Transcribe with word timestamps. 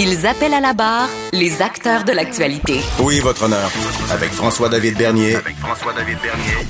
Ils 0.00 0.28
appellent 0.28 0.54
à 0.54 0.60
la 0.60 0.74
barre 0.74 1.08
les 1.32 1.60
acteurs 1.60 2.04
de 2.04 2.12
l'actualité. 2.12 2.74
Oui, 3.00 3.18
votre 3.18 3.46
honneur. 3.46 3.68
Avec 4.12 4.30
François-David 4.30 4.96
Bernier. 4.96 5.34
Avec 5.34 5.56
François-David 5.56 6.18
Bernier. 6.22 6.68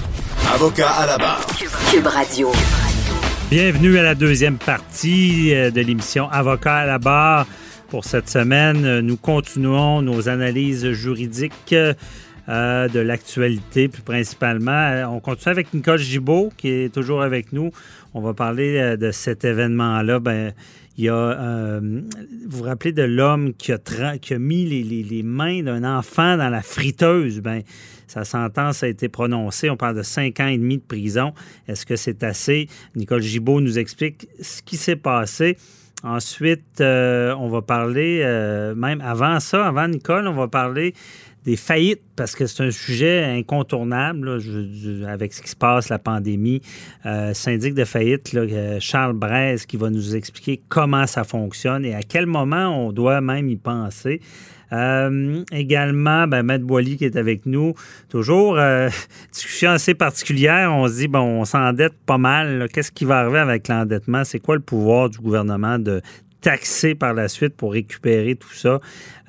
Avocat 0.55 0.88
à 0.88 1.06
la 1.06 1.19
barre. 1.19 1.46
Cube 1.92 2.06
Radio. 2.06 2.50
Bienvenue 3.50 3.98
à 3.98 4.02
la 4.02 4.14
deuxième 4.14 4.56
partie 4.56 5.52
euh, 5.52 5.70
de 5.70 5.83
l'émission 5.83 6.30
Avocat 6.30 6.77
à 6.77 6.86
la 6.86 6.98
barre. 6.98 7.46
Pour 7.91 8.06
cette 8.06 8.30
semaine, 8.30 8.86
euh, 8.86 9.02
nous 9.02 9.19
continuons 9.19 10.00
nos 10.00 10.30
analyses 10.30 10.92
juridiques 10.92 11.74
euh, 11.74 12.88
de 12.88 13.00
l'actualité, 13.00 13.88
plus 13.88 14.00
principalement. 14.00 15.05
On 15.14 15.20
continue 15.20 15.52
avec 15.52 15.74
Nicole 15.74 15.98
Gibault, 15.98 16.50
qui 16.56 16.70
est 16.70 16.95
toujours 16.95 17.20
avec 17.20 17.52
nous. 17.52 17.72
On 18.14 18.22
va 18.22 18.33
parler 18.33 18.97
de 18.97 19.10
cet 19.10 19.45
événement-là. 19.45 20.19
Il 20.98 21.05
y 21.05 21.09
a, 21.09 21.80
vous 21.80 22.59
vous 22.59 22.65
rappelez 22.65 22.93
de 22.93 23.05
l'homme 23.05 23.55
qui 23.55 23.73
a, 23.73 24.39
mis 24.39 24.66
les, 24.66 24.83
les 24.83 25.23
mains 25.23 25.62
d'un 25.62 25.84
enfant 25.84 26.37
dans 26.37 26.51
la 26.51 26.61
friteuse? 26.61 27.41
Ben, 27.41 27.62
sa 28.09 28.25
sentence 28.25 28.83
a 28.83 28.89
été 28.89 29.09
prononcée. 29.09 29.70
On 29.70 29.77
parle 29.77 29.97
de 29.97 30.03
cinq 30.03 30.41
ans 30.41 30.48
et 30.48 30.59
demi 30.59 30.78
de 30.78 30.83
prison. 30.83 31.33
Est-ce 31.69 31.87
que 31.87 31.95
c'est 31.95 32.25
assez? 32.25 32.69
Nicole 32.97 33.22
Gibault 33.22 33.61
nous 33.61 33.78
explique 33.78 34.28
ce 34.41 34.61
qui 34.61 34.77
s'est 34.77 34.97
passé. 34.97 35.56
Ensuite, 36.03 36.81
euh, 36.81 37.34
on 37.39 37.48
va 37.48 37.61
parler, 37.61 38.22
euh, 38.22 38.75
même 38.75 39.00
avant 39.00 39.41
ça, 39.41 39.67
avant 39.67 39.89
Nicole, 39.89 40.28
on 40.28 40.33
va 40.33 40.47
parler 40.47 40.94
des 41.48 41.56
faillites, 41.56 42.02
parce 42.14 42.34
que 42.34 42.46
c'est 42.46 42.62
un 42.62 42.70
sujet 42.70 43.24
incontournable 43.24 44.38
avec 45.08 45.32
ce 45.32 45.41
qui 45.41 45.48
se 45.48 45.56
passe, 45.56 45.88
la 45.88 45.98
pandémie. 45.98 46.60
Euh, 47.06 47.32
syndic 47.32 47.72
de 47.72 47.86
faillite, 47.86 48.36
Charles 48.80 49.14
Braise, 49.14 49.64
qui 49.64 49.78
va 49.78 49.88
nous 49.88 50.14
expliquer 50.14 50.60
comment 50.69 51.06
ça 51.06 51.24
fonctionne 51.24 51.86
et 51.86 51.94
à 51.94 52.02
quel 52.02 52.26
moment 52.26 52.86
on 52.86 52.92
doit 52.92 53.22
même 53.22 53.48
y 53.48 53.56
penser. 53.56 54.20
Euh, 54.74 55.42
également, 55.50 56.26
ben, 56.26 56.42
Maître 56.42 56.66
Boily 56.66 56.98
qui 56.98 57.06
est 57.06 57.16
avec 57.16 57.46
nous. 57.46 57.72
Toujours, 58.10 58.58
euh, 58.58 58.91
discussion 59.32 59.70
assez 59.70 59.94
particulière. 59.94 60.70
On 60.74 60.86
se 60.86 60.96
dit, 60.96 61.08
bon, 61.08 61.41
on 61.41 61.46
s'endette 61.46 61.94
pas 62.04 62.19
mal. 62.19 62.69
Qu'est-ce 62.70 62.92
qui 62.92 63.06
va 63.06 63.20
arriver 63.20 63.38
avec 63.38 63.69
l'endettement? 63.69 64.24
C'est 64.24 64.41
quoi 64.41 64.56
le 64.56 64.60
pouvoir 64.60 65.08
du 65.08 65.16
gouvernement 65.16 65.78
de 65.78 66.02
taxer 66.41 66.94
par 66.94 67.14
la 67.14 67.28
suite 67.28 67.56
pour 67.56 67.72
récupérer 67.72 68.36
tout 68.36 68.53
ça. 68.53 68.81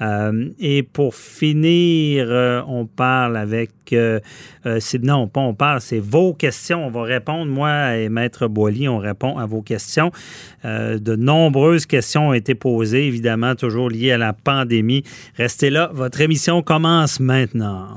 Euh, 0.02 0.50
et 0.60 0.84
pour 0.84 1.16
finir, 1.16 2.28
euh, 2.30 2.62
on 2.68 2.86
parle 2.86 3.38
avec... 3.38 3.72
Euh, 3.92 4.20
non, 5.02 5.28
pas 5.28 5.42
on 5.42 5.54
parle, 5.54 5.82
c'est 5.82 6.00
vos 6.00 6.34
questions. 6.34 6.86
On 6.86 6.92
va 6.92 7.04
répondre, 7.04 7.52
moi 7.52 7.98
et 7.98 8.10
Maître 8.10 8.48
Boily, 8.48 8.88
on 8.88 9.00
répond 9.00 9.38
à 9.38 9.46
vos 9.46 9.62
questions. 9.62 10.12
de 10.64 11.16
nombreuses 11.16 11.86
questions 11.86 12.30
ont 12.30 12.34
été 12.34 12.54
posées, 12.56 13.08
évidemment, 13.08 13.56
toujours 13.56 13.90
liées 13.90 14.12
à 14.12 14.18
la 14.18 14.34
pandémie. 14.34 15.04
Restez 15.38 15.70
là, 15.70 15.90
votre 15.94 16.22
émission 16.22 16.62
commence 16.62 17.20
maintenant. 17.20 17.88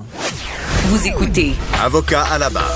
Vous 0.86 1.06
écoutez. 1.06 1.52
Avocat 1.82 2.24
à 2.24 2.38
la 2.38 2.48
barre. 2.48 2.74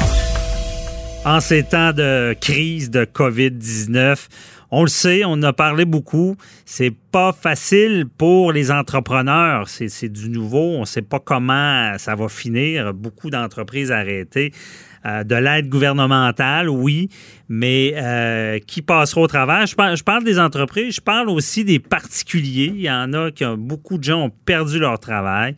En 1.25 1.41
ces 1.41 1.65
temps 1.65 1.93
de 1.93 2.37
crise 2.41 2.91
de 2.91 3.05
COVID-19, 3.05 4.29
on 4.71 4.83
le 4.83 4.89
sait, 4.89 5.25
on 5.25 5.33
en 5.33 5.43
a 5.43 5.53
parlé 5.53 5.85
beaucoup. 5.85 6.37
C'est 6.65 6.95
pas 7.13 7.33
facile 7.33 8.07
pour 8.19 8.53
les 8.53 8.71
entrepreneurs. 8.71 9.69
C'est 9.69 10.09
du 10.09 10.29
nouveau. 10.29 10.75
On 10.77 10.81
ne 10.81 10.85
sait 10.87 11.03
pas 11.03 11.21
comment 11.21 11.93
ça 11.99 12.15
va 12.15 12.29
finir. 12.29 12.93
Beaucoup 12.93 13.31
d'entreprises 13.31 13.93
arrêtées. 13.93 14.53
Euh, 15.07 15.23
de 15.23 15.37
l'aide 15.37 15.69
gouvernementale, 15.69 16.69
oui, 16.69 17.11
mais 17.49 17.95
euh, 17.97 18.59
qui 18.59 18.83
passera 18.83 19.21
au 19.21 19.27
travers? 19.29 19.65
Je 19.67 20.03
parle, 20.03 20.25
des 20.25 20.41
entreprises, 20.41 20.97
je 20.97 21.01
parle 21.01 21.29
aussi 21.29 21.65
des 21.65 21.79
particuliers. 21.79 22.73
Il 22.75 22.81
y 22.81 22.91
en 22.91 23.13
a 23.13 23.31
qui 23.31 23.45
ont, 23.45 23.57
beaucoup 23.57 23.99
de 23.99 24.05
gens 24.05 24.25
ont 24.25 24.31
perdu 24.31 24.81
leur 24.81 24.99
travail 24.99 25.55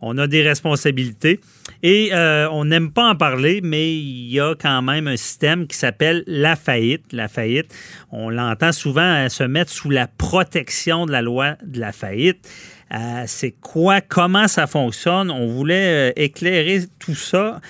on 0.00 0.18
a 0.18 0.26
des 0.26 0.42
responsabilités. 0.42 1.40
Et 1.82 2.10
euh, 2.12 2.48
on 2.50 2.64
n'aime 2.64 2.90
pas 2.90 3.10
en 3.10 3.14
parler, 3.14 3.60
mais 3.62 3.94
il 3.94 4.32
y 4.32 4.40
a 4.40 4.54
quand 4.54 4.82
même 4.82 5.08
un 5.08 5.16
système 5.16 5.66
qui 5.66 5.76
s'appelle 5.76 6.24
la 6.26 6.56
faillite. 6.56 7.12
La 7.12 7.28
faillite, 7.28 7.74
on 8.10 8.30
l'entend 8.30 8.72
souvent 8.72 9.28
se 9.28 9.44
mettre 9.44 9.70
sous 9.70 9.90
la 9.90 10.06
protection 10.06 11.06
de 11.06 11.12
la 11.12 11.22
loi 11.22 11.56
de 11.64 11.80
la 11.80 11.92
faillite. 11.92 12.48
Euh, 12.94 13.24
c'est 13.26 13.50
quoi, 13.50 14.00
comment 14.00 14.46
ça 14.46 14.68
fonctionne? 14.68 15.30
On 15.30 15.48
voulait 15.48 16.10
euh, 16.10 16.12
éclairer 16.14 16.82
tout 17.00 17.16
ça 17.16 17.60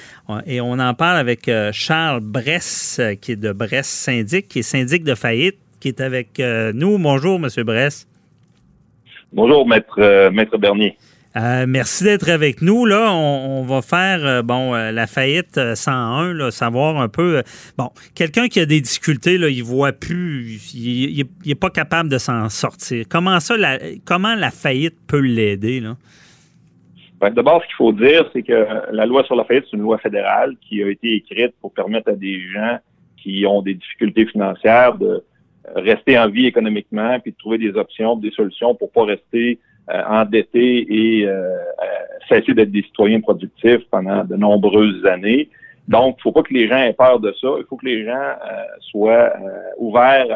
et 0.44 0.60
on 0.60 0.72
en 0.72 0.92
parle 0.92 1.16
avec 1.16 1.50
Charles 1.72 2.20
Bress, 2.20 3.00
qui 3.22 3.32
est 3.32 3.36
de 3.36 3.52
Bress 3.52 3.86
Syndic, 3.86 4.48
qui 4.48 4.58
est 4.58 4.62
syndic 4.62 5.04
de 5.04 5.14
faillite, 5.14 5.56
qui 5.80 5.88
est 5.88 6.00
avec 6.00 6.42
nous. 6.74 6.98
Bonjour, 6.98 7.38
Monsieur 7.38 7.64
Bress. 7.64 8.06
Bonjour, 9.32 9.66
Maître 9.66 10.58
Bernier. 10.58 10.98
Euh, 11.36 11.66
merci 11.68 12.04
d'être 12.04 12.30
avec 12.30 12.62
nous. 12.62 12.86
Là, 12.86 13.12
on, 13.12 13.62
va 13.62 13.82
faire 13.82 14.24
euh, 14.24 14.42
bon 14.42 14.74
euh, 14.74 14.90
la 14.90 15.06
faillite 15.06 15.74
101, 15.74 16.32
là, 16.32 16.50
savoir 16.50 16.98
un 16.98 17.08
peu. 17.08 17.42
bon, 17.76 17.90
quelqu'un 18.14 18.48
qui 18.48 18.58
a 18.58 18.64
des 18.64 18.80
difficultés, 18.80 19.36
là, 19.36 19.48
il 19.50 19.62
voit 19.62 19.92
plus, 19.92 20.72
il, 20.74 21.26
n'est 21.44 21.54
pas 21.54 21.68
capable 21.68 22.08
de 22.08 22.16
s'en 22.16 22.48
sortir. 22.48 23.04
Comment 23.10 23.38
ça, 23.40 23.56
la, 23.56 23.78
comment 24.06 24.34
la 24.34 24.50
faillite 24.50 24.96
peut 25.06 25.20
l'aider 25.20 25.80
là? 25.80 25.96
Ben, 27.20 27.30
D'abord, 27.30 27.62
ce 27.62 27.66
qu'il 27.66 27.76
faut 27.76 27.92
dire, 27.92 28.28
c'est 28.32 28.42
que 28.42 28.66
la 28.92 29.04
loi 29.04 29.24
sur 29.24 29.36
la 29.36 29.44
faillite, 29.44 29.64
c'est 29.70 29.76
une 29.76 29.82
loi 29.82 29.98
fédérale 29.98 30.54
qui 30.60 30.82
a 30.82 30.88
été 30.88 31.16
écrite 31.16 31.54
pour 31.60 31.72
permettre 31.72 32.10
à 32.10 32.14
des 32.14 32.40
gens 32.48 32.78
qui 33.16 33.44
ont 33.46 33.60
des 33.60 33.74
difficultés 33.74 34.26
financières 34.26 34.96
de 34.96 35.22
rester 35.74 36.18
en 36.18 36.28
vie 36.28 36.46
économiquement, 36.46 37.18
puis 37.20 37.32
de 37.32 37.36
trouver 37.36 37.58
des 37.58 37.74
options, 37.74 38.16
des 38.16 38.30
solutions 38.30 38.74
pour 38.74 38.90
pas 38.92 39.04
rester 39.04 39.58
endettés 39.88 40.86
et 40.88 41.26
euh, 41.26 41.32
euh, 41.32 41.56
cesser 42.28 42.54
d'être 42.54 42.72
des 42.72 42.82
citoyens 42.82 43.20
productifs 43.20 43.82
pendant 43.90 44.24
de 44.24 44.36
nombreuses 44.36 45.04
années. 45.06 45.48
Donc, 45.88 46.16
il 46.16 46.18
ne 46.18 46.22
faut 46.22 46.32
pas 46.32 46.42
que 46.42 46.52
les 46.52 46.66
gens 46.66 46.78
aient 46.78 46.92
peur 46.92 47.20
de 47.20 47.32
ça. 47.40 47.48
Il 47.58 47.64
faut 47.68 47.76
que 47.76 47.86
les 47.86 48.04
gens 48.04 48.34
soient 48.90 49.32
ouverts 49.78 50.26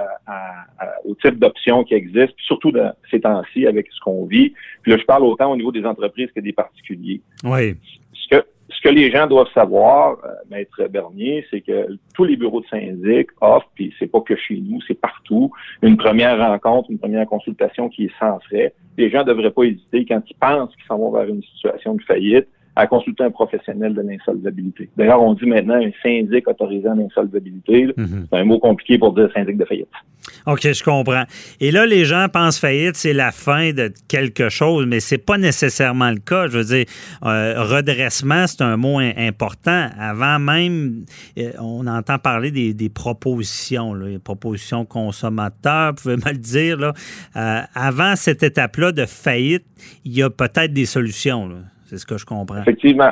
au 1.04 1.16
type 1.16 1.40
d'options 1.40 1.82
qui 1.82 1.94
existent, 1.94 2.36
surtout 2.46 2.70
dans 2.70 2.92
ces 3.10 3.20
temps-ci 3.20 3.66
avec 3.66 3.88
ce 3.90 3.98
qu'on 3.98 4.26
vit. 4.26 4.54
Puis 4.82 4.92
là, 4.92 4.98
je 4.98 5.04
parle 5.04 5.24
autant 5.24 5.50
au 5.50 5.56
niveau 5.56 5.72
des 5.72 5.84
entreprises 5.84 6.28
que 6.32 6.38
des 6.38 6.52
particuliers. 6.52 7.20
Oui. 7.42 7.74
Ce 8.12 8.28
que, 8.28 8.44
ce 8.70 8.80
que 8.82 8.88
les 8.88 9.10
gens 9.10 9.26
doivent 9.26 9.52
savoir, 9.52 10.18
euh, 10.24 10.28
Maître 10.50 10.86
Bernier, 10.88 11.44
c'est 11.50 11.60
que 11.60 11.88
tous 12.14 12.24
les 12.24 12.36
bureaux 12.36 12.60
de 12.60 12.66
syndic 12.66 13.28
offrent, 13.40 13.70
puis 13.74 13.92
c'est 13.98 14.06
pas 14.06 14.20
que 14.20 14.36
chez 14.36 14.56
nous, 14.60 14.80
c'est 14.86 14.98
partout, 15.00 15.50
une 15.82 15.96
première 15.96 16.38
rencontre, 16.38 16.90
une 16.90 16.98
première 16.98 17.26
consultation 17.26 17.88
qui 17.88 18.04
est 18.04 18.18
sans 18.18 18.38
frais. 18.40 18.72
Les 18.96 19.10
gens 19.10 19.24
devraient 19.24 19.50
pas 19.50 19.64
hésiter 19.64 20.04
quand 20.06 20.22
ils 20.28 20.36
pensent 20.36 20.74
qu'ils 20.76 20.84
s'en 20.86 20.98
vont 20.98 21.10
vers 21.10 21.26
une 21.26 21.42
situation 21.42 21.94
de 21.94 22.02
faillite 22.02 22.48
à 22.80 22.86
consulter 22.86 23.24
un 23.24 23.30
professionnel 23.30 23.94
de 23.94 24.00
l'insolvabilité. 24.00 24.88
D'ailleurs, 24.96 25.22
on 25.22 25.34
dit 25.34 25.44
maintenant 25.44 25.74
un 25.74 25.90
syndic 26.02 26.48
autorisé 26.48 26.88
en 26.88 26.98
insolvabilité. 26.98 27.88
Mhm. 27.94 28.26
C'est 28.30 28.38
un 28.38 28.44
mot 28.44 28.58
compliqué 28.58 28.98
pour 28.98 29.12
dire 29.12 29.28
syndic 29.34 29.58
de 29.58 29.64
faillite. 29.66 29.88
OK, 30.46 30.60
je 30.62 30.82
comprends. 30.82 31.24
Et 31.60 31.70
là, 31.70 31.84
les 31.86 32.04
gens 32.04 32.26
pensent 32.32 32.58
faillite, 32.58 32.96
c'est 32.96 33.12
la 33.12 33.32
fin 33.32 33.72
de 33.72 33.92
quelque 34.08 34.48
chose, 34.48 34.86
mais 34.86 35.00
c'est 35.00 35.18
pas 35.18 35.36
nécessairement 35.36 36.10
le 36.10 36.18
cas. 36.18 36.46
Je 36.48 36.58
veux 36.58 36.64
dire, 36.64 36.86
euh, 37.24 37.62
redressement, 37.62 38.46
c'est 38.46 38.62
un 38.62 38.76
mot 38.76 38.98
important. 38.98 39.88
Avant 39.98 40.38
même, 40.38 41.04
euh, 41.38 41.52
on 41.58 41.86
entend 41.86 42.18
parler 42.18 42.50
des, 42.50 42.88
propositions, 42.88 43.92
là, 43.92 44.08
les 44.08 44.18
propositions 44.18 44.84
consommateurs, 44.84 45.90
vous 45.90 46.02
pouvez 46.02 46.16
me 46.16 46.32
le 46.32 46.38
dire. 46.38 46.78
Là. 46.78 46.92
Euh, 47.36 47.60
avant 47.74 48.16
cette 48.16 48.42
étape-là 48.42 48.92
de 48.92 49.04
faillite, 49.04 49.64
il 50.04 50.16
y 50.16 50.22
a 50.22 50.30
peut-être 50.30 50.72
des 50.72 50.86
solutions. 50.86 51.48
Là. 51.48 51.56
C'est 51.90 51.98
ce 51.98 52.06
que 52.06 52.16
je 52.16 52.24
comprends. 52.24 52.60
Effectivement. 52.60 53.10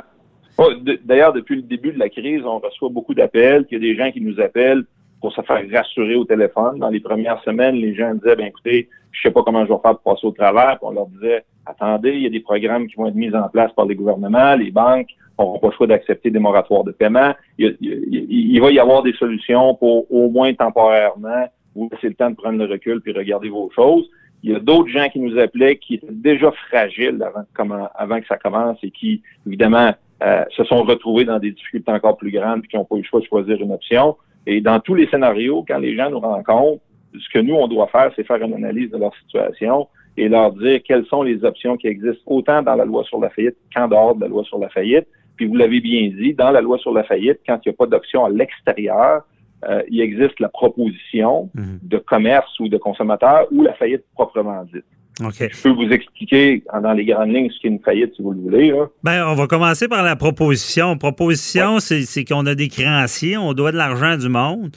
Oh, 0.56 0.70
d'ailleurs, 1.04 1.32
depuis 1.32 1.56
le 1.56 1.62
début 1.62 1.90
de 1.90 1.98
la 1.98 2.08
crise, 2.08 2.42
on 2.44 2.60
reçoit 2.60 2.90
beaucoup 2.90 3.12
d'appels, 3.12 3.66
qu'il 3.66 3.82
y 3.82 3.90
a 3.90 3.92
des 3.92 3.98
gens 3.98 4.12
qui 4.12 4.20
nous 4.20 4.38
appellent 4.38 4.84
pour 5.20 5.32
se 5.32 5.42
faire 5.42 5.64
rassurer 5.72 6.14
au 6.14 6.24
téléphone. 6.24 6.78
Dans 6.78 6.88
les 6.88 7.00
premières 7.00 7.42
semaines, 7.42 7.74
les 7.74 7.92
gens 7.96 8.14
disaient, 8.14 8.36
ben 8.36 8.46
écoutez, 8.46 8.88
je 9.10 9.20
sais 9.20 9.32
pas 9.32 9.42
comment 9.42 9.66
je 9.66 9.72
vais 9.72 9.78
faire 9.82 9.98
pour 9.98 10.14
passer 10.14 10.28
au 10.28 10.30
travers. 10.30 10.78
On 10.82 10.92
leur 10.92 11.08
disait, 11.08 11.44
attendez, 11.66 12.12
il 12.12 12.22
y 12.22 12.26
a 12.26 12.30
des 12.30 12.38
programmes 12.38 12.86
qui 12.86 12.94
vont 12.94 13.08
être 13.08 13.16
mis 13.16 13.34
en 13.34 13.48
place 13.48 13.72
par 13.72 13.86
les 13.86 13.96
gouvernements, 13.96 14.54
les 14.54 14.70
banques 14.70 15.08
n'auront 15.36 15.58
pas 15.58 15.68
le 15.68 15.72
choix 15.72 15.86
d'accepter 15.88 16.30
des 16.30 16.38
moratoires 16.38 16.84
de 16.84 16.92
paiement. 16.92 17.34
Il, 17.58 18.60
va 18.60 18.70
y 18.70 18.78
avoir 18.78 19.02
des 19.02 19.12
solutions 19.14 19.74
pour 19.74 20.06
au 20.12 20.30
moins 20.30 20.54
temporairement 20.54 21.48
vous 21.74 21.88
laisser 21.90 22.10
le 22.10 22.14
temps 22.14 22.30
de 22.30 22.36
prendre 22.36 22.58
le 22.58 22.66
recul 22.66 23.00
puis 23.00 23.12
regarder 23.12 23.48
vos 23.48 23.70
choses. 23.74 24.08
Il 24.42 24.50
y 24.50 24.54
a 24.54 24.60
d'autres 24.60 24.88
gens 24.88 25.08
qui 25.08 25.18
nous 25.18 25.38
appelaient 25.38 25.76
qui 25.76 25.94
étaient 25.94 26.06
déjà 26.10 26.52
fragiles 26.68 27.22
avant, 27.54 28.20
que 28.20 28.26
ça 28.26 28.36
commence 28.36 28.78
et 28.82 28.90
qui, 28.90 29.22
évidemment, 29.46 29.92
euh, 30.22 30.44
se 30.56 30.64
sont 30.64 30.82
retrouvés 30.82 31.24
dans 31.24 31.38
des 31.38 31.50
difficultés 31.50 31.90
encore 31.90 32.16
plus 32.16 32.30
grandes 32.30 32.64
et 32.64 32.68
qui 32.68 32.76
n'ont 32.76 32.84
pas 32.84 32.96
eu 32.96 33.00
le 33.00 33.04
choix 33.04 33.20
de 33.20 33.26
choisir 33.26 33.60
une 33.60 33.72
option. 33.72 34.16
Et 34.46 34.60
dans 34.60 34.80
tous 34.80 34.94
les 34.94 35.08
scénarios, 35.08 35.64
quand 35.66 35.78
les 35.78 35.96
gens 35.96 36.10
nous 36.10 36.20
rencontrent, 36.20 36.82
ce 37.14 37.28
que 37.32 37.38
nous, 37.38 37.54
on 37.54 37.68
doit 37.68 37.88
faire, 37.88 38.12
c'est 38.14 38.24
faire 38.24 38.42
une 38.42 38.54
analyse 38.54 38.90
de 38.90 38.98
leur 38.98 39.14
situation 39.16 39.88
et 40.16 40.28
leur 40.28 40.52
dire 40.52 40.80
quelles 40.84 41.06
sont 41.06 41.22
les 41.22 41.44
options 41.44 41.76
qui 41.76 41.86
existent 41.86 42.22
autant 42.26 42.62
dans 42.62 42.74
la 42.74 42.84
loi 42.84 43.04
sur 43.04 43.20
la 43.20 43.30
faillite 43.30 43.56
qu'en 43.74 43.88
dehors 43.88 44.14
de 44.14 44.22
la 44.22 44.28
loi 44.28 44.44
sur 44.44 44.58
la 44.58 44.68
faillite. 44.68 45.06
Puis 45.36 45.46
vous 45.46 45.54
l'avez 45.54 45.80
bien 45.80 46.08
dit, 46.08 46.34
dans 46.34 46.50
la 46.50 46.60
loi 46.60 46.78
sur 46.78 46.92
la 46.92 47.04
faillite, 47.04 47.38
quand 47.46 47.58
il 47.64 47.68
n'y 47.68 47.74
a 47.74 47.76
pas 47.76 47.86
d'option 47.86 48.24
à 48.24 48.30
l'extérieur, 48.30 49.22
euh, 49.68 49.82
il 49.88 50.00
existe 50.00 50.38
la 50.40 50.48
proposition 50.48 51.50
mhm. 51.54 51.80
de 51.82 51.98
commerce 51.98 52.58
ou 52.60 52.68
de 52.68 52.76
consommateur 52.76 53.46
ou 53.50 53.62
la 53.62 53.74
faillite 53.74 54.04
proprement 54.14 54.64
dite. 54.64 54.84
Je 55.20 55.62
peux 55.62 55.70
vous 55.70 55.90
expliquer 55.90 56.62
dans 56.80 56.92
les 56.92 57.04
grandes 57.04 57.34
lignes 57.34 57.50
ce 57.50 57.60
qu'est 57.60 57.68
une 57.68 57.80
faillite, 57.80 58.14
si 58.14 58.22
vous 58.22 58.32
le 58.32 58.40
voulez. 58.40 58.72
Ben, 59.02 59.26
on 59.26 59.34
va 59.34 59.48
commencer 59.48 59.88
par 59.88 60.04
la 60.04 60.14
proposition. 60.14 60.96
Proposition, 60.96 61.80
c'est 61.80 62.24
qu'on 62.24 62.46
a 62.46 62.54
des 62.54 62.68
créanciers, 62.68 63.36
on 63.36 63.52
doit 63.52 63.72
de 63.72 63.76
l'argent 63.76 64.16
du 64.16 64.28
monde 64.28 64.70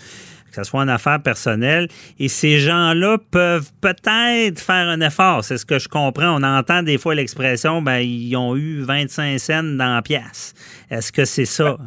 que 0.51 0.57
ce 0.57 0.69
soit 0.69 0.81
en 0.81 0.87
affaires 0.89 1.21
personnelles. 1.21 1.87
Et 2.19 2.27
ces 2.27 2.59
gens-là 2.59 3.17
peuvent 3.31 3.71
peut-être 3.81 4.59
faire 4.59 4.89
un 4.89 5.01
effort. 5.01 5.43
C'est 5.43 5.57
ce 5.57 5.65
que 5.65 5.79
je 5.79 5.87
comprends. 5.87 6.39
On 6.39 6.43
entend 6.43 6.83
des 6.83 6.97
fois 6.97 7.15
l'expression, 7.15 7.81
ben, 7.81 7.99
ils 7.99 8.35
ont 8.35 8.55
eu 8.55 8.81
25 8.81 9.39
cents 9.39 9.63
dans 9.63 9.95
la 9.95 10.01
pièce. 10.01 10.53
Est-ce 10.89 11.11
que 11.11 11.25
c'est 11.25 11.45
ça? 11.45 11.77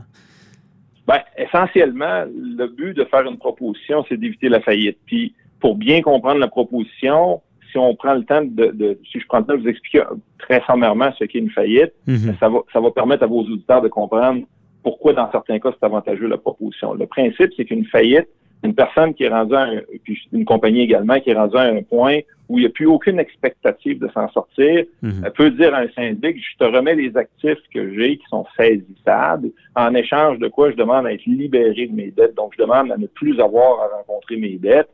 Ben, 1.07 1.21
essentiellement, 1.37 2.25
le 2.27 2.67
but 2.67 2.97
de 2.97 3.05
faire 3.05 3.23
une 3.23 3.39
proposition, 3.39 4.05
c'est 4.09 4.17
d'éviter 4.17 4.49
la 4.49 4.61
faillite. 4.61 4.99
Puis, 5.07 5.35
pour 5.61 5.77
bien 5.77 6.01
comprendre 6.01 6.41
la 6.41 6.49
proposition, 6.49 7.43
si 7.71 7.79
on 7.79 7.95
prend 7.95 8.15
le 8.15 8.25
temps 8.25 8.43
de, 8.43 8.99
si 9.11 9.21
je 9.21 9.27
prends 9.27 9.39
le 9.39 9.45
temps 9.45 9.55
de 9.55 9.63
vous 9.63 9.69
expliquer 9.69 10.05
très 10.39 10.63
sommairement 10.67 11.11
ce 11.19 11.25
qu'est 11.25 11.39
une 11.39 11.51
faillite, 11.51 11.93
mhm. 12.07 12.27
ben, 12.27 12.37
ça 12.41 12.49
va, 12.49 12.61
ça 12.73 12.81
va 12.81 12.91
permettre 12.91 13.25
à 13.25 13.27
vos 13.27 13.41
auditeurs 13.41 13.83
de 13.83 13.89
comprendre 13.89 14.45
pourquoi, 14.83 15.15
dans 15.15 15.31
certains 15.31 15.59
cas, 15.59 15.71
c'est 15.73 15.85
avantageux 15.85 16.29
la 16.29 16.37
proposition. 16.37 16.95
Le 16.95 17.07
principe, 17.07 17.51
c'est 17.57 17.65
qu'une 17.65 17.87
faillite, 17.87 18.29
une 18.65 18.75
personne 18.75 19.15
qui 19.15 19.25
est 19.25 19.29
rendue 19.29 19.55
à 19.55 19.63
un, 19.63 19.81
puis 20.03 20.19
une 20.33 20.45
compagnie 20.45 20.81
également 20.81 21.21
qui 21.21 21.31
est 21.31 21.35
rendue 21.35 21.57
à 21.57 21.63
un 21.63 21.83
point 21.83 22.21
où 22.49 22.59
il 22.59 22.63
n'y 22.63 22.67
a 22.67 22.71
plus 22.71 22.87
aucune 22.87 23.19
expectative 23.19 23.99
de 23.99 24.09
s'en 24.09 24.29
sortir, 24.31 24.85
mhm. 25.03 25.23
elle 25.25 25.33
peut 25.33 25.51
dire 25.51 25.75
à 25.75 25.79
un 25.79 25.89
syndic, 25.89 26.37
je 26.37 26.59
te 26.59 26.65
remets 26.65 26.95
les 26.95 27.17
actifs 27.17 27.59
que 27.73 27.95
j'ai 27.95 28.19
qui 28.19 28.25
sont 28.29 28.45
saisissables, 28.57 29.51
en 29.75 29.95
échange 29.95 30.39
de 30.39 30.49
quoi 30.49 30.71
je 30.71 30.77
demande 30.77 31.07
à 31.07 31.13
être 31.13 31.25
libéré 31.27 31.87
de 31.87 31.95
mes 31.95 32.11
dettes. 32.11 32.35
Donc, 32.35 32.53
je 32.57 32.63
demande 32.63 32.93
à 32.93 32.97
ne 32.97 33.07
plus 33.07 33.41
avoir 33.41 33.81
à 33.81 33.97
rencontrer 33.97 34.37
mes 34.37 34.57
dettes. 34.57 34.91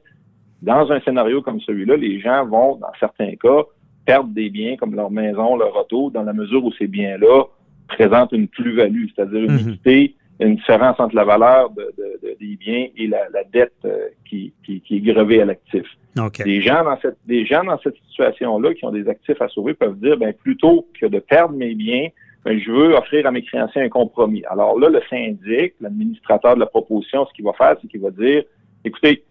Dans 0.62 0.92
un 0.92 1.00
scénario 1.00 1.42
comme 1.42 1.60
celui-là, 1.60 1.96
les 1.96 2.20
gens 2.20 2.46
vont, 2.46 2.76
dans 2.76 2.92
certains 3.00 3.34
cas, 3.36 3.62
perdre 4.04 4.30
des 4.32 4.50
biens 4.50 4.76
comme 4.76 4.94
leur 4.94 5.10
maison, 5.10 5.56
leur 5.56 5.76
auto, 5.76 6.10
dans 6.10 6.22
la 6.22 6.32
mesure 6.32 6.64
où 6.64 6.72
ces 6.72 6.86
biens-là 6.86 7.44
présentent 7.88 8.32
une 8.32 8.46
plus-value, 8.46 9.06
c'est-à-dire 9.14 9.44
une 9.44 9.52
mhm. 9.52 9.68
équité 9.70 10.14
une 10.40 10.56
différence 10.56 10.98
entre 10.98 11.14
la 11.14 11.24
valeur 11.24 11.70
de, 11.70 11.92
des 12.40 12.56
biens 12.56 12.86
et 12.96 13.06
la, 13.06 13.26
dette 13.52 13.72
euh, 13.84 14.08
qui, 14.28 14.52
qui, 14.64 14.82
est 14.90 15.00
grevée 15.00 15.42
à 15.42 15.44
l'actif. 15.44 15.84
Des 16.44 16.60
gens 16.60 16.82
dans 16.84 16.98
cette 17.00 17.18
des 17.26 17.46
gens 17.46 17.62
dans 17.62 17.78
cette 17.78 17.96
situation-là 18.08 18.74
qui 18.74 18.84
ont 18.84 18.90
des 18.90 19.08
actifs 19.08 19.40
à 19.40 19.48
sauver 19.48 19.74
peuvent 19.74 19.98
dire 19.98 20.16
ben 20.16 20.32
plutôt 20.32 20.86
que 20.98 21.06
de 21.06 21.18
perdre 21.18 21.54
mes 21.54 21.74
biens, 21.74 22.08
ben, 22.44 22.58
je 22.58 22.70
veux 22.70 22.94
offrir 22.94 23.26
à 23.26 23.30
mes 23.30 23.42
créanciers 23.42 23.82
un 23.82 23.88
compromis. 23.88 24.42
Alors 24.46 24.78
là, 24.78 24.88
le 24.88 25.00
syndic, 25.08 25.74
l'administrateur 25.80 26.54
de 26.54 26.60
la 26.60 26.66
proposition, 26.66 27.26
ce 27.26 27.32
qu'il 27.34 27.44
va 27.44 27.52
faire, 27.52 27.76
c'est 27.80 27.88
qu'il 27.88 28.00
va 28.00 28.10
dire 28.10 28.42
écoutez, 28.84 29.22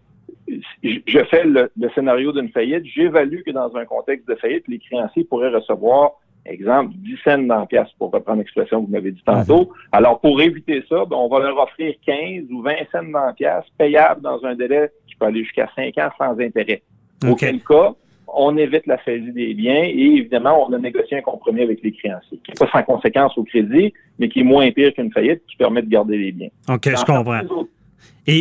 je 0.82 1.24
fais 1.24 1.44
le, 1.44 1.70
le 1.78 1.90
scénario 1.90 2.32
d'une 2.32 2.50
faillite, 2.50 2.84
j'évalue 2.86 3.42
que 3.44 3.50
dans 3.50 3.76
un 3.76 3.84
contexte 3.84 4.28
de 4.28 4.36
faillite, 4.36 4.66
les 4.68 4.78
créanciers 4.78 5.24
pourraient 5.24 5.50
recevoir 5.50 6.12
exemple, 6.46 6.94
10 6.96 7.16
cents 7.24 7.38
dans 7.38 7.60
la 7.60 7.66
pièce, 7.66 7.88
pour 7.98 8.10
reprendre 8.10 8.38
l'expression 8.38 8.80
que 8.80 8.86
vous 8.86 8.92
m'avez 8.92 9.12
dit 9.12 9.22
tantôt. 9.24 9.60
Mhm. 9.60 9.74
Alors, 9.92 10.20
pour 10.20 10.40
éviter 10.40 10.82
ça, 10.88 11.04
ben, 11.04 11.16
on 11.16 11.28
va 11.28 11.40
leur 11.40 11.58
offrir 11.58 11.94
15 12.06 12.44
ou 12.50 12.62
20 12.62 12.74
cents 12.92 13.02
dans 13.02 13.26
la 13.26 13.32
pièce, 13.32 13.64
payable 13.78 14.22
dans 14.22 14.44
un 14.44 14.54
délai 14.54 14.90
qui 15.06 15.16
peut 15.16 15.26
aller 15.26 15.44
jusqu'à 15.44 15.68
5 15.76 15.96
ans 15.98 16.10
sans 16.18 16.38
intérêt. 16.40 16.82
Auquel 17.28 17.60
cas, 17.60 17.92
on 18.34 18.56
évite 18.56 18.86
la 18.86 19.02
saisie 19.04 19.32
des 19.32 19.54
biens 19.54 19.82
et 19.82 20.16
évidemment, 20.18 20.66
on 20.66 20.72
a 20.72 20.78
négocié 20.78 21.18
un 21.18 21.22
compromis 21.22 21.62
avec 21.62 21.82
les 21.82 21.92
créanciers, 21.92 22.38
qui 22.44 22.50
n'est 22.50 22.66
pas 22.66 22.70
sans 22.72 22.82
conséquence 22.84 23.36
au 23.36 23.44
crédit, 23.44 23.92
mais 24.18 24.28
qui 24.28 24.40
est 24.40 24.44
moins 24.44 24.70
pire 24.70 24.94
qu'une 24.94 25.12
faillite, 25.12 25.42
qui 25.48 25.56
permet 25.56 25.82
de 25.82 25.88
garder 25.88 26.16
les 26.16 26.32
biens. 26.32 26.48
OK, 26.68 26.84
je 26.84 27.04
comprends. 27.04 27.40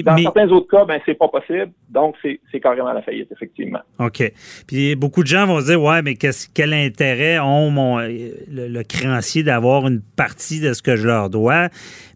Dans 0.03 0.17
certains 0.17 0.49
autres 0.49 0.67
cas, 0.67 0.85
ben, 0.85 0.99
c'est 1.05 1.15
pas 1.15 1.27
possible. 1.27 1.71
Donc, 1.89 2.15
c'est 2.21 2.59
carrément 2.59 2.91
la 2.93 3.01
faillite, 3.01 3.31
effectivement. 3.31 3.79
OK. 3.99 4.31
Puis 4.67 4.95
beaucoup 4.95 5.23
de 5.23 5.27
gens 5.27 5.45
vont 5.45 5.61
se 5.61 5.67
dire 5.67 5.81
Ouais, 5.81 6.01
mais 6.01 6.15
quel 6.15 6.73
intérêt 6.73 7.39
ont 7.39 7.69
mon, 7.69 7.99
le, 7.99 8.83
créancier 8.83 9.43
d'avoir 9.43 9.87
une 9.87 10.01
partie 10.01 10.59
de 10.59 10.73
ce 10.73 10.81
que 10.81 10.95
je 10.95 11.07
leur 11.07 11.29
dois? 11.29 11.69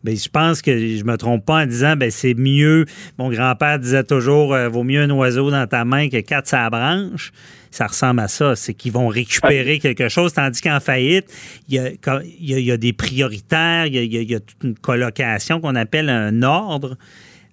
Bien, 0.04 0.16
je 0.16 0.30
pense 0.30 0.62
que 0.62 0.78
je 0.78 1.04
me 1.06 1.16
trompe 1.18 1.46
pas 1.46 1.64
en 1.64 1.66
disant 1.66 1.96
ben 1.96 2.12
c'est 2.12 2.34
mieux. 2.34 2.86
Mon 3.18 3.30
grand-père 3.30 3.80
disait 3.80 4.04
toujours 4.04 4.54
euh, 4.54 4.68
Vaut 4.68 4.84
mieux 4.84 5.02
un 5.02 5.10
oiseau 5.12 5.50
dans 5.50 5.66
ta 5.66 5.86
main 5.86 6.10
que 6.10 6.20
quatre 6.20 6.48
sa 6.48 6.70
branche 6.70 7.32
ça 7.74 7.88
ressemble 7.88 8.20
à 8.20 8.28
ça. 8.28 8.56
C'est 8.56 8.74
qu'ils 8.74 8.92
vont 8.92 9.08
récupérer 9.08 9.80
quelque 9.80 10.08
chose, 10.08 10.34
tandis 10.34 10.62
qu'en 10.62 10.80
faillite, 10.80 11.26
il 11.68 11.76
y, 11.76 11.80
a, 11.80 11.90
il, 12.24 12.60
y 12.60 12.72
a, 12.72 12.78
des 12.78 12.94
prioritaires, 12.94 13.88
il 13.88 13.96
y 13.96 13.98
a, 13.98 14.22
il 14.22 14.32
y 14.32 14.36
a 14.36 14.40
toute 14.40 14.64
une 14.64 14.76
colocation 14.76 15.60
qu'on 15.60 15.76
appelle 15.76 16.10
un 16.10 16.44
ordre. 16.44 16.98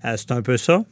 Euh, 0.04 0.16
c'est 0.16 0.32
un 0.32 0.42
peu 0.42 0.56
ça? 0.56 0.82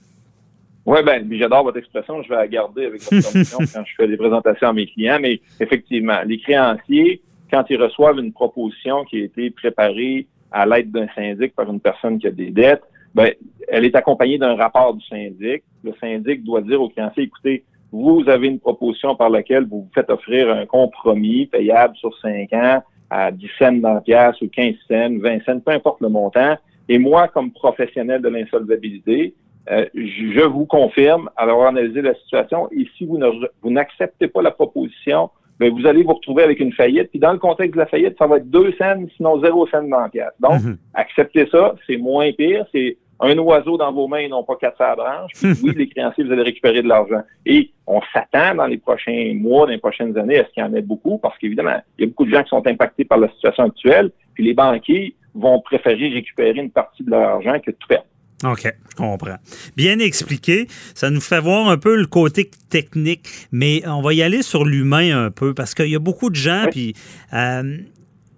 Oui, 0.87 0.99
ben, 1.05 1.28
j'adore 1.32 1.64
votre 1.64 1.78
expression. 1.78 2.22
Je 2.22 2.28
vais 2.28 2.37
la 2.37 2.49
garder 2.49 2.87
avec 2.87 3.02
votre 3.02 3.31
permission 3.31 3.58
quand 3.75 3.84
je 3.84 3.94
fais 3.94 4.08
des 4.08 4.16
présentations 4.16 4.69
à 4.69 4.72
mes 4.72 4.87
clients. 4.87 5.19
Mais 5.20 5.40
effectivement, 5.60 6.20
les 6.25 6.38
créanciers, 6.38 7.20
quand 7.50 7.64
ils 7.69 7.81
reçoivent 7.81 8.19
une 8.19 8.32
proposition 8.32 9.05
qui 9.05 9.20
a 9.20 9.25
été 9.25 9.50
préparée 9.50 10.26
à 10.50 10.64
l'aide 10.64 10.90
d'un 10.90 11.06
syndic 11.14 11.55
par 11.55 11.70
une 11.70 11.81
personne 11.81 12.19
qui 12.19 12.26
a 12.26 12.31
des 12.31 12.50
dettes, 12.50 12.82
ben, 13.14 13.32
elle 13.69 13.84
est 13.84 13.94
accompagnée 13.94 14.38
d'un 14.38 14.56
rapport 14.56 14.94
du 14.94 15.05
syndic. 15.06 15.62
Le 15.82 15.93
syndic 16.00 16.44
doit 16.44 16.62
dire 16.62 16.81
aux 16.81 16.88
créanciers, 16.88 17.25
écoutez, 17.25 17.64
vous 17.93 18.25
avez 18.26 18.49
une 18.49 18.60
proposition 18.60 19.14
par 19.14 19.31
laquelle 19.31 19.64
vous 19.64 19.82
vous 19.82 19.90
faites 19.94 20.10
offrir 20.10 20.50
un 20.50 20.66
compromis 20.66 21.46
payable 21.46 21.96
sur 21.96 22.16
cinq 22.19 22.52
ans 22.52 22.82
à 23.10 23.31
10 23.31 23.50
cents 23.58 23.72
dans 23.72 23.94
la 23.94 24.00
pièce 24.00 24.40
ou 24.43 24.49
15 24.49 24.75
cents, 24.87 25.19
20 25.19 25.44
cents, 25.44 25.60
peu 25.60 25.72
importe 25.72 26.00
le 26.00 26.08
montant. 26.08 26.56
Et 26.88 26.99
moi, 26.99 27.29
comme 27.29 27.52
professionnel 27.52 28.23
de 28.23 28.29
l'insolvabilité, 28.29 29.35
euh, 29.70 29.85
je 29.94 30.40
vous 30.43 30.64
confirme, 30.64 31.29
avoir 31.37 31.69
analysé 31.69 32.00
la 32.00 32.14
situation, 32.14 32.69
et 32.73 32.87
si 32.96 33.05
vous, 33.05 33.20
vous 33.62 33.70
n'acceptez 33.70 34.29
pas 34.29 34.40
la 34.40 34.50
proposition, 34.50 35.31
bien, 35.61 35.70
vous 35.70 35.87
allez 35.87 36.02
vous 36.02 36.14
retrouver 36.14 36.43
avec 36.43 36.61
une 36.61 36.73
faillite. 36.73 37.11
Puis 37.11 37.19
dans 37.19 37.32
le 37.32 37.38
contexte 37.38 37.75
de 37.75 37.81
la 37.81 37.87
faillite, 37.87 38.17
ça 38.19 38.26
va 38.26 38.38
être 38.38 38.49
deux 38.49 38.73
cents, 38.79 38.96
sinon 39.17 39.40
zéro 39.43 39.69
la 39.73 40.08
pièce. 40.08 40.32
Donc, 40.40 40.62
mhm. 40.62 40.79
acceptez 40.94 41.46
ça, 41.51 41.74
c'est 41.86 41.96
moins 41.96 42.32
pire. 42.32 42.65
C'est 42.72 42.96
un 43.20 43.36
oiseau 43.39 43.77
dans 43.77 43.93
vos 43.93 44.06
mains 44.06 44.19
et 44.19 44.29
non 44.29 44.44
pas 44.44 44.56
quatre 44.56 44.81
à 44.81 44.91
la 44.91 44.96
branche. 44.96 45.32
Puis 45.34 45.53
oui, 45.63 45.74
les 45.77 45.89
créanciers, 45.89 46.24
vous 46.24 46.32
allez 46.32 46.43
récupérer 46.43 46.82
de 46.82 46.89
l'argent. 46.89 47.22
Et 47.44 47.70
on 47.86 48.01
s'attend 48.13 48.55
dans 48.55 48.67
les 48.67 48.79
prochains 48.79 49.32
mois, 49.34 49.67
dans 49.67 49.72
les 49.72 49.79
prochaines 49.79 50.17
années, 50.17 50.39
à 50.39 50.44
ce 50.44 50.51
qu'il 50.51 50.63
y 50.63 50.67
en 50.67 50.74
ait 50.74 50.82
beaucoup, 50.82 51.19
parce 51.19 51.36
qu'évidemment, 51.39 51.77
il 51.98 52.03
y 52.03 52.05
a 52.05 52.08
beaucoup 52.08 52.24
de 52.24 52.31
gens 52.31 52.43
qui 52.43 52.51
sont 52.51 52.67
impactés 52.67 53.05
par 53.05 53.19
la 53.19 53.29
situation 53.31 53.65
actuelle. 53.65 54.10
Puis 54.34 54.44
les 54.44 54.55
banquiers, 54.55 55.17
vont 55.39 55.61
préférer 55.61 56.09
récupérer 56.09 56.59
une 56.59 56.71
partie 56.71 57.03
de 57.03 57.11
leur 57.11 57.37
argent 57.37 57.59
que 57.61 57.71
tout 57.71 57.89
perdre. 57.89 58.05
OK, 58.45 58.73
je 58.91 58.95
comprends. 58.95 59.37
Bien 59.77 59.99
expliqué. 59.99 60.67
Ça 60.95 61.11
nous 61.11 61.21
fait 61.21 61.41
voir 61.41 61.69
un 61.69 61.77
peu 61.77 61.97
le 61.97 62.07
côté 62.07 62.49
technique, 62.71 63.23
mais 63.51 63.83
on 63.87 64.01
va 64.01 64.15
y 64.15 64.23
aller 64.23 64.43
sur 64.43 64.65
l'humain 64.65 65.27
un 65.27 65.31
peu 65.33 65.55
parce 65.55 65.75
qu'il 65.75 65.89
y 65.89 65.97
a 65.97 65.99
beaucoup 65.99 66.31
de 66.31 66.37
gens, 66.37 66.67
puis 66.71 66.95
euh, 67.33 67.79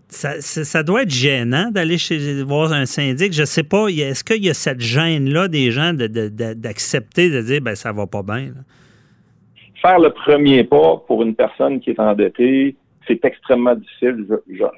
ça, 0.08 0.82
doit 0.82 1.02
être 1.02 1.10
gênant 1.10 1.70
d'aller 1.70 1.98
chez 1.98 2.42
voir 2.42 2.72
un 2.72 2.86
syndic. 2.86 3.32
Je 3.32 3.44
sais 3.44 3.62
pas, 3.62 3.88
est-ce 3.88 4.24
qu'il 4.24 4.44
y 4.44 4.48
a 4.48 4.54
cette 4.54 4.80
gêne-là 4.80 5.48
des 5.48 5.70
gens 5.70 5.92
d'accepter 5.92 7.28
de, 7.28 7.42
dire 7.42 7.60
ben 7.60 7.74
ça 7.74 7.92
va 7.92 8.06
pas 8.06 8.22
bien? 8.22 8.52
Faire 9.82 9.98
le 9.98 10.10
premier 10.10 10.64
pas 10.64 10.96
pour 11.06 11.22
une 11.22 11.34
personne 11.34 11.80
qui 11.80 11.90
est 11.90 12.00
endettée, 12.00 12.76
c'est 13.10 13.24
extrêmement 13.24 13.74
difficile, 13.74 14.26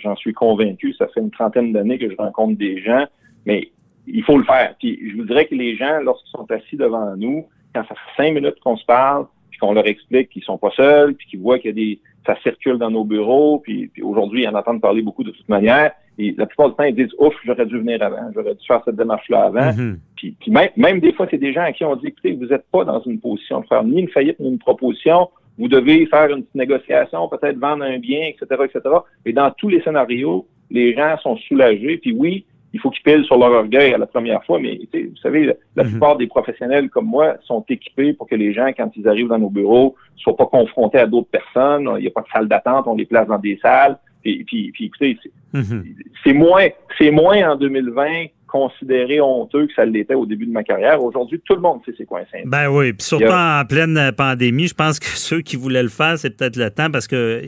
j'en 0.00 0.16
suis 0.16 0.32
convaincu. 0.32 0.94
Ça 0.94 1.06
fait 1.08 1.20
une 1.20 1.30
trentaine 1.30 1.72
d'années 1.72 1.98
que 1.98 2.10
je 2.10 2.16
rencontre 2.16 2.58
des 2.58 2.80
gens, 2.80 3.04
mais 3.44 3.70
il 4.06 4.24
faut 4.24 4.38
le 4.38 4.44
faire. 4.44 4.74
Puis 4.78 4.98
je 5.10 5.16
vous 5.16 5.24
dirais 5.24 5.46
que 5.46 5.54
les 5.54 5.76
gens, 5.76 6.00
lorsqu'ils 6.00 6.30
sont 6.30 6.50
assis 6.50 6.76
devant 6.76 7.14
nous, 7.16 7.46
quand 7.74 7.82
ça 7.82 7.94
fait 7.94 8.22
cinq 8.22 8.34
minutes 8.34 8.58
qu'on 8.64 8.76
se 8.76 8.84
parle, 8.84 9.26
puis 9.50 9.58
qu'on 9.58 9.74
leur 9.74 9.86
explique 9.86 10.30
qu'ils 10.30 10.42
sont 10.42 10.58
pas 10.58 10.70
seuls, 10.74 11.14
puis 11.14 11.26
qu'ils 11.26 11.40
voient 11.40 11.58
qu'il 11.58 11.70
y 11.70 11.72
a 11.72 11.74
des 11.74 12.00
ça 12.26 12.36
circule 12.42 12.78
dans 12.78 12.90
nos 12.90 13.04
bureaux, 13.04 13.58
puis, 13.58 13.90
aujourd'hui, 14.00 14.44
ils 14.44 14.48
en 14.48 14.54
entendent 14.54 14.80
parler 14.80 15.02
beaucoup 15.02 15.24
de 15.24 15.32
toute 15.32 15.48
manière. 15.48 15.92
Et 16.18 16.34
la 16.38 16.46
plupart 16.46 16.68
du 16.68 16.76
temps, 16.76 16.84
ils 16.84 16.94
disent 16.94 17.12
Ouf, 17.18 17.34
j'aurais 17.44 17.66
dû 17.66 17.78
venir 17.78 18.00
avant, 18.02 18.30
j'aurais 18.32 18.54
dû 18.54 18.64
faire 18.64 18.80
cette 18.84 18.96
démarche-là 18.96 19.44
avant. 19.44 19.70
Mm-hmm. 19.72 19.96
Puis, 20.16 20.36
même, 20.48 20.68
même, 20.76 21.00
des 21.00 21.12
fois, 21.12 21.26
c'est 21.30 21.38
des 21.38 21.52
gens 21.52 21.62
à 21.62 21.72
qui 21.72 21.84
on 21.84 21.96
dit 21.96 22.08
écoutez, 22.08 22.32
vous 22.32 22.46
n'êtes 22.46 22.66
pas 22.70 22.84
dans 22.84 23.00
une 23.02 23.18
position 23.18 23.60
de 23.60 23.66
faire 23.66 23.82
ni 23.82 24.02
une 24.02 24.08
faillite 24.08 24.38
ni 24.38 24.50
une 24.50 24.58
proposition 24.58 25.28
vous 25.58 25.68
devez 25.68 26.06
faire 26.06 26.30
une 26.30 26.42
petite 26.42 26.54
négociation, 26.54 27.28
peut-être 27.28 27.58
vendre 27.58 27.84
un 27.84 27.98
bien, 27.98 28.28
etc., 28.28 28.46
etc. 28.64 28.80
Et 29.24 29.32
dans 29.32 29.50
tous 29.50 29.68
les 29.68 29.82
scénarios, 29.82 30.46
les 30.70 30.94
gens 30.94 31.16
sont 31.18 31.36
soulagés. 31.36 31.98
Puis 31.98 32.12
oui, 32.12 32.46
il 32.72 32.80
faut 32.80 32.90
qu'ils 32.90 33.02
pilent 33.02 33.24
sur 33.24 33.36
leur 33.36 33.52
orgueil 33.52 33.92
à 33.92 33.98
la 33.98 34.06
première 34.06 34.42
fois, 34.44 34.58
mais 34.58 34.80
vous 34.92 35.16
savez, 35.22 35.54
la, 35.76 35.84
mhm. 35.84 35.90
plupart 35.90 36.16
des 36.16 36.26
professionnels 36.26 36.88
comme 36.88 37.06
moi 37.06 37.36
sont 37.42 37.64
équipés 37.68 38.14
pour 38.14 38.26
que 38.26 38.34
les 38.34 38.52
gens, 38.54 38.68
quand 38.76 38.90
ils 38.96 39.06
arrivent 39.06 39.28
dans 39.28 39.38
nos 39.38 39.50
bureaux, 39.50 39.94
soient 40.16 40.36
pas 40.36 40.46
confrontés 40.46 40.98
à 40.98 41.06
d'autres 41.06 41.28
personnes. 41.28 41.88
Il 41.98 42.02
n'y 42.02 42.06
a 42.06 42.10
pas 42.10 42.22
de 42.22 42.28
salle 42.32 42.48
d'attente, 42.48 42.86
on 42.86 42.96
les 42.96 43.04
place 43.04 43.28
dans 43.28 43.38
des 43.38 43.58
salles. 43.60 43.98
Et 44.24 44.44
puis, 44.44 44.70
puis 44.72 44.86
écoutez, 44.86 45.18
mhm. 45.52 45.84
c'est 46.24 46.32
moins, 46.32 46.68
c'est 46.96 47.10
moins 47.10 47.52
en 47.52 47.56
2020 47.56 48.26
considéré 48.52 49.18
honteux 49.18 49.66
que 49.66 49.72
ça 49.72 49.86
l'était 49.86 50.14
au 50.14 50.26
début 50.26 50.44
de 50.44 50.52
ma 50.52 50.62
carrière. 50.62 51.02
Aujourd'hui, 51.02 51.40
tout 51.42 51.54
le 51.54 51.62
monde 51.62 51.80
sait 51.86 51.94
c'est 51.96 52.04
quoi 52.04 52.20
un 52.20 52.26
syndic. 52.30 52.48
Ben 52.48 52.68
oui, 52.68 52.92
puis 52.92 53.06
surtout 53.06 53.24
en 53.32 53.64
pleine 53.66 54.12
pandémie, 54.14 54.68
je 54.68 54.74
pense 54.74 55.00
que 55.00 55.06
ceux 55.06 55.40
qui 55.40 55.56
voulaient 55.56 55.82
le 55.82 55.88
faire, 55.88 56.18
c'est 56.18 56.36
peut-être 56.36 56.56
le 56.56 56.70
temps 56.70 56.90
parce 56.90 57.08
que 57.08 57.42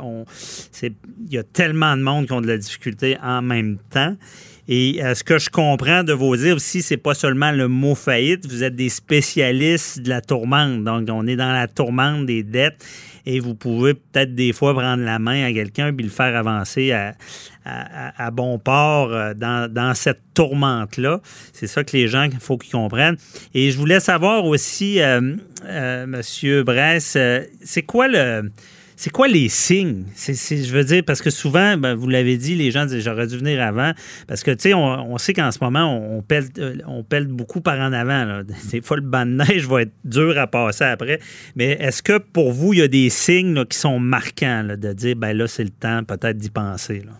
on, 0.00 0.24
il 0.82 0.94
y 1.30 1.36
a 1.36 1.42
tellement 1.42 1.94
de 1.94 2.02
monde 2.02 2.26
qui 2.26 2.32
ont 2.32 2.40
de 2.40 2.46
la 2.46 2.56
difficulté 2.56 3.18
en 3.22 3.42
même 3.42 3.76
temps. 3.90 4.14
Et 4.68 5.00
euh, 5.02 5.14
ce 5.14 5.22
que 5.22 5.38
je 5.38 5.48
comprends 5.48 6.02
de 6.02 6.12
vos 6.12 6.36
dire 6.36 6.56
aussi, 6.56 6.82
c'est 6.82 6.96
pas 6.96 7.14
seulement 7.14 7.52
le 7.52 7.68
mot 7.68 7.94
faillite, 7.94 8.46
vous 8.46 8.64
êtes 8.64 8.74
des 8.74 8.88
spécialistes 8.88 10.00
de 10.00 10.08
la 10.08 10.20
tourmente. 10.20 10.82
Donc, 10.82 11.08
on 11.10 11.26
est 11.26 11.36
dans 11.36 11.52
la 11.52 11.68
tourmente 11.68 12.26
des 12.26 12.42
dettes 12.42 12.84
et 13.26 13.40
vous 13.40 13.54
pouvez 13.54 13.94
peut-être 13.94 14.34
des 14.34 14.52
fois 14.52 14.72
prendre 14.72 15.02
la 15.02 15.18
main 15.18 15.44
à 15.44 15.52
quelqu'un 15.52 15.92
puis 15.92 16.04
le 16.04 16.10
faire 16.10 16.34
avancer 16.36 16.92
à, 16.92 18.30
bon 18.30 18.58
port 18.58 19.12
euh, 19.12 19.34
dans, 19.34 19.70
dans 19.72 19.94
cette 19.94 20.20
tourmente-là. 20.34 21.20
C'est 21.52 21.66
ça 21.66 21.82
que 21.82 21.96
les 21.96 22.06
gens, 22.06 22.22
il 22.24 22.38
faut 22.38 22.56
qu'ils 22.56 22.72
comprennent. 22.72 23.16
Et 23.54 23.72
je 23.72 23.78
voulais 23.78 23.98
savoir 23.98 24.44
aussi, 24.44 25.00
euh, 25.00 25.34
euh, 25.64 26.06
Monsieur 26.06 26.62
Bress, 26.62 27.18
c'est 27.62 27.82
quoi 27.82 28.06
le 28.06 28.50
c'est 28.96 29.10
quoi 29.10 29.28
les 29.28 29.50
signes? 29.50 30.04
Je 30.16 30.72
veux 30.72 30.84
dire, 30.84 31.02
parce 31.06 31.20
que 31.20 31.28
souvent, 31.28 31.76
ben, 31.76 31.94
vous 31.94 32.08
l'avez 32.08 32.38
dit, 32.38 32.54
les 32.54 32.70
gens 32.70 32.86
disent 32.86 33.04
j'aurais 33.04 33.26
dû 33.26 33.36
venir 33.36 33.62
avant. 33.62 33.92
Parce 34.26 34.42
que, 34.42 34.50
tu 34.52 34.70
sais, 34.70 34.74
on, 34.74 35.18
sait 35.18 35.34
qu'en 35.34 35.50
ce 35.50 35.62
moment, 35.62 35.94
on, 35.94 36.22
pèle, 36.22 36.44
on 36.88 37.02
pèle 37.02 37.26
beaucoup 37.26 37.60
par 37.60 37.78
en 37.78 37.92
avant. 37.92 38.42
Des 38.72 38.80
fois, 38.80 38.96
le 38.96 39.02
banc 39.02 39.26
de 39.26 39.32
neige 39.32 39.68
va 39.68 39.82
être 39.82 39.92
dur 40.04 40.38
à 40.38 40.46
passer 40.46 40.84
après. 40.84 41.18
Mais 41.56 41.72
est-ce 41.72 42.02
que 42.02 42.16
pour 42.16 42.52
vous, 42.52 42.72
il 42.72 42.78
y 42.78 42.82
a 42.82 42.88
des 42.88 43.10
signes 43.10 43.66
qui 43.66 43.76
sont 43.76 43.98
marquants 43.98 44.64
de 44.64 44.92
dire, 44.94 45.14
ben 45.14 45.36
là, 45.36 45.46
c'est 45.46 45.64
le 45.64 45.70
temps 45.70 46.02
peut-être 46.02 46.38
d'y 46.38 46.50
penser? 46.50 47.00
Là? 47.00 47.12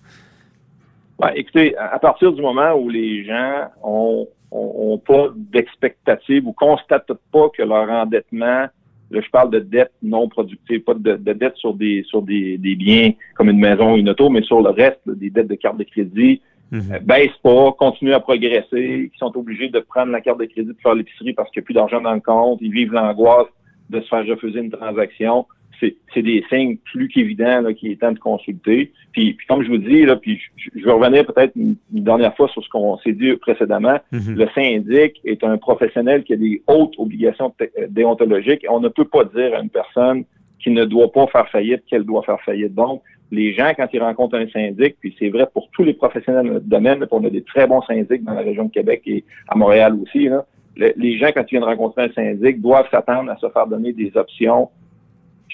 Ben, 1.19 1.33
écoutez, 1.35 1.77
à 1.77 1.99
partir 1.99 2.33
du 2.33 2.41
moment 2.41 2.73
où 2.73 2.89
les 2.89 3.23
gens 3.25 3.69
ont, 3.83 4.27
ont, 4.51 4.99
pas 4.99 5.29
d'expectative 5.35 6.47
ou 6.47 6.53
constatent 6.53 7.13
pas 7.31 7.49
que 7.57 7.63
leur 7.63 7.91
endettement, 7.91 8.67
là 9.11 9.21
je 9.21 9.31
parle 9.31 9.51
de 9.51 9.61
dette 9.61 9.93
non 10.03 10.29
productive, 10.29 10.81
pas 10.81 10.95
de, 10.95 11.17
de 11.17 11.33
dette 11.33 11.57
sur 11.57 11.75
des 11.75 12.03
sur 12.07 12.23
des, 12.23 12.59
des, 12.59 12.75
biens 12.75 13.13
comme 13.35 13.49
une 13.49 13.59
maison 13.59 13.95
ou 13.95 13.97
une 13.97 14.09
auto, 14.09 14.29
mais 14.31 14.43
sur 14.43 14.61
le 14.61 14.71
reste, 14.71 15.01
des 15.07 15.31
dettes 15.31 15.49
de 15.49 15.55
carte 15.55 15.79
de 15.79 15.85
crédit, 15.85 16.41
mm 16.71 16.99
baissent 17.03 17.41
pas, 17.43 17.73
continuent 17.73 18.15
à 18.15 18.21
progresser, 18.21 19.11
qui 19.13 19.19
sont 19.19 19.37
obligés 19.37 19.69
de 19.69 19.81
prendre 19.81 20.13
la 20.13 20.21
carte 20.21 20.41
de 20.41 20.47
crédit 20.47 20.73
pour 20.73 20.83
faire 20.83 20.95
l'épicerie 20.95 21.33
parce 21.33 21.51
qu'il 21.51 21.61
n'y 21.61 21.65
a 21.65 21.67
plus 21.67 21.75
d'argent 21.75 22.01
dans 22.01 22.15
le 22.15 22.21
compte, 22.21 22.59
ils 22.61 22.73
vivent 22.73 22.93
l'angoisse 22.93 23.49
de 23.91 24.01
se 24.01 24.09
faire 24.09 24.27
refuser 24.27 24.61
une 24.61 24.71
transaction 24.71 25.47
c'est 25.81 26.23
des 26.23 26.45
signes 26.51 26.77
plus 26.93 27.09
qu'évidents 27.09 27.63
qu'il 27.75 27.93
est 27.93 28.01
temps 28.01 28.13
de 28.13 28.19
consulter. 28.19 28.93
Puis, 29.13 29.37
comme 29.49 29.63
je 29.63 29.69
vous 29.69 29.79
dis, 29.79 30.05
là, 30.05 30.17
puis 30.17 30.41
je, 30.57 30.85
vais 30.85 30.93
revenir 30.93 31.27
peut-être 31.27 31.55
une, 31.57 31.77
dernière 31.91 32.35
fois 32.37 32.49
sur 32.49 32.63
ce 32.63 32.69
qu'on 32.69 32.99
s'est 32.99 33.13
dit 33.13 33.35
précédemment. 33.37 33.99
Mm-hmm. 34.13 34.35
Le 34.35 34.49
syndic 34.55 35.21
est 35.25 35.45
un 35.45 35.59
professionnel 35.59 36.25
qui 36.25 36.33
a 36.33 36.37
des 36.37 36.63
hautes 36.67 36.95
obligations 36.99 37.53
euh, 37.61 37.87
déontologiques. 37.89 38.65
On 38.69 38.81
ne 38.81 38.89
peut 38.89 39.05
pas 39.05 39.25
dire 39.25 39.55
à 39.55 39.61
une 39.61 39.71
personne 39.71 40.25
qui 40.59 40.71
ne 40.71 40.85
doit 40.85 41.13
pas 41.13 41.27
faire 41.29 41.49
faillite 41.49 41.85
qu'elle 41.87 42.05
doit 42.05 42.23
faire 42.23 42.41
faillite. 42.43 42.75
Donc, 42.75 43.03
les 43.31 43.53
gens, 43.55 43.73
quand 43.77 43.89
ils 43.93 44.01
rencontrent 44.01 44.37
un 44.37 44.49
syndic, 44.49 44.97
puis 45.01 45.15
c'est 45.19 45.29
vrai 45.29 45.47
pour 45.53 45.69
tous 45.73 45.83
les 45.83 45.95
professionnels 45.95 46.47
de 46.47 46.53
notre 46.55 46.67
domaine, 46.67 47.05
on 47.11 47.25
a 47.25 47.31
des 47.31 47.43
très 47.43 47.67
bons 47.67 47.83
syndics 47.83 48.25
dans 48.25 48.35
la 48.35 48.43
région 48.43 48.65
de 48.65 48.71
Québec 48.71 49.03
et 49.07 49.25
à 49.49 49.57
Montréal 49.57 49.97
aussi, 50.01 50.29
là, 50.29 50.45
les 50.77 51.19
gens, 51.19 51.29
quand 51.35 51.43
ils 51.43 51.53
viennent 51.53 51.65
rencontrer 51.65 52.05
un 52.05 52.13
syndic, 52.13 52.61
doivent 52.61 52.89
s'attendre 52.91 53.31
à 53.31 53.37
se 53.37 53.49
faire 53.49 53.67
donner 53.67 53.93
des 53.93 54.13
options 54.15 54.69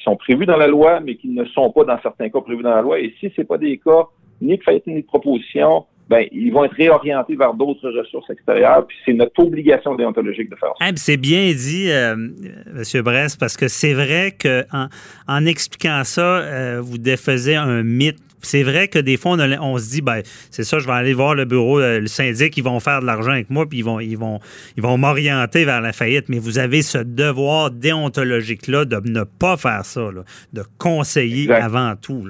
sont 0.03 0.17
prévus 0.17 0.47
dans 0.47 0.57
la 0.57 0.67
loi, 0.67 1.01
mais 1.01 1.17
qui 1.17 1.29
ne 1.29 1.45
sont 1.47 1.71
pas 1.71 1.85
dans 1.85 2.01
certains 2.01 2.29
cas 2.29 2.41
prévus 2.41 2.63
dans 2.63 2.75
la 2.75 2.83
loi. 2.83 3.01
Et 3.01 3.15
si 3.21 3.33
ce 3.35 3.43
pas 3.43 3.59
des 3.59 3.79
cas 3.79 4.07
ni 4.41 4.57
de 4.57 4.63
faillite 4.63 4.87
ni 4.87 5.03
de 5.03 5.07
proposition, 5.07 5.87
ben, 6.09 6.27
ils 6.33 6.51
vont 6.51 6.65
être 6.65 6.75
réorientés 6.75 7.37
vers 7.37 7.55
d'autres 7.55 7.89
ressources 7.91 8.29
extérieures. 8.29 8.87
Puis 8.87 8.97
c'est 9.05 9.13
notre 9.13 9.41
obligation 9.41 9.95
déontologique 9.95 10.51
de 10.51 10.57
faire 10.57 10.73
ça. 10.79 10.87
c'est 10.97 11.17
bien 11.17 11.53
dit, 11.53 11.91
euh, 11.91 12.13
M. 12.13 13.03
Brest, 13.03 13.39
parce 13.39 13.57
que 13.57 13.69
c'est 13.69 13.95
vrai 13.95 14.37
qu'en 14.39 14.89
en, 15.29 15.47
expliquant 15.47 16.03
ça, 16.05 16.39
euh, 16.39 16.81
vous 16.83 16.99
défaisez 16.99 17.55
un 17.55 17.83
mythe 17.83 18.19
c'est 18.43 18.63
vrai 18.63 18.89
que 18.89 18.99
des 18.99 19.17
fois, 19.17 19.37
on, 19.61 19.79
se 19.79 19.91
dit, 19.91 20.03
ben, 20.03 20.23
c'est 20.51 20.65
ça, 20.65 20.79
je 20.79 20.87
vais 20.87 20.93
aller 20.93 21.15
voir 21.15 21.35
le 21.35 21.45
bureau, 21.45 21.81
euh, 21.81 22.01
le 22.01 22.07
syndic, 22.07 22.57
ils 22.57 22.65
vont 22.65 22.81
faire 22.81 23.01
de 23.01 23.07
l'argent 23.07 23.33
avec 23.33 23.51
moi, 23.51 23.67
puis 23.69 23.79
ils 23.79 23.85
vont, 23.85 24.01
ils 24.01 24.19
vont, 24.19 24.41
ils 24.77 24.83
vont 24.83 24.99
m'orienter 24.99 25.65
vers 25.65 25.81
la 25.81 25.93
faillite. 25.93 26.29
Mais 26.29 26.39
vous 26.39 26.59
avez 26.59 26.83
ce 26.83 26.99
devoir 26.99 27.71
déontologique-là 27.71 28.85
de 28.85 29.01
ne 29.09 29.25
pas 29.25 29.57
faire 29.57 29.85
ça, 29.85 30.09
de 30.53 30.63
conseiller 30.79 31.51
avant 31.51 31.95
tout. 31.97 32.25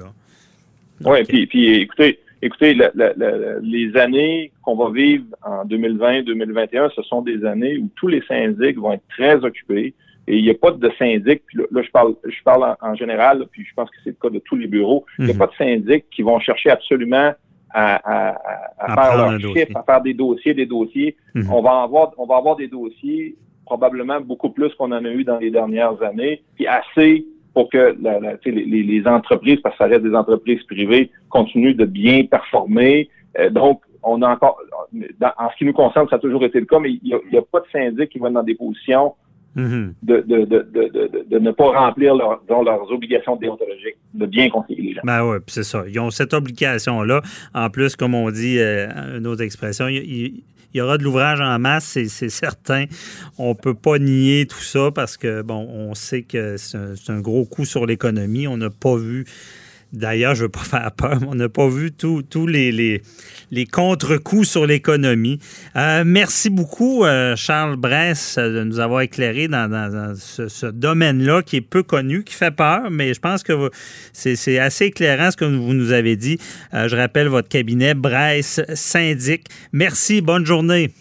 Oui, 1.04 1.24
puis, 1.24 1.46
puis 1.46 1.74
écoutez, 1.80 2.18
écoutez, 2.42 2.74
les 2.74 3.96
années 3.96 4.52
qu'on 4.62 4.76
va 4.76 4.90
vivre 4.90 5.24
en 5.42 5.64
2020-2021, 5.64 6.90
ce 6.94 7.02
sont 7.02 7.22
des 7.22 7.44
années 7.44 7.78
où 7.78 7.88
tous 7.96 8.08
les 8.08 8.22
syndics 8.22 8.78
vont 8.78 8.92
être 8.92 9.08
très 9.08 9.36
occupés. 9.44 9.94
Et 10.28 10.38
il 10.38 10.44
n'y 10.44 10.50
a 10.50 10.54
pas 10.54 10.70
de 10.70 10.90
syndic, 10.98 11.42
puis 11.46 11.58
là, 11.58 11.82
je 11.82 11.90
parle, 11.90 12.14
je 12.24 12.42
parle 12.44 12.76
en, 12.80 12.94
général, 12.94 13.44
puis 13.50 13.64
je 13.64 13.74
pense 13.74 13.90
que 13.90 13.96
c'est 14.04 14.10
le 14.10 14.16
cas 14.22 14.30
de 14.30 14.38
tous 14.38 14.56
les 14.56 14.68
bureaux, 14.68 15.04
il 15.18 15.24
n'y 15.24 15.30
a 15.30 15.34
mhm. 15.34 15.38
pas 15.38 15.46
de 15.48 15.54
syndic 15.54 16.04
qui 16.10 16.22
vont 16.22 16.38
chercher 16.38 16.70
absolument 16.70 17.32
à, 17.74 18.36
faire 18.94 19.16
leur 19.16 19.40
chiffre, 19.40 19.76
à 19.76 19.82
faire 19.82 20.02
des 20.02 20.14
dossiers, 20.14 20.54
des 20.54 20.66
dossiers. 20.66 21.16
Mhm. 21.34 21.50
On 21.50 21.62
va 21.62 21.82
avoir, 21.82 22.12
on 22.18 22.26
va 22.26 22.36
avoir 22.36 22.56
des 22.56 22.68
dossiers 22.68 23.34
probablement 23.64 24.20
beaucoup 24.20 24.50
plus 24.50 24.74
qu'on 24.74 24.92
en 24.92 25.04
a 25.04 25.08
eu 25.08 25.24
dans 25.24 25.38
les 25.38 25.50
dernières 25.50 26.00
années, 26.02 26.42
puis 26.54 26.66
assez 26.66 27.26
pour 27.54 27.68
que 27.68 27.96
les, 28.44 29.06
entreprises, 29.06 29.60
parce 29.62 29.76
que 29.76 29.84
ça 29.84 29.88
reste 29.88 30.02
des 30.02 30.14
entreprises 30.14 30.62
privées, 30.64 31.10
continuent 31.28 31.76
de 31.76 31.84
bien 31.84 32.24
performer. 32.24 33.10
Euh, 33.38 33.50
donc, 33.50 33.82
on 34.02 34.22
a 34.22 34.30
encore, 34.30 34.58
en 35.20 35.50
ce 35.50 35.56
qui 35.56 35.64
nous 35.64 35.72
concerne, 35.72 36.08
ça 36.08 36.16
a 36.16 36.18
toujours 36.18 36.44
été 36.44 36.58
le 36.60 36.66
cas, 36.66 36.78
mais 36.78 36.92
il 36.92 37.00
n'y 37.02 37.12
a, 37.14 37.40
a, 37.40 37.42
pas 37.42 37.60
de 37.60 37.66
syndic 37.70 38.08
qui 38.10 38.18
vont 38.18 38.30
dans 38.30 38.42
des 38.42 38.54
positions. 38.54 39.14
De, 39.54 39.94
de, 40.02 40.44
de, 40.44 41.24
de, 41.28 41.38
ne 41.38 41.50
pas 41.50 41.70
remplir 41.78 42.14
leurs 42.14 42.90
obligations 42.90 43.36
déontologiques, 43.36 43.96
de 44.14 44.26
bien 44.26 44.48
conseiller 44.48 44.82
les 44.82 44.94
gens. 44.94 45.02
Ben 45.04 45.24
oui, 45.24 45.38
c'est 45.46 45.64
ça. 45.64 45.84
Ils 45.88 45.98
ont 46.00 46.10
cette 46.10 46.32
obligation-là. 46.32 47.20
En 47.54 47.68
plus, 47.68 47.96
comme 47.96 48.14
on 48.14 48.30
dit, 48.30 48.58
euh, 48.58 49.18
une 49.18 49.26
autre 49.26 49.42
expression, 49.42 49.88
il, 49.88 50.42
y 50.72 50.80
aura 50.80 50.96
de 50.96 51.04
l'ouvrage 51.04 51.40
en 51.40 51.58
masse, 51.58 51.84
c'est 51.84 52.28
certain. 52.30 52.86
On 53.38 53.50
ne 53.50 53.54
peut 53.54 53.74
pas 53.74 53.98
nier 53.98 54.46
tout 54.46 54.62
ça 54.62 54.90
parce 54.90 55.18
que, 55.18 55.42
bon, 55.42 55.68
on 55.70 55.94
sait 55.94 56.22
que 56.22 56.56
c'est 56.56 57.10
un, 57.10 57.20
gros 57.20 57.44
coup 57.44 57.66
sur 57.66 57.84
l'économie. 57.84 58.46
On 58.46 58.56
n'a 58.56 58.70
pas 58.70 58.96
vu 58.96 59.26
D'ailleurs, 59.92 60.34
je 60.34 60.40
ne 60.40 60.46
veux 60.46 60.50
pas 60.50 60.60
faire 60.64 60.90
peur, 60.92 61.18
on 61.26 61.34
n'a 61.34 61.48
pas 61.48 61.68
vu 61.68 61.92
tous 61.92 62.46
les, 62.46 62.72
les, 62.72 63.02
les 63.50 63.66
contre-coups 63.66 64.48
sur 64.48 64.66
l'économie. 64.66 65.38
Euh, 65.76 66.02
merci 66.06 66.50
beaucoup, 66.50 67.04
euh, 67.04 67.36
Charles 67.36 67.76
Bress, 67.76 68.38
de 68.38 68.64
nous 68.64 68.80
avoir 68.80 69.02
éclairé 69.02 69.48
dans, 69.48 70.14
ce, 70.16 70.66
domaine-là 70.66 71.42
qui 71.42 71.56
est 71.56 71.60
peu 71.60 71.82
connu, 71.82 72.24
qui 72.24 72.34
fait 72.34 72.50
peur, 72.50 72.90
mais 72.90 73.12
je 73.14 73.20
pense 73.20 73.42
que 73.42 73.70
c'est 74.12 74.58
assez 74.58 74.86
éclairant 74.86 75.30
ce 75.30 75.36
que 75.36 75.44
vous 75.44 75.74
nous 75.74 75.92
avez 75.92 76.16
dit. 76.16 76.38
Euh, 76.74 76.88
je 76.88 76.96
rappelle 76.96 77.28
votre 77.28 77.48
cabinet, 77.48 77.94
Bress 77.94 78.60
Syndic. 78.74 79.46
Merci, 79.72 80.22
bonne 80.22 80.46
journée. 80.46 80.92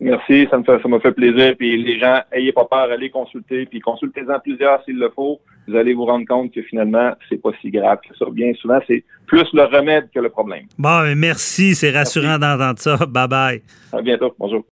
Merci, 0.00 0.46
ça 0.48 0.58
me 0.58 0.64
fait, 0.64 0.80
ça 0.80 0.88
m'a 0.88 1.00
fait 1.00 1.12
plaisir. 1.12 1.54
Puis 1.58 1.82
les 1.82 1.98
gens, 1.98 2.20
ayez 2.32 2.52
pas 2.52 2.64
peur, 2.64 2.90
allez 2.90 3.10
consulter, 3.10 3.66
puis 3.66 3.80
consultez-en 3.80 4.38
plusieurs 4.38 4.82
s'il 4.84 4.98
le 4.98 5.10
faut. 5.10 5.40
Vous 5.66 5.76
allez 5.76 5.92
vous 5.92 6.04
rendre 6.04 6.24
compte 6.26 6.52
que 6.52 6.62
finalement, 6.62 7.12
c'est 7.28 7.42
pas 7.42 7.50
si 7.60 7.70
grave 7.70 7.98
que 8.08 8.16
ça. 8.16 8.26
Bien 8.30 8.52
souvent, 8.54 8.78
c'est 8.86 9.04
plus 9.26 9.46
le 9.52 9.64
remède 9.64 10.08
que 10.14 10.20
le 10.20 10.28
problème. 10.28 10.66
Bon, 10.78 11.02
mais 11.02 11.16
merci, 11.16 11.74
c'est 11.74 11.90
rassurant 11.90 12.38
d'entendre 12.38 12.78
ça. 12.78 12.96
Bye 13.08 13.28
bye. 13.28 13.62
À 13.92 14.00
bientôt. 14.00 14.34
Bonjour. 14.38 14.64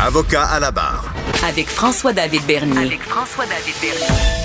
Avocat 0.00 0.44
à 0.44 0.60
la 0.60 0.70
barre. 0.70 1.12
Avec 1.46 1.66
François-David 1.66 2.42
Bernier. 2.46 2.86
Avec 2.86 3.00
François-David 3.00 3.74
Bernier. 3.82 4.40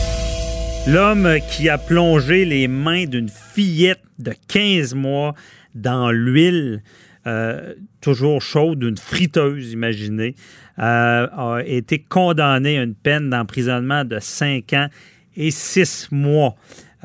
L'homme 0.87 1.39
qui 1.49 1.69
a 1.69 1.77
plongé 1.77 2.45
les 2.45 2.67
mains 2.67 3.05
d'une 3.05 3.29
fillette 3.29 4.03
de 4.19 4.33
15 4.47 4.95
mois 4.95 5.33
dans 5.75 6.11
l'huile 6.11 6.81
euh, 7.27 7.73
toujours 8.01 8.39
chaude 8.39 8.79
d'une 8.79 8.97
friteuse, 8.97 9.73
imaginez, 9.73 10.35
euh, 10.77 11.27
a 11.27 11.63
été 11.65 11.97
condamné 11.97 12.77
à 12.77 12.83
une 12.83 12.93
peine 12.93 13.31
d'emprisonnement 13.31 14.05
de 14.05 14.19
5 14.19 14.73
ans 14.73 14.87
et 15.35 15.49
6 15.49 16.09
mois. 16.11 16.55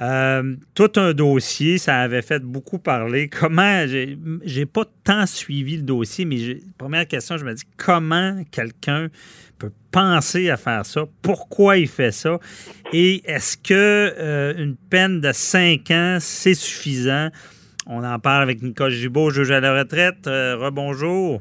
Euh, 0.02 0.56
tout 0.74 0.92
un 0.96 1.14
dossier, 1.14 1.78
ça 1.78 2.00
avait 2.00 2.20
fait 2.20 2.42
beaucoup 2.42 2.78
parler. 2.78 3.30
Comment, 3.30 3.86
j'ai 4.44 4.66
pas 4.66 4.84
tant 5.04 5.24
suivi 5.24 5.78
le 5.78 5.84
dossier, 5.84 6.26
mais 6.26 6.58
première 6.76 7.08
question, 7.08 7.38
je 7.38 7.44
me 7.46 7.54
dis 7.54 7.64
comment 7.78 8.42
quelqu'un 8.50 9.08
peut 9.58 9.72
penser 9.90 10.50
à 10.50 10.58
faire 10.58 10.84
ça? 10.84 11.04
Pourquoi 11.22 11.78
il 11.78 11.88
fait 11.88 12.12
ça? 12.12 12.38
Et 12.92 13.22
est-ce 13.24 13.56
que 13.56 14.54
une 14.58 14.76
peine 14.76 15.22
de 15.22 15.32
5 15.32 15.90
ans, 15.90 16.18
c'est 16.20 16.54
suffisant? 16.54 17.30
On 17.86 18.04
en 18.04 18.18
parle 18.18 18.42
avec 18.42 18.62
Nicole 18.62 18.90
Gibault, 18.90 19.30
juge 19.30 19.50
à 19.50 19.60
la 19.60 19.78
retraite. 19.78 20.26
Euh, 20.26 20.56
rebonjour. 20.58 21.40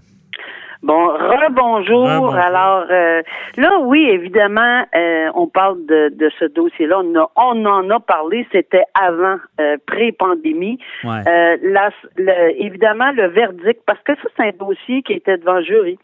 Bon, 0.82 1.08
rebonjour. 1.10 2.34
Alors, 2.34 2.86
euh, 2.90 3.22
là, 3.58 3.80
oui, 3.82 4.08
évidemment, 4.10 4.86
euh, 4.96 5.28
on 5.36 5.48
parle 5.48 5.86
de, 5.86 6.08
de 6.16 6.32
ce 6.40 6.46
dossier-là. 6.46 7.02
On, 7.36 7.66
en 7.66 7.90
a 7.90 8.00
parlé, 8.00 8.48
c'était 8.54 8.86
avant, 8.94 9.36
euh, 9.60 9.76
pré-pandémie. 9.86 10.80
Ouais. 11.04 11.24
La- 11.62 11.90
le- 12.16 12.64
évidemment, 12.64 13.12
le 13.12 13.28
verdict, 13.28 13.82
parce 13.86 14.00
que 14.04 14.16
ça, 14.16 14.30
c'est 14.38 14.44
un 14.48 14.52
dossier 14.58 15.02
qui 15.02 15.12
était 15.12 15.38
devant 15.38 15.56
le 15.56 15.64
jury. 15.66 16.00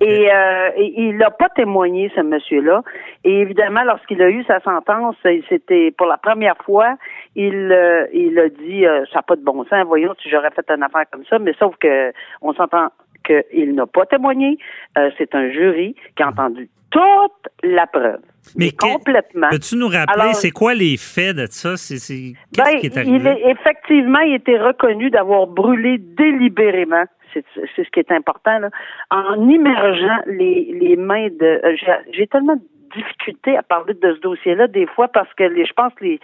Et, 0.00 0.30
et 0.78 0.94
il 1.02 1.18
n'a 1.18 1.30
pas 1.30 1.50
témoigné, 1.50 2.10
ce 2.16 2.22
monsieur-là. 2.22 2.80
Et 3.24 3.40
évidemment, 3.40 3.82
lorsqu'il 3.84 4.22
a 4.22 4.30
eu 4.30 4.42
sa 4.44 4.58
sentence, 4.60 5.16
c'était 5.50 5.90
pour 5.98 6.06
la 6.06 6.16
première 6.16 6.56
fois, 6.64 6.96
il, 7.36 7.70
euh, 7.72 8.06
il 8.12 8.38
a 8.38 8.48
dit 8.48 8.86
euh, 8.86 9.04
ça 9.12 9.16
n'a 9.18 9.22
pas 9.22 9.36
de 9.36 9.42
bon 9.44 9.64
sens, 9.64 9.84
voyons 9.86 10.14
si 10.22 10.28
j'aurais 10.30 10.50
fait 10.50 10.68
une 10.70 10.82
affaire 10.82 11.04
comme 11.12 11.24
ça, 11.26 11.38
mais 11.38 11.52
sauf 11.58 11.74
que 11.76 12.12
on 12.42 12.52
s'entend 12.54 12.88
qu'il 13.24 13.74
n'a 13.74 13.86
pas 13.86 14.06
témoigné. 14.06 14.58
Euh, 14.98 15.10
c'est 15.18 15.34
un 15.34 15.50
jury 15.50 15.94
qui 16.16 16.22
a 16.22 16.28
entendu 16.28 16.68
toute 16.90 17.52
la 17.62 17.86
preuve. 17.86 18.20
Mais 18.56 18.70
que- 18.70 18.92
complètement. 18.92 19.48
Peux-tu 19.50 19.76
nous 19.76 19.88
rappeler, 19.88 20.34
c'est 20.34 20.50
quoi 20.50 20.74
les 20.74 20.96
faits 20.96 21.34
de 21.36 21.46
ça? 21.46 21.76
C'est, 21.76 21.96
c'est- 21.96 22.34
qu'est-ce 22.54 22.72
Ben, 22.72 22.78
qui 22.80 22.86
est 22.86 22.94
il 22.96 22.98
arrivé? 23.26 23.30
est 23.30 23.50
effectivement, 23.50 24.20
il 24.20 24.34
était 24.34 24.58
reconnu 24.60 25.10
d'avoir 25.10 25.46
brûlé 25.46 25.98
délibérément. 25.98 27.04
C'est 27.32 27.44
c'est 27.74 27.84
ce 27.84 27.90
qui 27.90 27.98
est 27.98 28.12
important 28.12 28.58
là, 28.60 28.70
en 29.10 29.48
immergeant 29.48 30.18
les, 30.26 30.70
les 30.80 30.94
mains 30.96 31.28
de. 31.28 31.60
euh, 31.64 31.74
j'ai- 31.76 32.12
J'ai 32.12 32.26
tellement 32.28 32.54
de 32.56 32.62
difficulté 32.94 33.56
à 33.56 33.62
parler 33.64 33.94
de 33.94 34.14
ce 34.14 34.20
dossier-là 34.20 34.68
des 34.68 34.86
fois 34.86 35.08
parce 35.08 35.32
que 35.34 35.42
les, 35.42 35.64
je 35.66 35.72
pense 35.72 35.92
que 35.94 36.04
les 36.04 36.20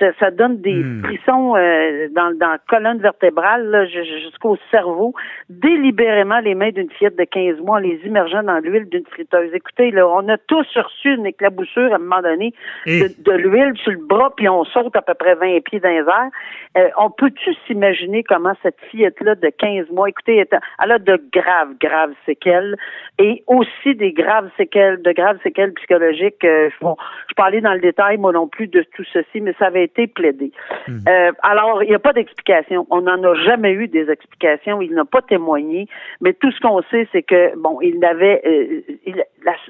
ça, 0.00 0.06
ça 0.18 0.30
donne 0.32 0.60
des 0.60 0.74
Hmm. 0.82 1.04
frissons 1.04 1.54
euh, 1.56 2.08
dans, 2.10 2.36
dans 2.36 2.50
la 2.52 2.58
colonne 2.68 2.98
vertébrale 2.98 3.86
jusqu'au 3.92 4.56
cerveau, 4.70 5.14
délibérément 5.50 6.40
les 6.40 6.54
mains 6.54 6.70
d'une 6.70 6.90
fillette 6.90 7.16
de 7.16 7.24
15 7.24 7.58
mois 7.60 7.76
en 7.76 7.80
les 7.80 8.00
immergeant 8.04 8.42
dans 8.42 8.58
l'huile 8.58 8.88
d'une 8.88 9.04
friteuse. 9.06 9.50
Écoutez, 9.52 9.90
là, 9.90 10.08
on 10.08 10.26
a 10.28 10.38
tous 10.38 10.66
reçu 10.76 11.14
une 11.14 11.26
éclaboussure 11.26 11.92
à 11.92 11.96
un 11.96 11.98
moment 11.98 12.22
donné 12.22 12.52
Et- 12.86 13.00
de, 13.02 13.08
de 13.30 13.36
l'huile 13.36 13.72
sur 13.76 13.92
le 13.92 13.98
bras, 13.98 14.32
puis 14.36 14.48
on 14.48 14.64
saute 14.64 14.96
à 14.96 15.02
peu 15.02 15.14
près 15.14 15.34
20 15.34 15.60
pieds 15.64 15.80
dans 15.80 15.90
les 15.90 15.96
airs. 15.98 16.30
Euh, 16.78 16.88
on 16.98 17.10
peut-tu 17.10 17.50
s'imaginer 17.66 18.22
comment 18.24 18.54
cette 18.62 18.80
fillette-là 18.90 19.34
de 19.34 19.48
15 19.50 19.90
mois, 19.90 20.08
écoutez, 20.08 20.36
elle 20.36 20.46
a- 20.56 20.60
elle 20.82 20.92
a 20.92 20.98
de 20.98 21.20
graves, 21.32 21.74
graves 21.80 22.14
séquelles 22.24 22.76
et 23.18 23.42
aussi 23.46 23.94
des 23.94 24.12
graves 24.12 24.50
séquelles, 24.56 25.02
de 25.02 25.12
graves 25.12 25.38
séquelles 25.42 25.72
psychologiques. 25.74 26.42
Euh, 26.44 26.70
bon, 26.80 26.96
je 27.28 27.34
parlais 27.34 27.60
dans 27.60 27.74
le 27.74 27.80
détail, 27.80 28.16
moi 28.16 28.32
non 28.32 28.48
plus, 28.48 28.66
de 28.68 28.82
tout 28.94 29.04
ceci, 29.12 29.40
mais 29.40 29.52
ça 29.58 29.66
avait 29.66 29.84
été 29.84 29.89
plaidé. 30.06 30.52
Euh, 30.88 31.32
alors, 31.42 31.82
il 31.82 31.88
n'y 31.88 31.94
a 31.94 31.98
pas 31.98 32.12
d'explication. 32.12 32.86
On 32.90 33.02
n'en 33.02 33.22
a 33.22 33.34
jamais 33.34 33.72
eu 33.72 33.88
des 33.88 34.10
explications. 34.10 34.80
Il 34.80 34.92
n'a 34.94 35.04
pas 35.04 35.22
témoigné. 35.22 35.86
Mais 36.20 36.32
tout 36.32 36.50
ce 36.52 36.60
qu'on 36.60 36.82
sait, 36.90 37.08
c'est 37.12 37.22
que, 37.22 37.56
bon, 37.56 37.80
il 37.80 38.04
avait 38.04 38.40
euh, 38.46 38.80
il- 39.06 39.24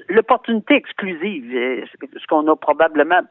l'opportunité 0.09 0.75
exclusive, 0.75 1.51
euh, 1.55 1.83
ce 2.17 2.27
qu'on 2.27 2.47
a 2.47 2.55
probablement, 2.55 3.21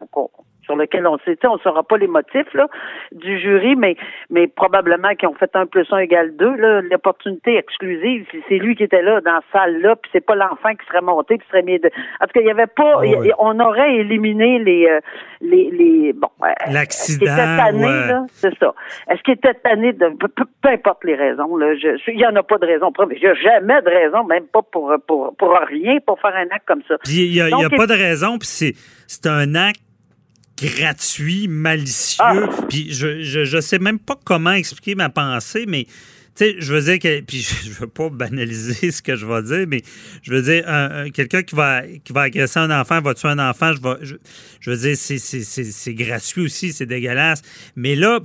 sur 0.64 0.76
lequel 0.76 1.06
on 1.06 1.18
sait, 1.18 1.36
on 1.44 1.54
ne 1.54 1.60
saura 1.60 1.82
pas 1.82 1.96
les 1.96 2.06
motifs 2.06 2.52
là, 2.54 2.68
du 3.12 3.38
jury, 3.40 3.74
mais, 3.76 3.96
mais 4.28 4.46
probablement 4.46 5.14
qu'ils 5.16 5.28
ont 5.28 5.34
fait 5.34 5.50
un 5.54 5.66
plus 5.66 5.86
un 5.92 5.98
égale 5.98 6.36
deux. 6.36 6.54
là, 6.56 6.80
L'opportunité 6.82 7.56
exclusive, 7.56 8.26
c'est- 8.30 8.42
c'est 8.48 8.58
lui 8.58 8.76
qui 8.76 8.84
était 8.84 9.02
là 9.02 9.20
dans 9.20 9.40
cette 9.40 9.52
salle-là, 9.52 9.96
puis 9.96 10.10
c'est 10.12 10.24
pas 10.24 10.34
l'enfant 10.34 10.70
qui 10.74 10.86
serait 10.86 11.00
monté, 11.00 11.38
qui 11.38 11.46
serait 11.48 11.62
mis 11.62 11.78
de. 11.78 11.88
En 12.20 12.26
tout 12.26 12.32
cas, 12.34 12.40
il 12.40 12.46
y 12.46 12.50
avait 12.50 12.66
pas. 12.66 12.92
Ah 12.96 12.98
oui. 13.00 13.30
on 13.38 13.58
aurait 13.58 13.94
éliminé 13.96 14.58
les, 14.58 14.86
euh, 14.88 15.00
les, 15.40 15.70
les 15.70 16.12
bon. 16.12 16.28
euh, 16.44 16.48
L'accident, 16.70 17.26
est-ce 17.26 17.34
qu'il 17.34 17.42
était 17.42 17.56
tanné, 17.56 17.86
ouais. 17.86 18.26
C'est 18.32 18.58
ça. 18.58 18.74
Est-ce 19.10 19.22
qu'il 19.22 19.34
était 19.34 19.54
tanné 19.54 19.92
de 19.92 20.08
peu, 20.10 20.28
peu- 20.28 20.44
importe 20.70 21.02
les 21.04 21.16
raisons, 21.16 21.56
là, 21.56 21.72
il 21.74 22.16
n'y 22.16 22.24
en 22.26 22.36
a 22.36 22.42
pas 22.44 22.58
de 22.58 22.66
raison. 22.66 22.92
Il 23.10 23.18
n'y 23.18 23.26
a 23.26 23.34
jamais 23.34 23.82
de 23.82 23.88
raison, 23.90 24.22
même 24.24 24.46
pas 24.46 24.62
pour, 24.62 24.94
pour, 25.08 25.34
pour 25.36 25.58
rien, 25.68 25.98
pour 26.06 26.20
faire 26.20 26.29
un 26.34 26.54
acte 26.54 26.66
comme 26.66 26.82
ça. 26.88 26.96
Puis 27.04 27.24
il 27.26 27.32
n'y 27.32 27.40
a, 27.40 27.48
y 27.48 27.64
a 27.64 27.70
pas 27.70 27.86
de 27.86 27.94
raison, 27.94 28.38
puis 28.38 28.48
c'est, 28.48 29.26
un 29.26 29.54
acte 29.54 29.80
gratuit, 30.62 31.48
malicieux. 31.48 32.22
Ah. 32.24 32.48
Puis 32.68 32.92
je, 32.92 33.22
je, 33.22 33.44
je 33.44 33.60
sais 33.60 33.78
même 33.78 33.98
pas 33.98 34.18
comment 34.24 34.52
expliquer 34.52 34.94
ma 34.94 35.08
pensée, 35.08 35.64
mais 35.66 35.86
tu 36.36 36.44
sais, 36.44 36.56
je 36.58 36.72
veux 36.72 36.82
dire 36.82 36.98
que, 36.98 37.20
puis 37.20 37.38
je 37.64 37.70
veux 37.70 37.86
pas 37.86 38.08
banaliser 38.08 38.90
ce 38.90 39.02
que 39.02 39.16
je 39.16 39.26
vais 39.26 39.42
dire, 39.42 39.66
mais 39.66 39.82
je 40.22 40.32
veux 40.32 40.42
dire, 40.42 40.64
un- 40.68 41.04
un- 41.04 41.10
quelqu'un 41.10 41.42
qui 41.42 41.54
va, 41.54 41.82
qui 42.04 42.12
va 42.12 42.22
agresser 42.22 42.58
un 42.60 42.70
enfant, 42.70 43.00
va 43.00 43.14
tuer 43.14 43.28
un 43.28 43.38
enfant, 43.38 43.72
je, 43.72 43.80
vais, 43.82 43.96
je, 44.02 44.14
je 44.60 44.70
veux 44.70 44.76
dire, 44.76 44.96
c'est 44.96 45.94
gratuit 45.94 46.42
aussi, 46.44 46.72
c'est 46.72 46.86
dégueulasse. 46.86 47.42
Mais 47.74 47.96
là, 47.96 48.20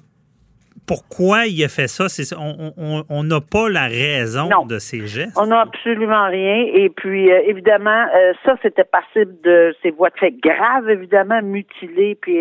pourquoi 0.87 1.45
il 1.45 1.63
a 1.63 1.67
fait 1.67 1.87
ça? 1.87 2.07
C'est, 2.09 2.35
on 2.37 3.23
n'a 3.23 3.41
pas 3.41 3.69
la 3.69 3.87
raison 3.87 4.49
Non. 4.49 4.65
de 4.65 4.77
ses 4.79 5.05
gestes. 5.07 5.37
On 5.37 5.47
n'a 5.47 5.61
absolument 5.61 6.27
rien. 6.27 6.65
Et 6.73 6.89
puis, 6.89 7.31
euh, 7.31 7.41
évidemment, 7.45 8.05
euh, 8.15 8.33
ça, 8.45 8.55
c'était 8.61 8.83
passible 8.83 9.33
de 9.43 9.75
ces 9.81 9.91
voies 9.91 10.09
de 10.09 10.17
fait 10.19 10.31
graves, 10.31 10.89
évidemment, 10.89 11.41
mutilées. 11.41 12.15
Puis, 12.21 12.37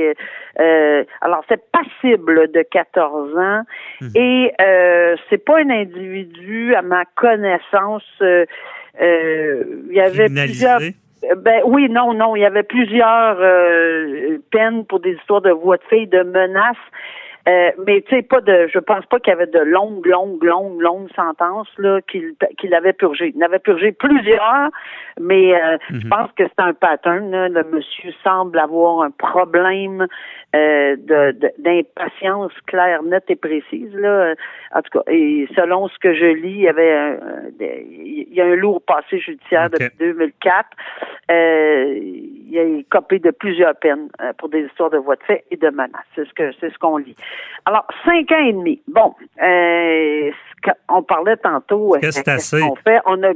euh, 0.60 1.04
alors, 1.20 1.44
c'est 1.48 1.62
passible 1.72 2.50
de 2.52 2.62
14 2.62 3.36
ans. 3.36 3.62
Et 4.14 4.52
euh, 4.60 5.16
c'est 5.30 5.44
pas 5.44 5.58
un 5.60 5.70
individu, 5.70 6.74
à 6.74 6.82
ma 6.82 7.04
connaissance, 7.16 8.02
il 8.20 8.46
y 9.90 10.00
avait 10.00 10.26
plusieurs 10.28 10.80
Ben 11.38 11.62
oui, 11.64 11.88
non, 11.88 12.12
non. 12.14 12.36
Il 12.36 12.42
y 12.42 12.44
avait 12.44 12.62
plusieurs 12.62 13.38
euh, 13.40 14.38
peines 14.50 14.84
pour 14.86 15.00
des 15.00 15.12
histoires 15.12 15.40
de 15.40 15.50
voies 15.50 15.78
de 15.78 15.82
fait, 15.88 16.06
de 16.06 16.22
menaces. 16.22 16.76
Euh, 17.46 17.70
mais 17.86 18.02
tu 18.02 18.16
sais, 18.16 18.22
pas 18.22 18.40
de. 18.40 18.68
Je 18.72 18.78
pense 18.78 19.04
pas 19.06 19.20
qu'il 19.20 19.30
y 19.30 19.34
avait 19.34 19.46
de 19.46 19.58
longues, 19.58 20.06
longues, 20.06 20.42
longues, 20.42 20.80
longues 20.80 21.10
sentences 21.14 21.68
là 21.76 22.00
qu'il 22.00 22.34
qu'il 22.58 22.74
avait 22.74 22.94
purgé. 22.94 23.32
Il 23.36 23.42
avait 23.44 23.58
purgé 23.58 23.92
plusieurs, 23.92 24.70
mais 25.20 25.54
euh, 25.54 25.76
je 25.90 26.08
pense 26.08 26.30
que 26.32 26.44
c'est 26.44 26.64
un 26.64 26.72
pattern. 26.72 27.30
Là. 27.30 27.48
Le 27.50 27.64
monsieur 27.64 28.12
semble 28.22 28.58
avoir 28.58 29.02
un 29.02 29.10
problème 29.10 30.06
euh, 30.54 30.96
de 30.96 31.32
de- 31.32 31.52
d'impatience 31.58 32.52
claire, 32.66 33.02
nette 33.02 33.24
et 33.28 33.36
précise. 33.36 33.92
Là. 33.94 34.34
En 34.74 34.82
tout 34.82 34.98
cas, 34.98 35.10
et 35.10 35.48
selon 35.56 35.88
ce 35.88 35.98
que 35.98 36.14
je 36.14 36.26
lis, 36.26 36.50
il 36.50 36.60
y 36.62 36.68
avait 36.68 36.92
un, 36.92 37.16
il 37.60 38.32
y 38.32 38.40
a 38.40 38.44
un 38.46 38.54
lourd 38.54 38.80
passé 38.82 39.18
judiciaire 39.18 39.68
depuis 39.70 39.90
2004. 39.98 40.66
Euh, 41.30 41.94
il 41.98 42.58
a 42.58 42.82
copé 42.90 43.18
de 43.18 43.30
plusieurs 43.30 43.74
peines 43.76 44.08
euh, 44.20 44.32
pour 44.38 44.48
des 44.48 44.60
histoires 44.62 44.90
de 44.90 44.98
voies 44.98 45.16
de 45.16 45.22
fait 45.24 45.44
et 45.50 45.56
de 45.56 45.68
menaces. 45.70 45.90
C'est 46.14 46.26
ce 46.26 46.32
que 46.34 46.52
c'est 46.60 46.72
ce 46.72 46.78
qu'on 46.78 46.98
lit. 46.98 47.16
Alors, 47.66 47.86
cinq 48.04 48.30
ans 48.32 48.44
et 48.46 48.52
demi. 48.52 48.80
Bon, 48.86 49.14
euh, 49.42 50.30
on 50.88 51.02
parlait 51.02 51.36
tantôt. 51.38 51.96
Est-ce 51.96 52.06
que 52.06 52.12
c'est 52.12 52.28
euh, 52.28 52.34
qu'est-ce 52.34 52.60
qu'on 52.68 52.76
fait? 52.76 53.00
On 53.06 53.22
a, 53.22 53.32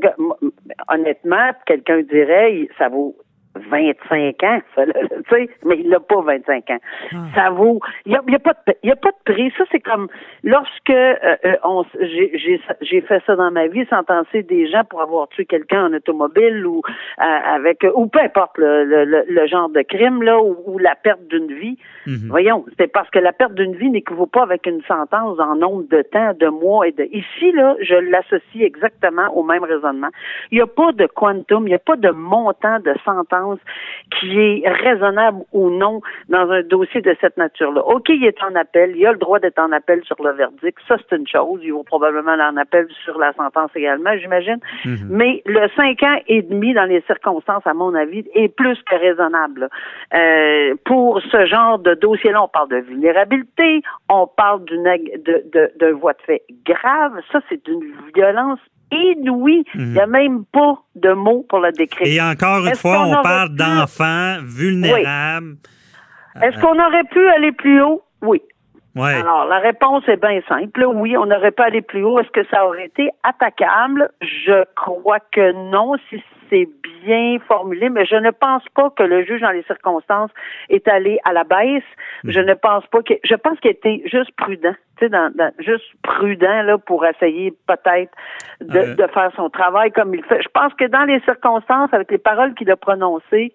honnêtement, 0.95 1.51
quelqu'un 1.67 2.03
dirait, 2.03 2.69
ça 2.79 2.89
vaut 2.89 3.17
25 3.71 4.43
ans, 4.45 4.61
ça, 4.75 4.87
là, 4.87 4.95
tu 5.11 5.35
sais, 5.35 5.49
mais 5.65 5.77
il 5.79 5.89
n'a 5.89 6.01
pas 6.01 6.21
25 6.21 6.71
ans. 6.71 6.79
Ah. 7.13 7.17
Ça 7.35 7.51
vaut, 7.51 7.81
il 8.07 8.13
n'y 8.13 8.17
a, 8.19 8.23
y 8.29 8.35
a 8.35 8.39
pas 8.39 8.53
de, 8.67 8.75
il 8.83 8.89
y 8.89 8.93
a 8.93 8.97
pas 8.97 9.11
de 9.11 9.33
prix. 9.33 9.53
Ça, 9.57 9.65
c'est 9.71 9.81
comme 9.81 10.09
lorsque 10.45 10.91
euh, 10.91 11.15
euh, 11.45 11.57
on, 11.65 11.85
j'ai, 12.01 13.01
fait 13.01 13.23
ça 13.27 13.37
dans 13.37 13.51
ma 13.51 13.67
vie, 13.69 13.85
sentencer 13.87 14.43
des 14.43 14.69
gens 14.69 14.85
pour 14.85 15.01
avoir 15.03 15.29
tué 15.29 15.45
quelqu'un 15.47 15.87
en 15.87 15.93
automobile 15.95 16.67
ou 16.67 16.83
euh, 17.21 17.23
avec, 17.25 17.85
ou 17.95 18.07
peu 18.07 18.21
importe 18.21 18.59
le, 18.59 18.85
le, 18.85 19.05
le- 19.05 19.25
le 19.29 19.47
genre 19.47 19.69
de 19.69 19.83
crime 19.83 20.23
là, 20.23 20.41
ou, 20.41 20.57
ou 20.67 20.79
la 20.79 20.95
perte 20.95 21.27
d'une 21.29 21.53
vie. 21.53 21.79
Mhm. 22.07 22.29
Voyons, 22.29 22.65
c'est 22.79 22.87
parce 22.93 23.09
que 23.11 23.19
la 23.19 23.33
perte 23.33 23.55
d'une 23.55 23.75
vie 23.75 23.91
n'équivaut 23.91 24.27
pas 24.27 24.43
avec 24.43 24.67
une 24.67 24.83
sentence 24.83 25.39
en 25.39 25.55
nombre 25.57 25.85
de 25.89 26.03
temps, 26.03 26.33
de 26.39 26.49
mois 26.49 26.87
et 26.87 26.93
de. 26.93 27.05
Ici 27.05 27.53
là, 27.53 27.77
je 27.81 27.95
l'associe 27.95 28.63
exactement 28.65 29.29
au 29.35 29.43
même 29.43 29.65
raisonnement. 29.65 30.09
Il 30.51 30.57
n'y 30.57 30.63
a 30.63 30.67
pas 30.67 30.93
de 30.93 31.07
quantum, 31.07 31.65
il 31.67 31.71
n'y 31.71 31.75
a 31.75 31.79
pas 31.79 31.97
de 31.97 32.11
montant 32.11 32.79
de 32.81 32.93
sentence 33.05 33.48
qui 34.19 34.39
est 34.39 34.69
raisonnable 34.69 35.39
ou 35.53 35.71
non 35.71 36.01
dans 36.29 36.51
un 36.51 36.63
dossier 36.63 37.01
de 37.01 37.15
cette 37.21 37.37
nature-là. 37.37 37.83
OK, 37.87 38.09
il 38.09 38.25
est 38.25 38.43
en 38.43 38.55
appel, 38.55 38.97
il 38.97 39.07
a 39.07 39.13
le 39.13 39.19
droit 39.19 39.39
d'être 39.39 39.59
en 39.59 39.73
appel 39.73 40.03
sur 40.05 40.23
le 40.23 40.33
verdict, 40.33 40.79
ça 40.87 40.97
c'est 40.99 41.17
une 41.17 41.27
chose. 41.27 41.61
Il 41.63 41.73
va 41.73 41.83
probablement 41.85 42.33
aller 42.33 42.43
en 42.43 42.57
appel 42.57 42.87
sur 43.05 43.19
la 43.19 43.33
sentence 43.33 43.71
également, 43.75 44.17
j'imagine. 44.17 44.59
Mais 45.09 45.43
le 45.47 45.69
cinq 45.77 46.03
ans 46.03 46.19
et 46.27 46.43
demi 46.43 46.75
dans 46.75 46.85
les 46.85 47.01
circonstances, 47.03 47.67
à 47.67 47.75
mon 47.75 47.95
avis, 47.95 48.25
est 48.35 48.49
plus 48.49 48.79
que 48.83 48.95
raisonnable. 48.97 49.69
Euh, 50.15 50.75
pour 50.85 51.21
ce 51.21 51.47
genre 51.47 51.79
de 51.79 51.95
dossier-là, 51.95 52.43
on 52.43 52.49
parle 52.49 52.69
de 52.69 52.77
vulnérabilité, 52.77 53.83
on 54.09 54.27
parle 54.27 54.65
d'une 54.65 54.83
de, 54.83 55.73
de, 55.79 55.91
voie 55.93 56.13
de 56.15 56.23
fait 56.23 56.43
grave. 56.65 57.21
Ça, 57.33 57.41
c'est 57.49 57.65
d'une 57.65 57.93
violence 58.15 58.61
inouïe. 58.91 59.65
Il 59.75 59.93
n'y 59.93 60.01
a 60.01 60.07
même 60.07 60.45
pas 60.47 60.79
de 60.95 61.13
mots 61.13 61.45
pour 61.49 61.61
la 61.61 61.73
décrire. 61.73 62.07
Et 62.07 62.21
encore 62.21 62.67
une 62.67 62.75
fois, 62.75 63.05
on 63.07 63.23
parle 63.23 63.51
pu- 63.51 63.57
d'enfants 63.57 64.37
vulnérables. 64.43 65.57
Est-ce 66.43 66.61
qu'on 66.61 66.79
aurait 66.79 67.05
pu 67.11 67.27
aller 67.29 67.53
plus 67.53 67.83
haut? 67.83 68.03
Oui. 68.23 68.41
Ouais. 68.95 69.15
Alors, 69.15 69.45
la 69.47 69.59
réponse 69.59 70.03
est 70.09 70.21
bien 70.21 70.41
simple. 70.49 70.85
Oui, 70.87 71.17
on 71.17 71.27
n'aurait 71.27 71.51
pas 71.53 71.67
allé 71.67 71.83
plus 71.83 72.03
haut. 72.03 72.19
Est-ce 72.19 72.31
que 72.31 72.45
ça 72.51 72.67
aurait 72.67 72.87
été 72.87 73.11
attaquable? 73.23 74.11
Je 74.21 74.65
crois 74.75 75.21
que 75.33 75.53
non. 75.71 75.95
Si 76.11 76.23
c'est 76.51 76.69
bien 77.05 77.39
formulé, 77.47 77.89
mais 77.89 78.05
je 78.07 78.17
ne 78.17 78.31
pense 78.31 78.63
pas 78.75 78.91
que 78.91 79.03
le 79.03 79.25
juge, 79.25 79.41
dans 79.41 79.51
les 79.51 79.63
circonstances, 79.65 80.31
est 80.69 80.87
allé 80.89 81.19
à 81.25 81.33
la 81.33 81.45
baisse. 81.45 81.83
Mhm. 82.25 82.31
Je 82.33 82.41
ne 82.41 82.55
pense 82.55 82.87
pas 82.89 83.03
que, 83.03 83.15
je 83.25 83.35
pense 83.35 83.59
qu'il 83.61 83.71
était 83.71 84.03
juste 84.07 84.33
prudent, 84.37 84.73
tu 84.99 85.05
sais, 85.05 85.09
dans, 85.09 85.33
dans- 85.35 85.53
juste 85.59 85.85
prudent, 86.03 86.63
là, 86.63 86.79
pour 86.79 87.07
essayer 87.07 87.53
peut-être 87.67 88.13
de, 88.61 88.79
Euh. 88.79 88.95
de 88.95 89.07
faire 89.09 89.31
son 89.37 89.49
travail 89.51 89.93
comme 89.93 90.15
il 90.15 90.25
fait. 90.25 90.43
Je 90.43 90.49
pense 90.53 90.73
que 90.75 90.85
dans 90.87 91.05
les 91.05 91.21
circonstances, 91.21 91.93
avec 91.93 92.11
les 92.11 92.19
paroles 92.19 92.55
qu'il 92.55 92.71
a 92.71 92.77
prononcées, 92.77 93.53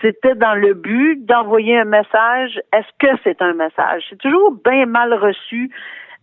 c'était 0.00 0.34
dans 0.36 0.54
le 0.54 0.74
but 0.74 1.24
d'envoyer 1.26 1.78
un 1.78 1.84
message. 1.84 2.60
Est-ce 2.72 2.86
que 3.00 3.12
c'est 3.24 3.42
un 3.42 3.54
message? 3.54 4.04
C'est 4.08 4.18
toujours 4.18 4.52
bien 4.64 4.86
mal 4.86 5.12
reçu 5.14 5.70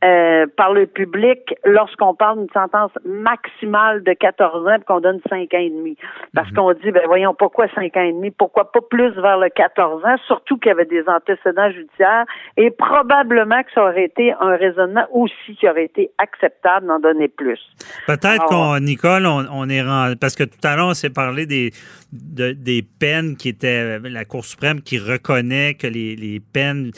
euh, 0.06 0.46
par 0.56 0.72
le 0.74 0.86
public 0.86 1.56
lorsqu'on 1.66 2.14
parle 2.14 2.38
d'une 2.38 2.52
sentence 2.54 2.92
maximale 3.06 4.04
de 4.04 4.14
14 4.14 4.68
ans 4.68 4.76
et 4.76 4.84
qu'on 4.84 5.00
donne 5.00 5.20
5 5.30 5.52
ans 5.54 5.58
et 5.58 5.70
demi. 5.72 5.98
Parce 6.36 6.52
qu'on 6.52 6.72
dit, 6.74 6.92
ben 6.92 7.02
voyons, 7.08 7.34
pourquoi 7.34 7.68
5 7.74 7.98
ans 7.98 8.02
et 8.04 8.14
demi? 8.14 8.30
Pourquoi 8.30 8.72
pas 8.72 8.82
plus 8.82 9.10
vers 9.20 9.40
le 9.40 9.50
14 9.50 10.06
ans? 10.06 10.16
Surtout 10.28 10.58
qu'il 10.58 10.70
y 10.70 10.72
avait 10.72 10.86
des 10.86 11.04
antécédents 11.08 11.72
judiciaires 11.72 12.26
et 12.56 12.70
probablement 12.70 13.64
que 13.64 13.72
ça 13.74 13.82
aurait 13.84 14.06
été 14.06 14.32
un 14.40 14.56
raisonnement 14.56 15.06
aussi 15.12 15.56
qui 15.60 15.68
aurait 15.68 15.86
été 15.86 16.12
acceptable 16.20 16.86
d'en 16.88 17.00
donner 17.00 17.28
plus. 17.28 17.60
Peut-être 18.06 18.46
qu'on, 18.46 18.78
Nicole, 18.80 19.26
on, 19.26 19.46
on 19.52 19.70
est 19.70 19.82
rendu. 19.82 20.16
Parce 20.18 20.36
que 20.36 20.44
tout 20.44 20.60
à 20.64 20.76
l'heure, 20.76 20.88
on 20.90 20.94
s'est 20.94 21.10
parlé 21.10 21.46
des, 21.48 21.72
de- 22.14 22.52
des 22.52 22.84
peines 23.00 23.36
qui 23.38 23.50
étaient. 23.50 23.98
La 24.04 24.26
Cour 24.26 24.46
suprême 24.46 24.82
qui 24.82 25.00
reconnaît 25.00 25.74
que 25.74 25.88
les, 25.88 26.16
les 26.16 26.40
peines 26.40 26.92